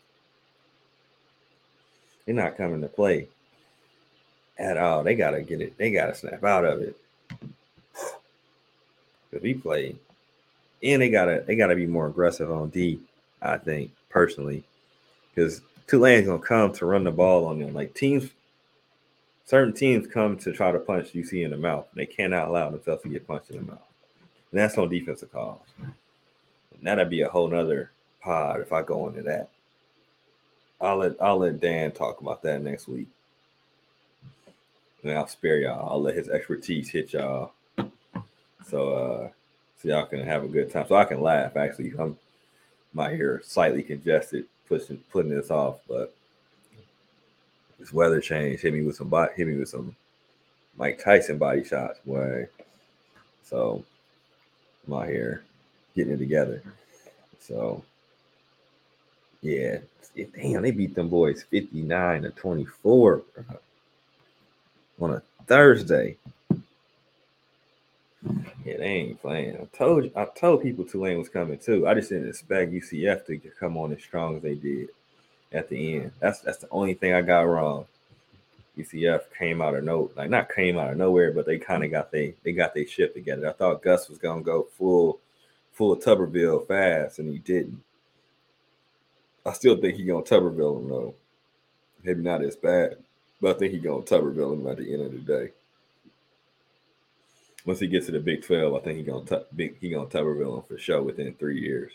They're 2.26 2.34
not 2.34 2.58
coming 2.58 2.82
to 2.82 2.88
play 2.88 3.28
at 4.58 4.76
all. 4.76 5.02
They 5.02 5.14
got 5.14 5.30
to 5.30 5.40
get 5.40 5.62
it. 5.62 5.78
They 5.78 5.90
got 5.90 6.06
to 6.08 6.14
snap 6.14 6.44
out 6.44 6.66
of 6.66 6.82
it. 6.82 6.94
Cause 9.32 9.40
we 9.40 9.54
play, 9.54 9.96
and 10.82 11.00
they 11.00 11.08
gotta 11.08 11.42
they 11.46 11.56
gotta 11.56 11.74
be 11.74 11.86
more 11.86 12.06
aggressive 12.06 12.50
on 12.50 12.68
D. 12.68 13.00
I 13.40 13.56
think 13.56 13.90
personally, 14.10 14.62
because 15.34 15.62
Tulane's 15.86 16.26
gonna 16.26 16.38
come 16.38 16.70
to 16.74 16.84
run 16.84 17.04
the 17.04 17.10
ball 17.10 17.46
on 17.46 17.58
them. 17.60 17.72
Like 17.72 17.94
teams 17.94 18.28
certain 19.44 19.72
teams 19.72 20.06
come 20.06 20.36
to 20.38 20.52
try 20.52 20.72
to 20.72 20.78
punch 20.78 21.12
UC 21.12 21.44
in 21.44 21.50
the 21.50 21.56
mouth. 21.56 21.86
They 21.94 22.06
cannot 22.06 22.48
allow 22.48 22.70
themselves 22.70 23.02
to 23.02 23.08
get 23.08 23.26
punched 23.26 23.50
in 23.50 23.56
the 23.56 23.62
mouth. 23.62 23.82
And 24.50 24.60
that's 24.60 24.78
on 24.78 24.88
defensive 24.88 25.32
calls. 25.32 25.60
And 25.78 25.92
that'd 26.82 27.10
be 27.10 27.22
a 27.22 27.28
whole 27.28 27.48
nother 27.48 27.90
pod 28.20 28.60
if 28.60 28.72
I 28.72 28.82
go 28.82 29.08
into 29.08 29.22
that. 29.22 29.48
I'll 30.80 30.96
let 30.96 31.20
I'll 31.20 31.38
let 31.38 31.60
Dan 31.60 31.92
talk 31.92 32.20
about 32.20 32.42
that 32.42 32.62
next 32.62 32.88
week. 32.88 33.08
And 35.02 35.12
I'll 35.12 35.28
spare 35.28 35.60
y'all. 35.60 35.88
I'll 35.90 36.02
let 36.02 36.16
his 36.16 36.28
expertise 36.28 36.88
hit 36.88 37.12
y'all. 37.12 37.52
So 38.66 38.92
uh 38.92 39.28
so 39.80 39.88
y'all 39.88 40.06
can 40.06 40.24
have 40.24 40.44
a 40.44 40.48
good 40.48 40.70
time. 40.70 40.86
So 40.88 40.96
I 40.96 41.04
can 41.04 41.20
laugh. 41.20 41.56
Actually, 41.56 41.92
I'm 41.98 42.16
my 42.92 43.12
ear 43.12 43.40
slightly 43.44 43.82
congested, 43.82 44.46
pushing 44.68 44.98
putting 45.10 45.34
this 45.34 45.50
off, 45.50 45.78
but 45.88 46.14
this 47.82 47.92
weather 47.92 48.20
change 48.20 48.60
hit 48.60 48.72
me 48.72 48.82
with 48.82 48.94
some 48.94 49.08
body, 49.08 49.32
hit 49.36 49.48
me 49.48 49.56
with 49.56 49.68
some 49.68 49.94
Mike 50.76 51.02
Tyson 51.02 51.36
body 51.36 51.64
shots, 51.64 51.98
boy. 52.06 52.46
So 53.42 53.84
I'm 54.86 54.94
out 54.94 55.08
here 55.08 55.42
getting 55.96 56.12
it 56.12 56.18
together. 56.18 56.62
So 57.40 57.82
yeah, 59.40 59.78
damn, 60.14 60.62
they 60.62 60.70
beat 60.70 60.94
them 60.94 61.08
boys 61.08 61.42
59 61.42 62.22
to 62.22 62.30
24 62.30 63.22
on 65.00 65.10
a 65.10 65.22
Thursday. 65.48 66.16
Yeah, 68.64 68.76
they 68.76 68.84
ain't 68.84 69.20
playing. 69.20 69.56
I 69.56 69.76
told 69.76 70.08
I 70.14 70.24
told 70.26 70.62
people 70.62 70.84
Tulane 70.84 71.18
was 71.18 71.28
coming 71.28 71.58
too. 71.58 71.88
I 71.88 71.94
just 71.94 72.10
didn't 72.10 72.28
expect 72.28 72.70
UCF 72.70 73.26
to 73.26 73.38
come 73.58 73.76
on 73.76 73.92
as 73.92 74.00
strong 74.00 74.36
as 74.36 74.42
they 74.42 74.54
did 74.54 74.90
at 75.52 75.68
the 75.68 75.96
end. 75.96 76.12
That's 76.20 76.40
that's 76.40 76.58
the 76.58 76.68
only 76.70 76.94
thing 76.94 77.12
I 77.12 77.22
got 77.22 77.42
wrong. 77.42 77.86
UCF 78.78 79.22
came 79.38 79.60
out 79.60 79.74
of 79.74 79.84
no 79.84 80.10
like 80.16 80.30
not 80.30 80.52
came 80.52 80.78
out 80.78 80.90
of 80.90 80.96
nowhere, 80.96 81.32
but 81.32 81.44
they 81.44 81.58
kind 81.58 81.84
of 81.84 81.90
got 81.90 82.10
they 82.10 82.34
they 82.42 82.52
got 82.52 82.74
their 82.74 82.86
shit 82.86 83.14
together. 83.14 83.48
I 83.48 83.52
thought 83.52 83.82
Gus 83.82 84.08
was 84.08 84.18
gonna 84.18 84.42
go 84.42 84.68
full 84.78 85.20
full 85.72 85.96
Tuberville 85.96 86.66
fast, 86.66 87.18
and 87.18 87.28
he 87.28 87.38
didn't. 87.38 87.82
I 89.44 89.52
still 89.52 89.76
think 89.76 89.96
he 89.96 90.04
gonna 90.04 90.22
Tuberville 90.22 90.80
him 90.80 90.88
though. 90.88 91.14
Maybe 92.02 92.22
not 92.22 92.42
as 92.42 92.56
bad, 92.56 92.96
but 93.40 93.56
I 93.56 93.58
think 93.58 93.72
he 93.72 93.78
gonna 93.78 94.02
Tuberville 94.02 94.54
him 94.54 94.66
at 94.66 94.78
the 94.78 94.92
end 94.92 95.02
of 95.02 95.12
the 95.12 95.18
day. 95.18 95.52
Once 97.64 97.78
he 97.78 97.86
gets 97.86 98.06
to 98.06 98.12
the 98.12 98.20
Big 98.20 98.42
Twelve, 98.42 98.74
I 98.74 98.80
think 98.80 98.98
he 98.98 99.04
gonna 99.04 99.44
big 99.54 99.78
he 99.80 99.90
gonna 99.90 100.06
Tuberville 100.06 100.58
him 100.58 100.62
for 100.62 100.78
sure 100.78 101.02
within 101.02 101.34
three 101.34 101.60
years. 101.60 101.92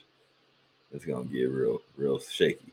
It's 0.94 1.06
gonna 1.06 1.26
get 1.26 1.50
real 1.50 1.82
real 1.98 2.20
shaky. 2.20 2.72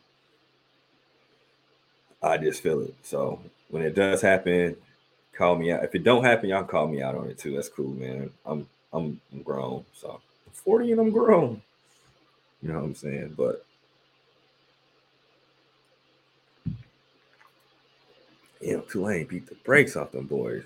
I 2.25 2.39
just 2.39 2.63
feel 2.63 2.81
it. 2.81 2.95
So 3.03 3.41
when 3.69 3.83
it 3.83 3.95
does 3.95 4.23
happen, 4.23 4.77
call 5.33 5.57
me 5.57 5.73
out. 5.73 5.85
If 5.85 5.95
it 5.95 6.05
don't 6.05 6.25
happen, 6.25 6.49
y'all 6.49 6.65
call 6.65 6.89
me 6.89 7.03
out 7.03 7.15
on 7.15 7.29
it 7.29 7.39
too. 7.39 7.55
That's 7.55 7.69
cool, 7.69 7.93
man. 7.95 8.31
I'm 8.47 8.67
I'm, 8.93 9.21
I'm 9.33 9.43
grown, 9.43 9.85
so 9.93 10.21
I'm 10.47 10.53
40 10.53 10.93
and 10.93 11.01
I'm 11.01 11.11
grown. 11.11 11.61
You 12.63 12.69
know 12.71 12.79
what 12.79 12.85
I'm 12.85 12.95
saying? 12.95 13.35
But 13.37 13.65
know, 18.63 18.81
Tulane 18.83 19.27
beat 19.27 19.47
the 19.47 19.55
brakes 19.57 19.97
off 19.97 20.13
them 20.13 20.27
boys. 20.27 20.65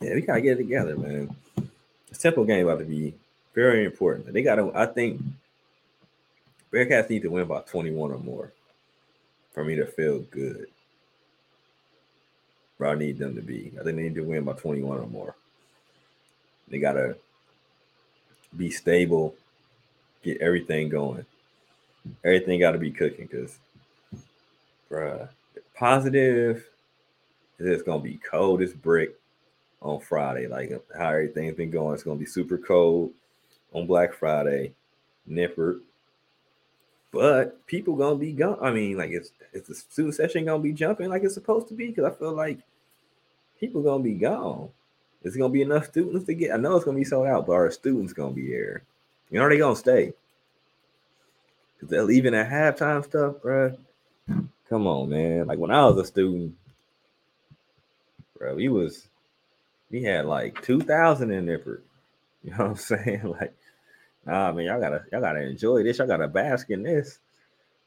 Yeah, 0.00 0.14
we 0.14 0.22
gotta 0.22 0.40
get 0.40 0.54
it 0.54 0.62
together, 0.62 0.96
man. 0.96 1.34
This 2.08 2.18
Temple 2.18 2.44
game 2.44 2.66
about 2.66 2.78
to 2.78 2.84
be 2.84 3.14
very 3.54 3.84
important. 3.84 4.32
They 4.32 4.42
gotta, 4.42 4.70
I 4.74 4.86
think 4.86 5.20
Bearcats 6.72 7.10
need 7.10 7.22
to 7.22 7.30
win 7.30 7.46
by 7.46 7.60
21 7.60 8.12
or 8.12 8.18
more 8.18 8.52
for 9.52 9.64
me 9.64 9.76
to 9.76 9.86
feel 9.86 10.20
good. 10.30 10.66
Where 12.76 12.90
I 12.90 12.94
need 12.94 13.18
them 13.18 13.34
to 13.34 13.42
be. 13.42 13.72
I 13.80 13.82
think 13.82 13.96
they 13.96 14.02
need 14.02 14.14
to 14.14 14.22
win 14.22 14.44
by 14.44 14.52
21 14.52 14.98
or 14.98 15.06
more. 15.06 15.34
They 16.68 16.78
gotta 16.78 17.16
be 18.56 18.70
stable, 18.70 19.34
get 20.22 20.40
everything 20.40 20.88
going. 20.88 21.24
Everything 22.24 22.60
got 22.60 22.72
to 22.72 22.78
be 22.78 22.90
cooking 22.90 23.26
because, 23.30 23.58
bruh, 24.90 25.28
positive 25.74 26.64
it's 27.58 27.82
gonna 27.82 28.02
be 28.02 28.18
cold 28.18 28.62
as 28.62 28.72
brick 28.72 29.16
on 29.82 30.00
Friday. 30.00 30.46
Like 30.46 30.72
how 30.96 31.10
everything's 31.10 31.56
been 31.56 31.70
going, 31.70 31.94
it's 31.94 32.02
gonna 32.02 32.18
be 32.18 32.26
super 32.26 32.58
cold 32.58 33.12
on 33.72 33.86
Black 33.86 34.14
Friday, 34.14 34.74
Nippert. 35.28 35.80
But 37.10 37.66
people 37.66 37.96
gonna 37.96 38.16
be 38.16 38.32
gone. 38.32 38.58
I 38.60 38.70
mean, 38.70 38.96
like 38.96 39.10
it's 39.10 39.30
it's 39.52 39.68
the 39.68 39.74
student 39.74 40.14
session 40.14 40.44
gonna 40.44 40.62
be 40.62 40.72
jumping 40.72 41.08
like 41.08 41.22
it's 41.24 41.34
supposed 41.34 41.68
to 41.68 41.74
be 41.74 41.88
because 41.88 42.04
I 42.04 42.10
feel 42.10 42.32
like 42.32 42.58
people 43.58 43.82
gonna 43.82 44.02
be 44.04 44.14
gone. 44.14 44.70
Is 45.22 45.36
gonna 45.36 45.52
be 45.52 45.62
enough 45.62 45.86
students 45.86 46.26
to 46.26 46.34
get? 46.34 46.52
I 46.52 46.58
know 46.58 46.76
it's 46.76 46.84
gonna 46.84 46.96
be 46.96 47.04
sold 47.04 47.26
out, 47.26 47.46
but 47.46 47.54
our 47.54 47.70
students 47.70 48.12
gonna 48.12 48.32
be 48.32 48.48
there? 48.48 48.82
You 49.30 49.40
know, 49.40 49.48
they 49.48 49.58
gonna 49.58 49.74
stay 49.74 50.12
because 51.78 51.90
they're 51.90 52.04
leaving 52.04 52.34
at 52.34 52.50
halftime 52.50 53.04
stuff, 53.04 53.36
bro. 53.42 53.76
Come 54.68 54.86
on, 54.86 55.08
man. 55.08 55.46
Like 55.46 55.58
when 55.58 55.70
I 55.70 55.86
was 55.86 55.96
a 55.96 56.04
student, 56.04 56.54
bro, 58.38 58.54
we 58.54 58.68
was 58.68 59.08
we 59.90 60.02
had 60.02 60.26
like 60.26 60.62
two 60.62 60.80
thousand 60.80 61.30
in 61.30 61.46
there 61.46 61.58
for, 61.58 61.82
you 62.42 62.50
know 62.50 62.58
what 62.58 62.66
I'm 62.70 62.76
saying? 62.76 63.22
Like, 63.40 63.54
nah, 64.28 64.52
man, 64.52 64.66
y'all 64.66 64.80
gotta 64.80 65.04
y'all 65.10 65.20
gotta 65.20 65.40
enjoy 65.40 65.82
this. 65.82 65.98
Y'all 65.98 66.06
gotta 66.06 66.28
bask 66.28 66.70
in 66.70 66.82
this. 66.82 67.18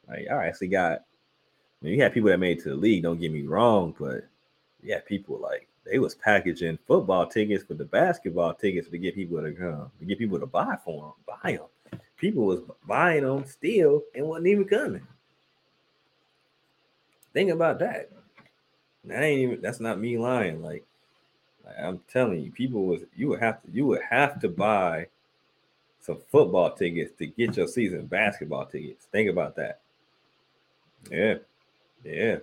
Like, 0.08 0.28
I 0.30 0.48
actually 0.48 0.70
got. 0.70 1.00
I 1.82 1.86
mean, 1.86 1.94
you 1.96 2.04
had 2.04 2.14
people 2.14 2.30
that 2.30 2.40
made 2.40 2.58
it 2.58 2.64
to 2.64 2.70
the 2.70 2.76
league. 2.76 3.04
Don't 3.04 3.20
get 3.20 3.32
me 3.32 3.44
wrong, 3.44 3.96
but 3.98 4.28
yeah, 4.84 5.00
people 5.06 5.40
like 5.40 5.68
they 5.86 6.00
was 6.00 6.16
packaging 6.16 6.78
football 6.88 7.26
tickets 7.28 7.64
for 7.64 7.74
the 7.76 7.86
basketball 7.86 8.54
tickets 8.54 8.90
to 8.90 8.98
get 8.98 9.16
people 9.16 9.42
to 9.42 9.52
come, 9.52 9.92
to 10.00 10.06
get 10.06 10.20
people 10.20 10.40
to 10.40 10.46
buy 10.46 10.78
for 10.84 11.14
them, 11.28 11.38
buy 11.44 11.54
them. 11.54 12.02
People 12.18 12.46
was 12.46 12.62
buying 12.88 13.24
them 13.24 13.46
still 13.46 14.04
and 14.16 14.28
wasn't 14.28 14.48
even 14.48 14.66
coming. 14.66 15.08
Think 17.34 17.52
about 17.52 17.80
that. 17.80 18.10
That 19.06 19.24
ain't 19.24 19.42
even. 19.42 19.62
That's 19.62 19.80
not 19.80 20.00
me 20.00 20.18
lying. 20.18 20.62
Like, 20.62 20.86
like 21.66 21.76
I'm 21.82 22.00
telling 22.12 22.42
you, 22.42 22.52
people 22.52 22.86
was 22.86 23.02
you 23.16 23.30
would 23.30 23.40
have 23.40 23.62
to 23.64 23.72
you 23.72 23.86
would 23.88 24.02
have 24.08 24.40
to 24.42 24.50
buy 24.50 25.08
some 26.02 26.18
football 26.32 26.74
tickets 26.74 27.12
to 27.20 27.28
get 27.28 27.58
your 27.58 27.68
season 27.68 28.06
basketball 28.08 28.66
tickets. 28.66 29.06
Think 29.12 29.30
about 29.30 29.56
that. 29.56 29.80
Yeah, 31.10 31.36
yeah. 32.04 32.38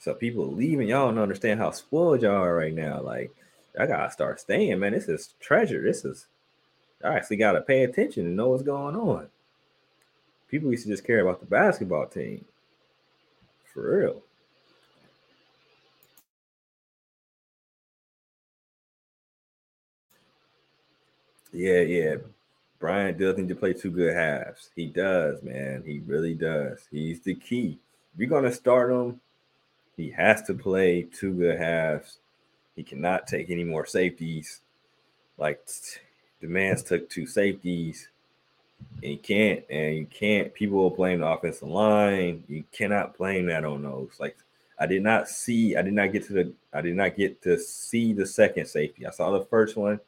So 0.00 0.14
people 0.14 0.52
leaving, 0.52 0.88
y'all 0.88 1.08
don't 1.08 1.22
understand 1.22 1.60
how 1.60 1.70
spoiled 1.70 2.22
y'all 2.22 2.42
are 2.42 2.54
right 2.54 2.74
now. 2.74 3.00
Like, 3.00 3.30
I 3.78 3.86
gotta 3.86 4.10
start 4.10 4.40
staying, 4.40 4.80
man. 4.80 4.92
This 4.92 5.08
is 5.08 5.34
treasure. 5.40 5.82
This 5.82 6.04
is 6.04 6.26
I 7.04 7.14
actually 7.14 7.36
gotta 7.36 7.60
pay 7.60 7.84
attention 7.84 8.26
and 8.26 8.36
know 8.36 8.48
what's 8.48 8.62
going 8.62 8.96
on. 8.96 9.28
People 10.48 10.70
used 10.70 10.84
to 10.84 10.90
just 10.90 11.06
care 11.06 11.20
about 11.20 11.40
the 11.40 11.46
basketball 11.46 12.06
team. 12.06 12.44
For 13.72 14.00
real. 14.00 14.22
Yeah, 21.52 21.80
yeah. 21.80 22.16
Bryant 22.78 23.18
does 23.18 23.36
need 23.36 23.48
to 23.48 23.54
play 23.54 23.74
two 23.74 23.90
good 23.90 24.14
halves. 24.14 24.70
He 24.74 24.86
does, 24.86 25.42
man. 25.42 25.84
He 25.86 26.00
really 26.00 26.34
does. 26.34 26.80
He's 26.90 27.20
the 27.20 27.34
key. 27.34 27.78
If 28.14 28.20
you're 28.20 28.28
gonna 28.28 28.52
start 28.52 28.90
him, 28.90 29.20
he 29.96 30.10
has 30.10 30.42
to 30.42 30.54
play 30.54 31.02
two 31.02 31.32
good 31.34 31.58
halves. 31.58 32.18
He 32.74 32.82
cannot 32.82 33.26
take 33.26 33.50
any 33.50 33.64
more 33.64 33.86
safeties. 33.86 34.62
Like 35.38 35.64
the 36.40 36.48
man's 36.48 36.82
took 36.82 37.08
two 37.08 37.26
safeties. 37.26 38.08
And 39.02 39.12
you 39.12 39.18
can't, 39.18 39.62
and 39.70 39.96
you 39.96 40.06
can't. 40.06 40.52
People 40.52 40.78
will 40.78 40.90
blame 40.90 41.20
the 41.20 41.26
offensive 41.28 41.68
line. 41.68 42.42
You 42.48 42.64
cannot 42.72 43.16
blame 43.16 43.46
that 43.46 43.64
on 43.64 43.82
those. 43.82 44.10
Like 44.18 44.36
I 44.78 44.86
did 44.86 45.02
not 45.02 45.28
see, 45.28 45.76
I 45.76 45.82
did 45.82 45.92
not 45.92 46.12
get 46.12 46.26
to 46.26 46.32
the, 46.32 46.52
I 46.72 46.80
did 46.80 46.96
not 46.96 47.16
get 47.16 47.40
to 47.42 47.58
see 47.58 48.12
the 48.12 48.26
second 48.26 48.66
safety. 48.66 49.06
I 49.06 49.10
saw 49.10 49.30
the 49.30 49.44
first 49.44 49.76
one. 49.76 50.00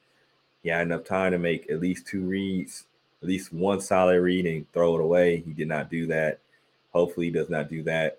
He 0.65 0.71
had 0.71 0.83
enough 0.83 1.05
time 1.05 1.33
to 1.33 1.39
make 1.39 1.71
at 1.71 1.79
least 1.79 2.07
two 2.07 2.23
reads, 2.23 2.87
at 3.23 3.29
least 3.29 3.53
one 3.53 3.81
solid 3.81 4.19
read 4.19 4.47
and 4.47 4.71
throw 4.73 4.97
it 4.97 5.03
away. 5.03 5.43
He 5.47 5.53
did 5.53 5.69
not 5.69 5.91
do 5.91 6.07
that. 6.07 6.41
Hopefully, 6.93 7.27
he 7.27 7.33
does 7.33 7.51
not 7.51 7.69
do 7.69 7.83
that 7.83 8.19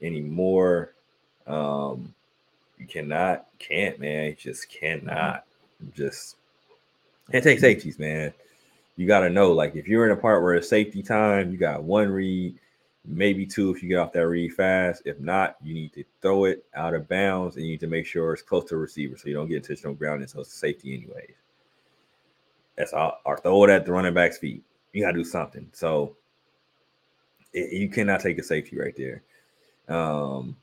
anymore. 0.00 0.94
Um, 1.46 2.14
you 2.78 2.86
cannot, 2.86 3.46
can't, 3.58 4.00
man. 4.00 4.30
You 4.30 4.34
just 4.34 4.70
cannot. 4.70 5.44
Just 5.94 6.36
can't 7.30 7.44
take 7.44 7.58
safeties, 7.58 7.98
man. 7.98 8.32
You 8.96 9.06
got 9.06 9.20
to 9.20 9.30
know, 9.30 9.52
like, 9.52 9.76
if 9.76 9.86
you're 9.86 10.06
in 10.06 10.16
a 10.16 10.20
part 10.20 10.42
where 10.42 10.54
it's 10.54 10.68
safety 10.68 11.02
time, 11.02 11.52
you 11.52 11.58
got 11.58 11.82
one 11.82 12.08
read, 12.08 12.54
maybe 13.04 13.44
two 13.44 13.70
if 13.70 13.82
you 13.82 13.90
get 13.90 13.98
off 13.98 14.12
that 14.12 14.26
read 14.26 14.54
fast. 14.54 15.02
If 15.04 15.20
not, 15.20 15.56
you 15.62 15.74
need 15.74 15.92
to 15.94 16.04
throw 16.22 16.44
it 16.44 16.64
out 16.74 16.94
of 16.94 17.08
bounds 17.08 17.56
and 17.56 17.66
you 17.66 17.72
need 17.72 17.80
to 17.80 17.88
make 17.88 18.06
sure 18.06 18.32
it's 18.32 18.40
close 18.40 18.64
to 18.66 18.76
the 18.76 18.78
receiver 18.78 19.18
so 19.18 19.28
you 19.28 19.34
don't 19.34 19.48
get 19.48 19.56
intentional 19.56 19.94
ground 19.94 20.22
until 20.22 20.40
it's 20.40 20.54
safety, 20.54 20.94
anyways. 20.94 21.34
That's 22.76 22.92
all. 22.92 23.20
Or 23.24 23.38
throw 23.38 23.64
it 23.64 23.70
at 23.70 23.86
the 23.86 23.92
running 23.92 24.14
back's 24.14 24.38
feet. 24.38 24.62
You 24.92 25.02
got 25.02 25.12
to 25.12 25.18
do 25.18 25.24
something. 25.24 25.68
So 25.72 26.16
it, 27.52 27.72
you 27.72 27.88
cannot 27.88 28.20
take 28.20 28.38
a 28.38 28.42
safety 28.42 28.78
right 28.78 28.94
there. 28.96 29.22
Um, 29.88 30.56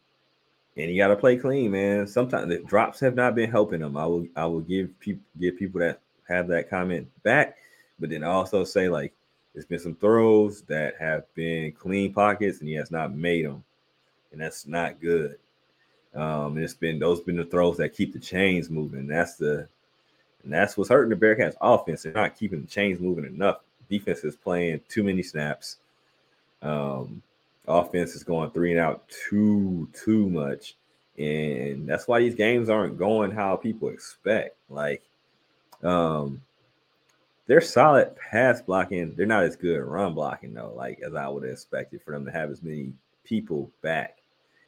and 0.77 0.89
you 0.89 0.97
got 0.97 1.07
to 1.07 1.15
play 1.15 1.37
clean, 1.37 1.71
man. 1.71 2.07
Sometimes 2.07 2.47
the 2.47 2.59
drops 2.59 2.99
have 3.01 3.15
not 3.15 3.35
been 3.35 3.51
helping 3.51 3.81
them. 3.81 3.97
I 3.97 4.05
will 4.05 4.27
I 4.35 4.45
will 4.45 4.61
give 4.61 4.97
people 4.99 5.23
give 5.39 5.57
people 5.57 5.79
that 5.81 5.99
have 6.27 6.47
that 6.47 6.69
comment 6.69 7.07
back, 7.23 7.57
but 7.99 8.09
then 8.09 8.23
also 8.23 8.63
say 8.63 8.87
like 8.87 9.13
there's 9.53 9.65
been 9.65 9.79
some 9.79 9.95
throws 9.95 10.61
that 10.63 10.95
have 10.97 11.23
been 11.35 11.73
clean 11.73 12.13
pockets 12.13 12.59
and 12.59 12.69
he 12.69 12.75
has 12.75 12.89
not 12.89 13.13
made 13.13 13.45
them, 13.45 13.63
and 14.31 14.41
that's 14.41 14.65
not 14.65 15.01
good. 15.01 15.37
Um, 16.13 16.55
and 16.55 16.63
it's 16.63 16.73
been 16.73 16.99
those 16.99 17.21
been 17.21 17.37
the 17.37 17.45
throws 17.45 17.77
that 17.77 17.95
keep 17.95 18.13
the 18.13 18.19
chains 18.19 18.69
moving. 18.69 19.07
That's 19.07 19.35
the 19.35 19.67
and 20.43 20.53
that's 20.53 20.77
what's 20.77 20.89
hurting 20.89 21.17
the 21.17 21.25
Bearcats 21.25 21.55
offense. 21.61 22.03
They're 22.03 22.13
not 22.13 22.37
keeping 22.37 22.61
the 22.61 22.67
chains 22.67 22.99
moving 22.99 23.25
enough. 23.25 23.59
Defense 23.89 24.23
is 24.23 24.35
playing 24.35 24.81
too 24.87 25.03
many 25.03 25.21
snaps. 25.21 25.77
Um, 26.61 27.21
offense 27.67 28.15
is 28.15 28.23
going 28.23 28.51
three 28.51 28.71
and 28.71 28.79
out 28.79 29.03
too 29.09 29.87
too 29.93 30.29
much, 30.29 30.75
and 31.17 31.87
that's 31.87 32.07
why 32.07 32.19
these 32.19 32.35
games 32.35 32.69
aren't 32.69 32.97
going 32.97 33.31
how 33.31 33.55
people 33.55 33.89
expect. 33.89 34.55
Like, 34.69 35.03
um, 35.83 36.41
they're 37.47 37.61
solid 37.61 38.15
pass 38.15 38.61
blocking. 38.61 39.13
They're 39.15 39.25
not 39.25 39.43
as 39.43 39.55
good 39.55 39.79
run 39.79 40.13
blocking 40.13 40.53
though, 40.53 40.73
like 40.75 41.01
as 41.05 41.15
I 41.15 41.27
would 41.27 41.43
have 41.43 41.51
expected 41.51 42.01
for 42.01 42.11
them 42.11 42.25
to 42.25 42.31
have 42.31 42.49
as 42.49 42.63
many 42.63 42.93
people 43.23 43.69
back, 43.81 44.19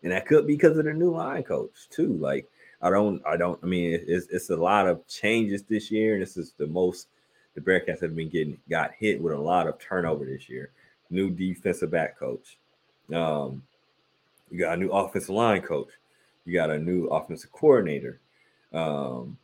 and 0.04 0.12
that 0.12 0.26
could 0.26 0.48
be 0.48 0.56
because 0.56 0.78
of 0.78 0.86
the 0.86 0.94
new 0.94 1.12
line 1.12 1.44
coach 1.44 1.88
too. 1.90 2.14
Like, 2.14 2.50
I 2.84 2.90
don't, 2.90 3.22
I 3.26 3.38
don't. 3.38 3.60
I 3.64 3.66
mean, 3.66 3.98
it's 4.06 4.28
it's 4.28 4.50
a 4.50 4.56
lot 4.58 4.88
of 4.88 5.08
changes 5.08 5.64
this 5.64 5.90
year, 5.90 6.14
and 6.14 6.22
this 6.22 6.36
is 6.36 6.52
the 6.58 6.68
most 6.68 7.08
the 7.56 7.62
Bearcats 7.62 8.02
have 8.02 8.16
been 8.16 8.30
getting 8.30 8.58
got 8.70 8.92
hit 8.98 9.22
with 9.22 9.34
a 9.34 9.38
lot 9.38 9.68
of 9.68 9.80
turnover 9.80 10.26
this 10.26 10.50
year. 10.50 10.72
New 11.10 11.30
defensive 11.30 11.92
back 11.92 12.20
coach. 12.20 12.58
Um, 13.14 13.64
you 14.52 14.60
got 14.60 14.74
a 14.74 14.78
new 14.78 14.90
offensive 14.90 15.30
line 15.30 15.62
coach. 15.62 15.90
You 16.46 16.54
got 16.54 16.72
a 16.72 16.78
new 16.78 17.06
offensive 17.08 17.52
coordinator. 17.54 18.20
Um, 18.74 19.38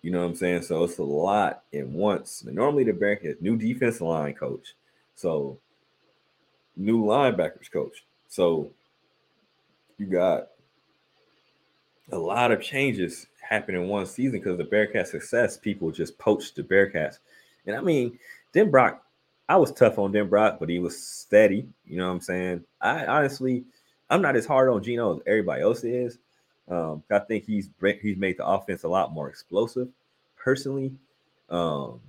you 0.00 0.10
know 0.10 0.20
what 0.20 0.28
I'm 0.28 0.36
saying? 0.36 0.62
So 0.62 0.84
it's 0.84 0.98
a 0.98 1.04
lot 1.04 1.64
in 1.72 1.92
once. 1.92 2.44
Normally 2.44 2.84
the 2.84 2.92
Bearcats 2.92 3.42
new 3.42 3.56
defensive 3.56 4.02
line 4.02 4.34
coach. 4.34 4.74
So 5.14 5.58
new 6.76 7.02
linebackers 7.02 7.70
coach. 7.70 8.04
So 8.28 8.70
you 9.98 10.06
got 10.06 10.48
a 12.12 12.18
lot 12.18 12.52
of 12.52 12.62
changes 12.62 13.26
happen 13.40 13.74
in 13.74 13.88
one 13.88 14.06
season 14.06 14.40
because 14.40 14.58
the 14.58 14.64
Bearcats' 14.64 15.08
success, 15.08 15.56
people 15.56 15.90
just 15.90 16.18
poached 16.18 16.56
the 16.56 16.62
Bearcats. 16.62 17.18
And 17.66 17.76
I 17.76 17.80
mean, 17.80 18.18
Denbrock, 18.54 18.98
I 19.48 19.56
was 19.56 19.72
tough 19.72 19.98
on 19.98 20.12
Denbrock, 20.12 20.58
but 20.58 20.68
he 20.68 20.78
was 20.78 21.00
steady. 21.00 21.66
You 21.86 21.98
know 21.98 22.06
what 22.06 22.14
I'm 22.14 22.20
saying? 22.20 22.64
I 22.80 23.06
honestly, 23.06 23.64
I'm 24.10 24.22
not 24.22 24.36
as 24.36 24.46
hard 24.46 24.68
on 24.68 24.82
Gino 24.82 25.16
as 25.16 25.22
everybody 25.26 25.62
else 25.62 25.84
is. 25.84 26.18
Um, 26.68 27.02
I 27.10 27.18
think 27.20 27.44
he's 27.44 27.70
he's 28.02 28.16
made 28.16 28.36
the 28.36 28.46
offense 28.46 28.82
a 28.82 28.88
lot 28.88 29.12
more 29.12 29.30
explosive, 29.30 29.88
personally. 30.36 30.92
Um, 31.48 32.00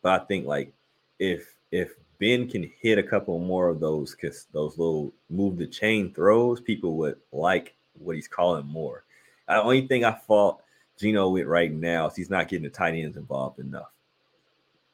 but 0.00 0.22
I 0.22 0.24
think 0.24 0.46
like 0.46 0.72
if 1.18 1.54
if 1.70 1.94
Ben 2.18 2.48
can 2.48 2.70
hit 2.80 2.98
a 2.98 3.02
couple 3.02 3.38
more 3.38 3.68
of 3.68 3.80
those 3.80 4.16
those 4.52 4.78
little 4.78 5.12
move 5.28 5.58
the 5.58 5.66
chain 5.66 6.12
throws, 6.14 6.60
people 6.60 6.96
would 6.96 7.18
like 7.30 7.74
what 7.98 8.16
he's 8.16 8.28
calling 8.28 8.66
more. 8.66 9.03
The 9.48 9.62
only 9.62 9.86
thing 9.86 10.04
I 10.04 10.12
fault 10.12 10.62
Gino 10.98 11.28
with 11.28 11.46
right 11.46 11.72
now 11.72 12.06
is 12.06 12.16
he's 12.16 12.30
not 12.30 12.48
getting 12.48 12.64
the 12.64 12.70
tight 12.70 12.94
ends 12.94 13.16
involved 13.16 13.58
enough. 13.58 13.90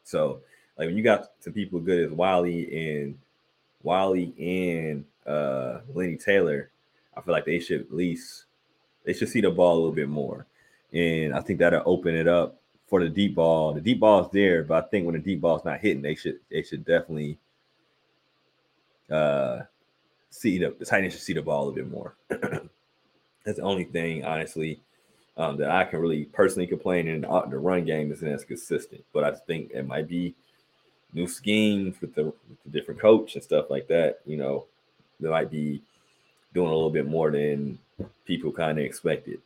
So 0.05 0.41
like 0.77 0.87
when 0.87 0.97
you 0.97 1.03
got 1.03 1.31
some 1.41 1.53
people 1.53 1.81
good 1.81 2.05
as 2.05 2.11
Wiley 2.11 2.99
and 3.01 3.19
Wiley 3.83 4.35
and 4.39 5.05
uh 5.27 5.81
Lenny 5.93 6.17
Taylor, 6.17 6.71
I 7.17 7.21
feel 7.21 7.33
like 7.33 7.45
they 7.45 7.61
should 7.61 7.83
at 7.83 7.95
least 7.95 8.45
they 9.05 9.13
should 9.13 9.29
see 9.29 9.41
the 9.41 9.51
ball 9.51 9.75
a 9.75 9.79
little 9.79 9.93
bit 9.93 10.09
more. 10.09 10.47
And 10.93 11.35
I 11.35 11.41
think 11.41 11.59
that'll 11.59 11.83
open 11.85 12.15
it 12.15 12.27
up 12.27 12.61
for 12.89 13.01
the 13.01 13.09
deep 13.09 13.37
ball. 13.37 13.73
The 13.73 13.81
deep 13.81 14.01
ball 14.01 14.25
is 14.25 14.33
there, 14.33 14.65
but 14.65 14.85
I 14.85 14.89
think 14.89 15.07
when 15.07 15.15
the 15.15 15.21
deep 15.21 15.41
ball's 15.41 15.65
not 15.65 15.81
hitting, 15.81 16.03
they 16.03 16.15
should 16.15 16.41
they 16.51 16.63
should 16.63 16.85
definitely 16.85 17.39
uh 19.11 19.61
see 20.31 20.59
the, 20.59 20.75
the 20.79 20.85
tight 20.85 21.05
end 21.05 21.13
should 21.13 21.21
see 21.21 21.33
the 21.33 21.43
ball 21.43 21.65
a 21.65 21.67
little 21.67 21.75
bit 21.75 21.91
more. 21.91 22.17
That's 23.45 23.59
the 23.59 23.65
only 23.65 23.85
thing, 23.85 24.25
honestly, 24.25 24.81
um, 25.37 25.57
that 25.59 25.71
I 25.71 25.85
can 25.85 26.01
really 26.01 26.25
personally 26.25 26.67
complain. 26.67 27.09
And 27.09 27.25
the 27.25 27.59
run 27.59 27.85
game 27.85 28.13
isn't 28.13 28.27
as 28.27 28.45
consistent, 28.45 29.05
but 29.13 29.25
I 29.25 29.33
think 29.33 29.71
it 29.73 29.87
might 29.87 30.09
be 30.09 30.35
new 31.13 31.27
schemes 31.27 32.01
with 32.01 32.15
the, 32.15 32.25
with 32.25 32.63
the 32.65 32.71
different 32.71 33.01
coach 33.01 33.35
and 33.35 33.43
stuff 33.43 33.71
like 33.71 33.89
that. 33.89 34.21
You 34.27 34.37
know, 34.37 34.67
they 35.19 35.29
might 35.29 35.51
be 35.51 35.83
doing 36.53 36.69
a 36.69 36.75
little 36.75 36.91
bit 36.91 37.07
more 37.07 37.31
than 37.31 37.79
people 38.25 38.53
kind 38.53 38.79
of 38.79 38.85
expected. 38.85 39.41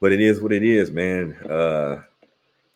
But 0.00 0.12
it 0.12 0.20
is 0.20 0.40
what 0.40 0.52
it 0.52 0.62
is, 0.62 0.90
man. 0.90 1.34
Uh, 1.48 2.02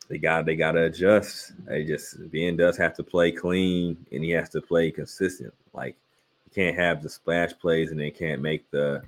they 0.09 0.19
got 0.19 0.47
they 0.47 0.55
got 0.55 0.73
to 0.73 0.85
adjust. 0.85 1.53
They 1.67 1.85
just 1.85 2.31
Ben 2.31 2.57
does 2.57 2.77
have 2.77 2.95
to 2.97 3.03
play 3.03 3.33
clean 3.33 3.97
and 4.13 4.23
he 4.23 4.31
has 4.31 4.49
to 4.51 4.61
play 4.61 4.91
consistent. 4.91 5.53
Like 5.73 5.97
you 6.45 6.53
can't 6.55 6.77
have 6.77 7.03
the 7.03 7.09
splash 7.09 7.53
plays 7.59 7.91
and 7.91 7.99
they 7.99 8.13
can't 8.13 8.41
make 8.41 8.71
the 8.71 9.03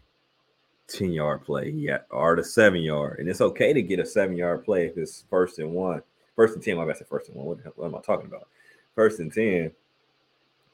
10 0.89 1.13
yard 1.13 1.45
play 1.45 1.71
yeah, 1.71 1.99
or 2.11 2.35
the 2.35 2.45
seven 2.45 2.81
yard. 2.81 3.19
And 3.19 3.29
it's 3.29 3.41
okay 3.41 3.73
to 3.73 3.83
get 3.83 4.01
a 4.01 4.07
seven 4.07 4.37
yard 4.37 4.65
play 4.65 4.87
if 4.87 4.97
it's 4.97 5.25
first 5.31 5.59
and 5.59 5.73
one. 5.73 6.03
First 6.35 6.55
and 6.55 6.63
10, 6.63 6.77
my 6.77 6.87
bad, 6.87 6.97
first 7.09 7.29
and 7.29 7.37
one. 7.37 7.47
What, 7.47 7.79
what 7.79 7.87
am 7.87 7.95
I 7.95 8.01
talking 8.01 8.27
about? 8.27 8.49
First 8.95 9.21
and 9.21 9.33
10, 9.33 9.71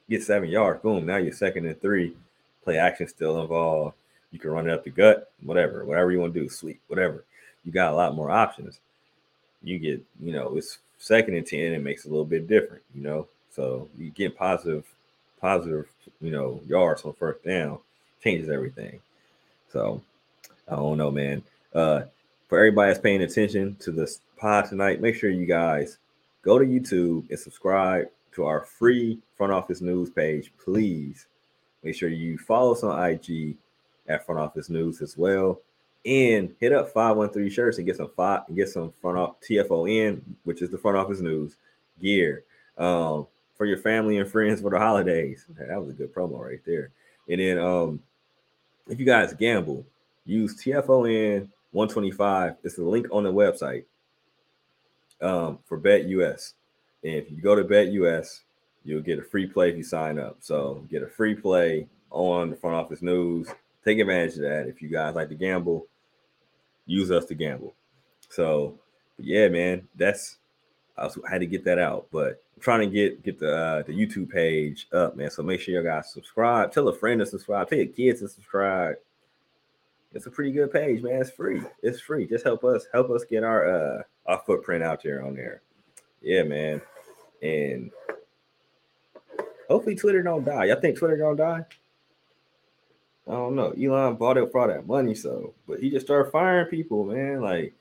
get 0.09 0.23
seven 0.23 0.49
yards. 0.49 0.81
Boom. 0.81 1.05
Now 1.05 1.17
you're 1.17 1.33
second 1.33 1.65
and 1.65 1.79
three. 1.81 2.15
Play 2.63 2.77
action 2.77 3.07
still 3.07 3.41
involved. 3.41 3.95
You 4.31 4.39
can 4.39 4.51
run 4.51 4.69
it 4.69 4.73
up 4.73 4.83
the 4.83 4.89
gut, 4.89 5.31
whatever, 5.43 5.85
whatever 5.85 6.11
you 6.11 6.19
want 6.19 6.33
to 6.33 6.39
do, 6.39 6.49
sweet, 6.49 6.79
whatever. 6.87 7.23
You 7.63 7.71
got 7.71 7.93
a 7.93 7.95
lot 7.95 8.15
more 8.15 8.31
options. 8.31 8.79
You 9.63 9.79
get, 9.79 10.03
you 10.21 10.33
know, 10.33 10.55
it's 10.57 10.79
second 10.97 11.35
and 11.35 11.45
10, 11.45 11.59
it 11.73 11.81
makes 11.81 12.05
it 12.05 12.09
a 12.09 12.11
little 12.11 12.25
bit 12.25 12.47
different, 12.47 12.83
you 12.93 13.01
know. 13.01 13.27
So 13.51 13.87
you 13.97 14.09
get 14.09 14.37
positive, 14.37 14.85
positive, 15.39 15.87
you 16.21 16.31
know, 16.31 16.59
yards 16.67 17.03
on 17.03 17.13
first 17.13 17.43
down, 17.43 17.79
changes 18.21 18.49
everything. 18.49 18.99
So 19.75 20.01
I 20.69 20.77
don't 20.77 20.97
know, 20.97 21.11
man. 21.11 21.43
Uh, 21.73 22.03
for 22.47 22.57
everybody 22.59 22.91
that's 22.91 23.01
paying 23.01 23.23
attention 23.23 23.75
to 23.81 23.91
this 23.91 24.21
pod 24.37 24.69
tonight, 24.69 25.01
make 25.01 25.15
sure 25.15 25.29
you 25.29 25.45
guys 25.45 25.97
go 26.43 26.57
to 26.57 26.63
YouTube 26.65 27.29
and 27.29 27.37
subscribe 27.37 28.07
to 28.35 28.45
our 28.45 28.61
free 28.61 29.19
front 29.35 29.51
office 29.51 29.81
news 29.81 30.09
page, 30.09 30.53
please. 30.63 31.25
Make 31.83 31.93
sure 31.93 32.07
you 32.07 32.37
follow 32.37 32.71
us 32.71 32.83
on 32.83 33.03
IG 33.03 33.57
at 34.07 34.25
front 34.25 34.39
office 34.39 34.69
news 34.69 35.01
as 35.01 35.17
well. 35.17 35.59
And 36.05 36.55
hit 36.61 36.71
up 36.71 36.93
513 36.93 37.51
shirts 37.51 37.77
and 37.77 37.85
get 37.85 37.97
some 37.97 38.11
five 38.15 38.43
and 38.47 38.55
get 38.55 38.69
some 38.69 38.93
front 39.01 39.17
off 39.17 39.41
TFON, 39.41 40.21
which 40.45 40.61
is 40.61 40.69
the 40.69 40.77
front 40.77 40.95
office 40.95 41.19
news 41.19 41.57
gear. 42.01 42.45
Um, 42.77 43.27
for 43.57 43.65
your 43.65 43.79
family 43.79 44.19
and 44.19 44.31
friends 44.31 44.61
for 44.61 44.69
the 44.69 44.79
holidays. 44.79 45.45
That 45.49 45.81
was 45.81 45.89
a 45.89 45.93
good 45.93 46.15
promo 46.15 46.39
right 46.39 46.61
there. 46.65 46.91
And 47.27 47.41
then 47.41 47.57
um 47.57 47.99
if 48.87 48.99
you 48.99 49.05
guys 49.05 49.33
gamble, 49.33 49.85
use 50.25 50.61
TFON 50.61 51.47
125. 51.71 52.55
It's 52.63 52.75
the 52.75 52.83
link 52.83 53.07
on 53.11 53.23
the 53.23 53.33
website 53.33 53.85
um, 55.21 55.59
for 55.65 55.79
BetUS. 55.79 56.53
And 57.03 57.13
if 57.15 57.31
you 57.31 57.41
go 57.41 57.55
to 57.55 57.63
BetUS, 57.63 58.41
you'll 58.83 59.01
get 59.01 59.19
a 59.19 59.23
free 59.23 59.47
play 59.47 59.69
if 59.69 59.77
you 59.77 59.83
sign 59.83 60.19
up. 60.19 60.37
So 60.39 60.85
get 60.89 61.03
a 61.03 61.07
free 61.07 61.35
play 61.35 61.87
on 62.11 62.49
the 62.49 62.55
front 62.55 62.75
office 62.75 63.01
news. 63.01 63.49
Take 63.83 63.99
advantage 63.99 64.35
of 64.35 64.41
that. 64.41 64.67
If 64.67 64.81
you 64.81 64.89
guys 64.89 65.15
like 65.15 65.29
to 65.29 65.35
gamble, 65.35 65.87
use 66.85 67.11
us 67.11 67.25
to 67.25 67.35
gamble. 67.35 67.73
So 68.29 68.79
yeah, 69.17 69.47
man, 69.47 69.87
that's 69.95 70.37
I 70.97 71.09
had 71.29 71.41
to 71.41 71.45
get 71.45 71.65
that 71.65 71.77
out, 71.77 72.07
but 72.11 72.41
I'm 72.55 72.61
trying 72.61 72.79
to 72.81 72.87
get 72.87 73.23
get 73.23 73.39
the 73.39 73.55
uh, 73.55 73.83
the 73.83 73.91
YouTube 73.91 74.29
page 74.29 74.87
up, 74.93 75.15
man. 75.17 75.29
So 75.29 75.43
make 75.43 75.59
sure 75.59 75.73
you 75.73 75.83
guys 75.83 76.11
subscribe. 76.11 76.71
Tell 76.71 76.87
a 76.87 76.95
friend 76.95 77.19
to 77.19 77.25
subscribe. 77.25 77.69
Tell 77.69 77.77
your 77.77 77.87
kids 77.87 78.21
to 78.21 78.29
subscribe. 78.29 78.95
It's 80.13 80.25
a 80.25 80.31
pretty 80.31 80.51
good 80.51 80.71
page, 80.71 81.03
man. 81.03 81.19
It's 81.19 81.31
free. 81.31 81.61
It's 81.83 81.99
free. 81.99 82.25
Just 82.25 82.45
help 82.45 82.63
us 82.63 82.85
help 82.93 83.09
us 83.09 83.25
get 83.25 83.43
our 83.43 83.67
uh 83.67 84.03
our 84.25 84.41
footprint 84.45 84.83
out 84.83 85.03
there 85.03 85.25
on 85.25 85.35
there. 85.35 85.61
Yeah, 86.21 86.43
man. 86.43 86.81
And 87.41 87.91
hopefully 89.69 89.95
Twitter 89.95 90.23
don't 90.23 90.45
die. 90.45 90.65
Y'all 90.65 90.79
think 90.79 90.97
Twitter 90.97 91.17
gonna 91.17 91.35
die? 91.35 91.65
I 93.27 93.31
don't 93.31 93.55
know. 93.55 93.71
Elon 93.71 94.15
bought 94.15 94.37
it 94.37 94.51
for 94.51 94.61
all 94.61 94.67
that 94.67 94.87
money, 94.87 95.15
so 95.15 95.53
but 95.67 95.79
he 95.79 95.89
just 95.89 96.05
started 96.05 96.31
firing 96.31 96.67
people, 96.67 97.03
man. 97.03 97.41
Like 97.41 97.73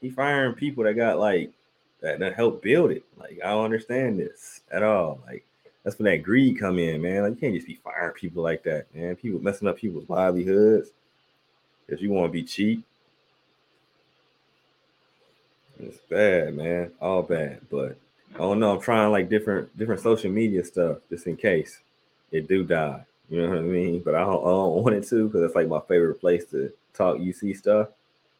he 0.00 0.10
firing 0.10 0.54
people 0.54 0.84
that 0.84 0.94
got 0.94 1.18
like 1.18 1.52
that, 2.00 2.18
that 2.18 2.34
help 2.34 2.62
build 2.62 2.90
it. 2.90 3.04
Like 3.18 3.38
I 3.44 3.50
don't 3.50 3.64
understand 3.64 4.18
this 4.18 4.60
at 4.70 4.82
all. 4.82 5.20
Like 5.26 5.44
that's 5.84 5.98
when 5.98 6.10
that 6.10 6.22
greed 6.22 6.58
come 6.58 6.78
in, 6.78 7.02
man. 7.02 7.22
Like 7.22 7.34
you 7.34 7.40
can't 7.40 7.54
just 7.54 7.66
be 7.66 7.80
firing 7.82 8.14
people 8.14 8.42
like 8.42 8.62
that, 8.64 8.86
man. 8.94 9.16
People 9.16 9.40
messing 9.40 9.68
up 9.68 9.78
people's 9.78 10.08
livelihoods 10.08 10.90
if 11.88 12.00
you 12.00 12.10
want 12.10 12.28
to 12.28 12.32
be 12.32 12.42
cheap. 12.42 12.84
It's 15.78 15.98
bad, 16.10 16.54
man. 16.54 16.92
All 17.00 17.22
bad. 17.22 17.60
But 17.70 17.96
I 18.34 18.38
don't 18.38 18.60
know. 18.60 18.74
I'm 18.74 18.80
trying 18.80 19.10
like 19.10 19.28
different 19.28 19.76
different 19.78 20.00
social 20.00 20.30
media 20.30 20.64
stuff 20.64 20.98
just 21.08 21.26
in 21.26 21.36
case 21.36 21.78
it 22.30 22.48
do 22.48 22.64
die. 22.64 23.04
You 23.28 23.42
know 23.42 23.48
what 23.48 23.58
I 23.58 23.62
mean? 23.62 24.02
But 24.04 24.14
I 24.16 24.20
don't, 24.20 24.42
I 24.42 24.50
don't 24.50 24.82
want 24.82 24.96
it 24.96 25.06
to 25.08 25.26
because 25.26 25.42
it's 25.42 25.54
like 25.54 25.68
my 25.68 25.80
favorite 25.80 26.20
place 26.20 26.44
to 26.46 26.72
talk 26.92 27.16
UC 27.16 27.56
stuff 27.56 27.88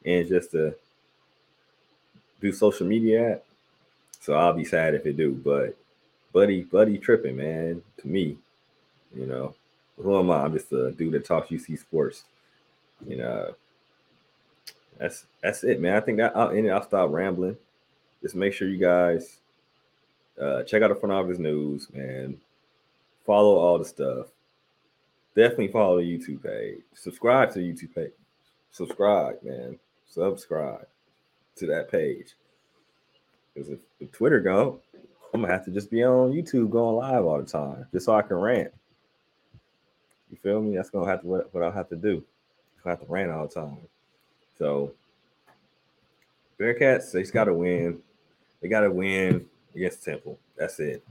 and 0.05 0.27
just 0.29 0.51
to 0.53 0.75
do 2.41 2.53
social 2.53 2.87
media 2.87 3.33
at. 3.33 3.45
So 4.21 4.35
I'll 4.35 4.53
be 4.53 4.65
sad 4.65 4.95
if 4.95 5.07
it 5.07 5.17
do. 5.17 5.33
But 5.33 5.77
buddy, 6.33 6.63
buddy 6.63 6.99
tripping, 6.99 7.37
man. 7.37 7.83
To 7.99 8.09
me, 8.09 8.37
you 9.15 9.27
know, 9.27 9.55
who 9.97 10.19
am 10.19 10.31
I? 10.31 10.45
I'm 10.45 10.53
just 10.53 10.73
a 10.73 10.93
dude 10.93 11.13
that 11.15 11.25
talks 11.25 11.51
UC 11.51 11.79
sports. 11.79 12.25
You 13.07 13.17
know, 13.17 13.55
that's 14.99 15.25
that's 15.43 15.65
it, 15.65 15.81
man. 15.81 15.97
I 15.97 16.01
think 16.01 16.19
that 16.19 16.37
I'll 16.37 16.51
end 16.51 16.67
it. 16.67 16.71
I'll 16.71 16.83
stop 16.83 17.11
rambling. 17.11 17.57
Just 18.23 18.35
make 18.35 18.53
sure 18.53 18.69
you 18.69 18.77
guys 18.79 19.39
uh, 20.41 20.63
check 20.65 20.83
out 20.83 20.89
the 20.89 20.95
front 20.95 21.13
office 21.13 21.39
news, 21.39 21.89
man. 21.93 22.39
Follow 23.25 23.57
all 23.57 23.79
the 23.79 23.85
stuff. 23.85 24.27
Definitely 25.35 25.69
follow 25.69 25.99
the 25.99 26.19
YouTube 26.19 26.43
page. 26.43 26.81
Subscribe 26.95 27.53
to 27.53 27.61
the 27.61 27.73
YouTube 27.73 27.95
page. 27.95 28.13
Subscribe, 28.73 29.43
man. 29.43 29.79
Subscribe 30.07 30.87
to 31.57 31.67
that 31.67 31.91
page. 31.91 32.35
Because 33.55 33.71
if, 33.71 33.79
if 33.99 34.13
Twitter 34.13 34.41
go, 34.41 34.81
I'm 35.33 35.43
gonna 35.43 35.53
have 35.53 35.65
to 35.65 35.71
just 35.71 35.91
be 35.91 36.05
on 36.05 36.33
YouTube 36.33 36.71
going 36.71 36.97
live 36.97 37.25
all 37.25 37.39
the 37.39 37.47
time, 37.47 37.87
just 37.93 38.07
so 38.07 38.15
I 38.15 38.23
can 38.23 38.37
rant. 38.37 38.73
You 40.31 40.39
feel 40.43 40.61
me? 40.61 40.77
That's 40.77 40.91
gonna 40.91 41.09
have 41.09 41.23
to 41.23 41.27
what, 41.27 41.55
what 41.55 41.63
I'll 41.63 41.73
have 41.73 41.89
to 41.91 41.97
do. 41.97 42.23
I 42.85 42.91
have 42.91 43.01
to 43.01 43.07
rant 43.09 43.31
all 43.31 43.47
the 43.47 43.55
time. 43.55 43.79
So 44.59 44.93
Bearcats, 46.59 47.13
they 47.13 47.23
just 47.23 47.33
got 47.33 47.45
to 47.45 47.55
win. 47.55 47.99
They 48.61 48.69
got 48.69 48.81
to 48.81 48.91
win 48.91 49.47
against 49.75 50.05
Temple. 50.05 50.39
That's 50.57 50.79
it. 50.81 51.03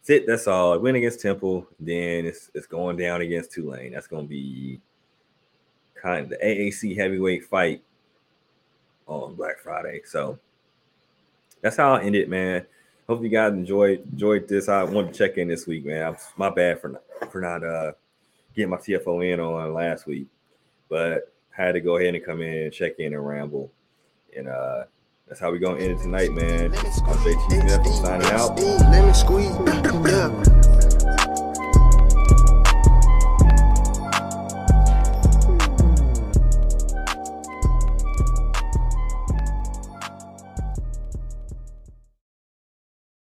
That's 0.00 0.10
it. 0.10 0.26
That's 0.26 0.46
all. 0.46 0.78
Win 0.78 0.96
against 0.96 1.20
Temple, 1.20 1.66
then 1.78 2.26
it's 2.26 2.50
it's 2.54 2.66
going 2.66 2.96
down 2.96 3.22
against 3.22 3.52
Tulane. 3.52 3.92
That's 3.92 4.06
to 4.06 4.22
be 4.22 4.80
kind 5.94 6.24
of 6.24 6.30
the 6.30 6.36
AAC 6.36 6.96
heavyweight 6.96 7.44
fight 7.44 7.82
on 9.06 9.34
Black 9.34 9.58
Friday. 9.58 10.02
So 10.04 10.38
that's 11.60 11.76
how 11.76 11.94
I 11.94 12.02
end 12.02 12.16
it, 12.16 12.28
man. 12.28 12.66
Hope 13.08 13.22
you 13.22 13.28
guys 13.28 13.52
enjoyed 13.52 14.04
enjoyed 14.12 14.48
this. 14.48 14.68
I 14.68 14.84
wanted 14.84 15.12
to 15.12 15.18
check 15.18 15.36
in 15.36 15.48
this 15.48 15.66
week, 15.66 15.84
man. 15.84 16.08
I'm, 16.08 16.16
my 16.36 16.50
bad 16.50 16.80
for 16.80 16.88
not 16.88 17.02
for 17.32 17.40
not 17.40 17.64
uh 17.64 17.92
getting 18.54 18.70
my 18.70 18.76
TFO 18.76 19.32
in 19.32 19.40
on 19.40 19.74
last 19.74 20.06
week, 20.06 20.26
but 20.88 21.32
had 21.50 21.72
to 21.72 21.80
go 21.80 21.96
ahead 21.96 22.14
and 22.14 22.24
come 22.24 22.40
in 22.40 22.64
and 22.64 22.72
check 22.72 22.98
in 22.98 23.14
and 23.14 23.26
ramble. 23.26 23.72
And 24.36 24.48
uh 24.48 24.84
that's 25.26 25.40
how 25.40 25.50
we 25.52 25.58
gonna 25.58 25.80
end 25.80 25.92
it 25.92 26.02
tonight, 26.02 26.32
man. 26.32 26.72
I'm 26.74 26.92
Smith. 26.92 27.78
I'm 27.78 27.92
signing 27.92 28.26
out. 28.28 28.58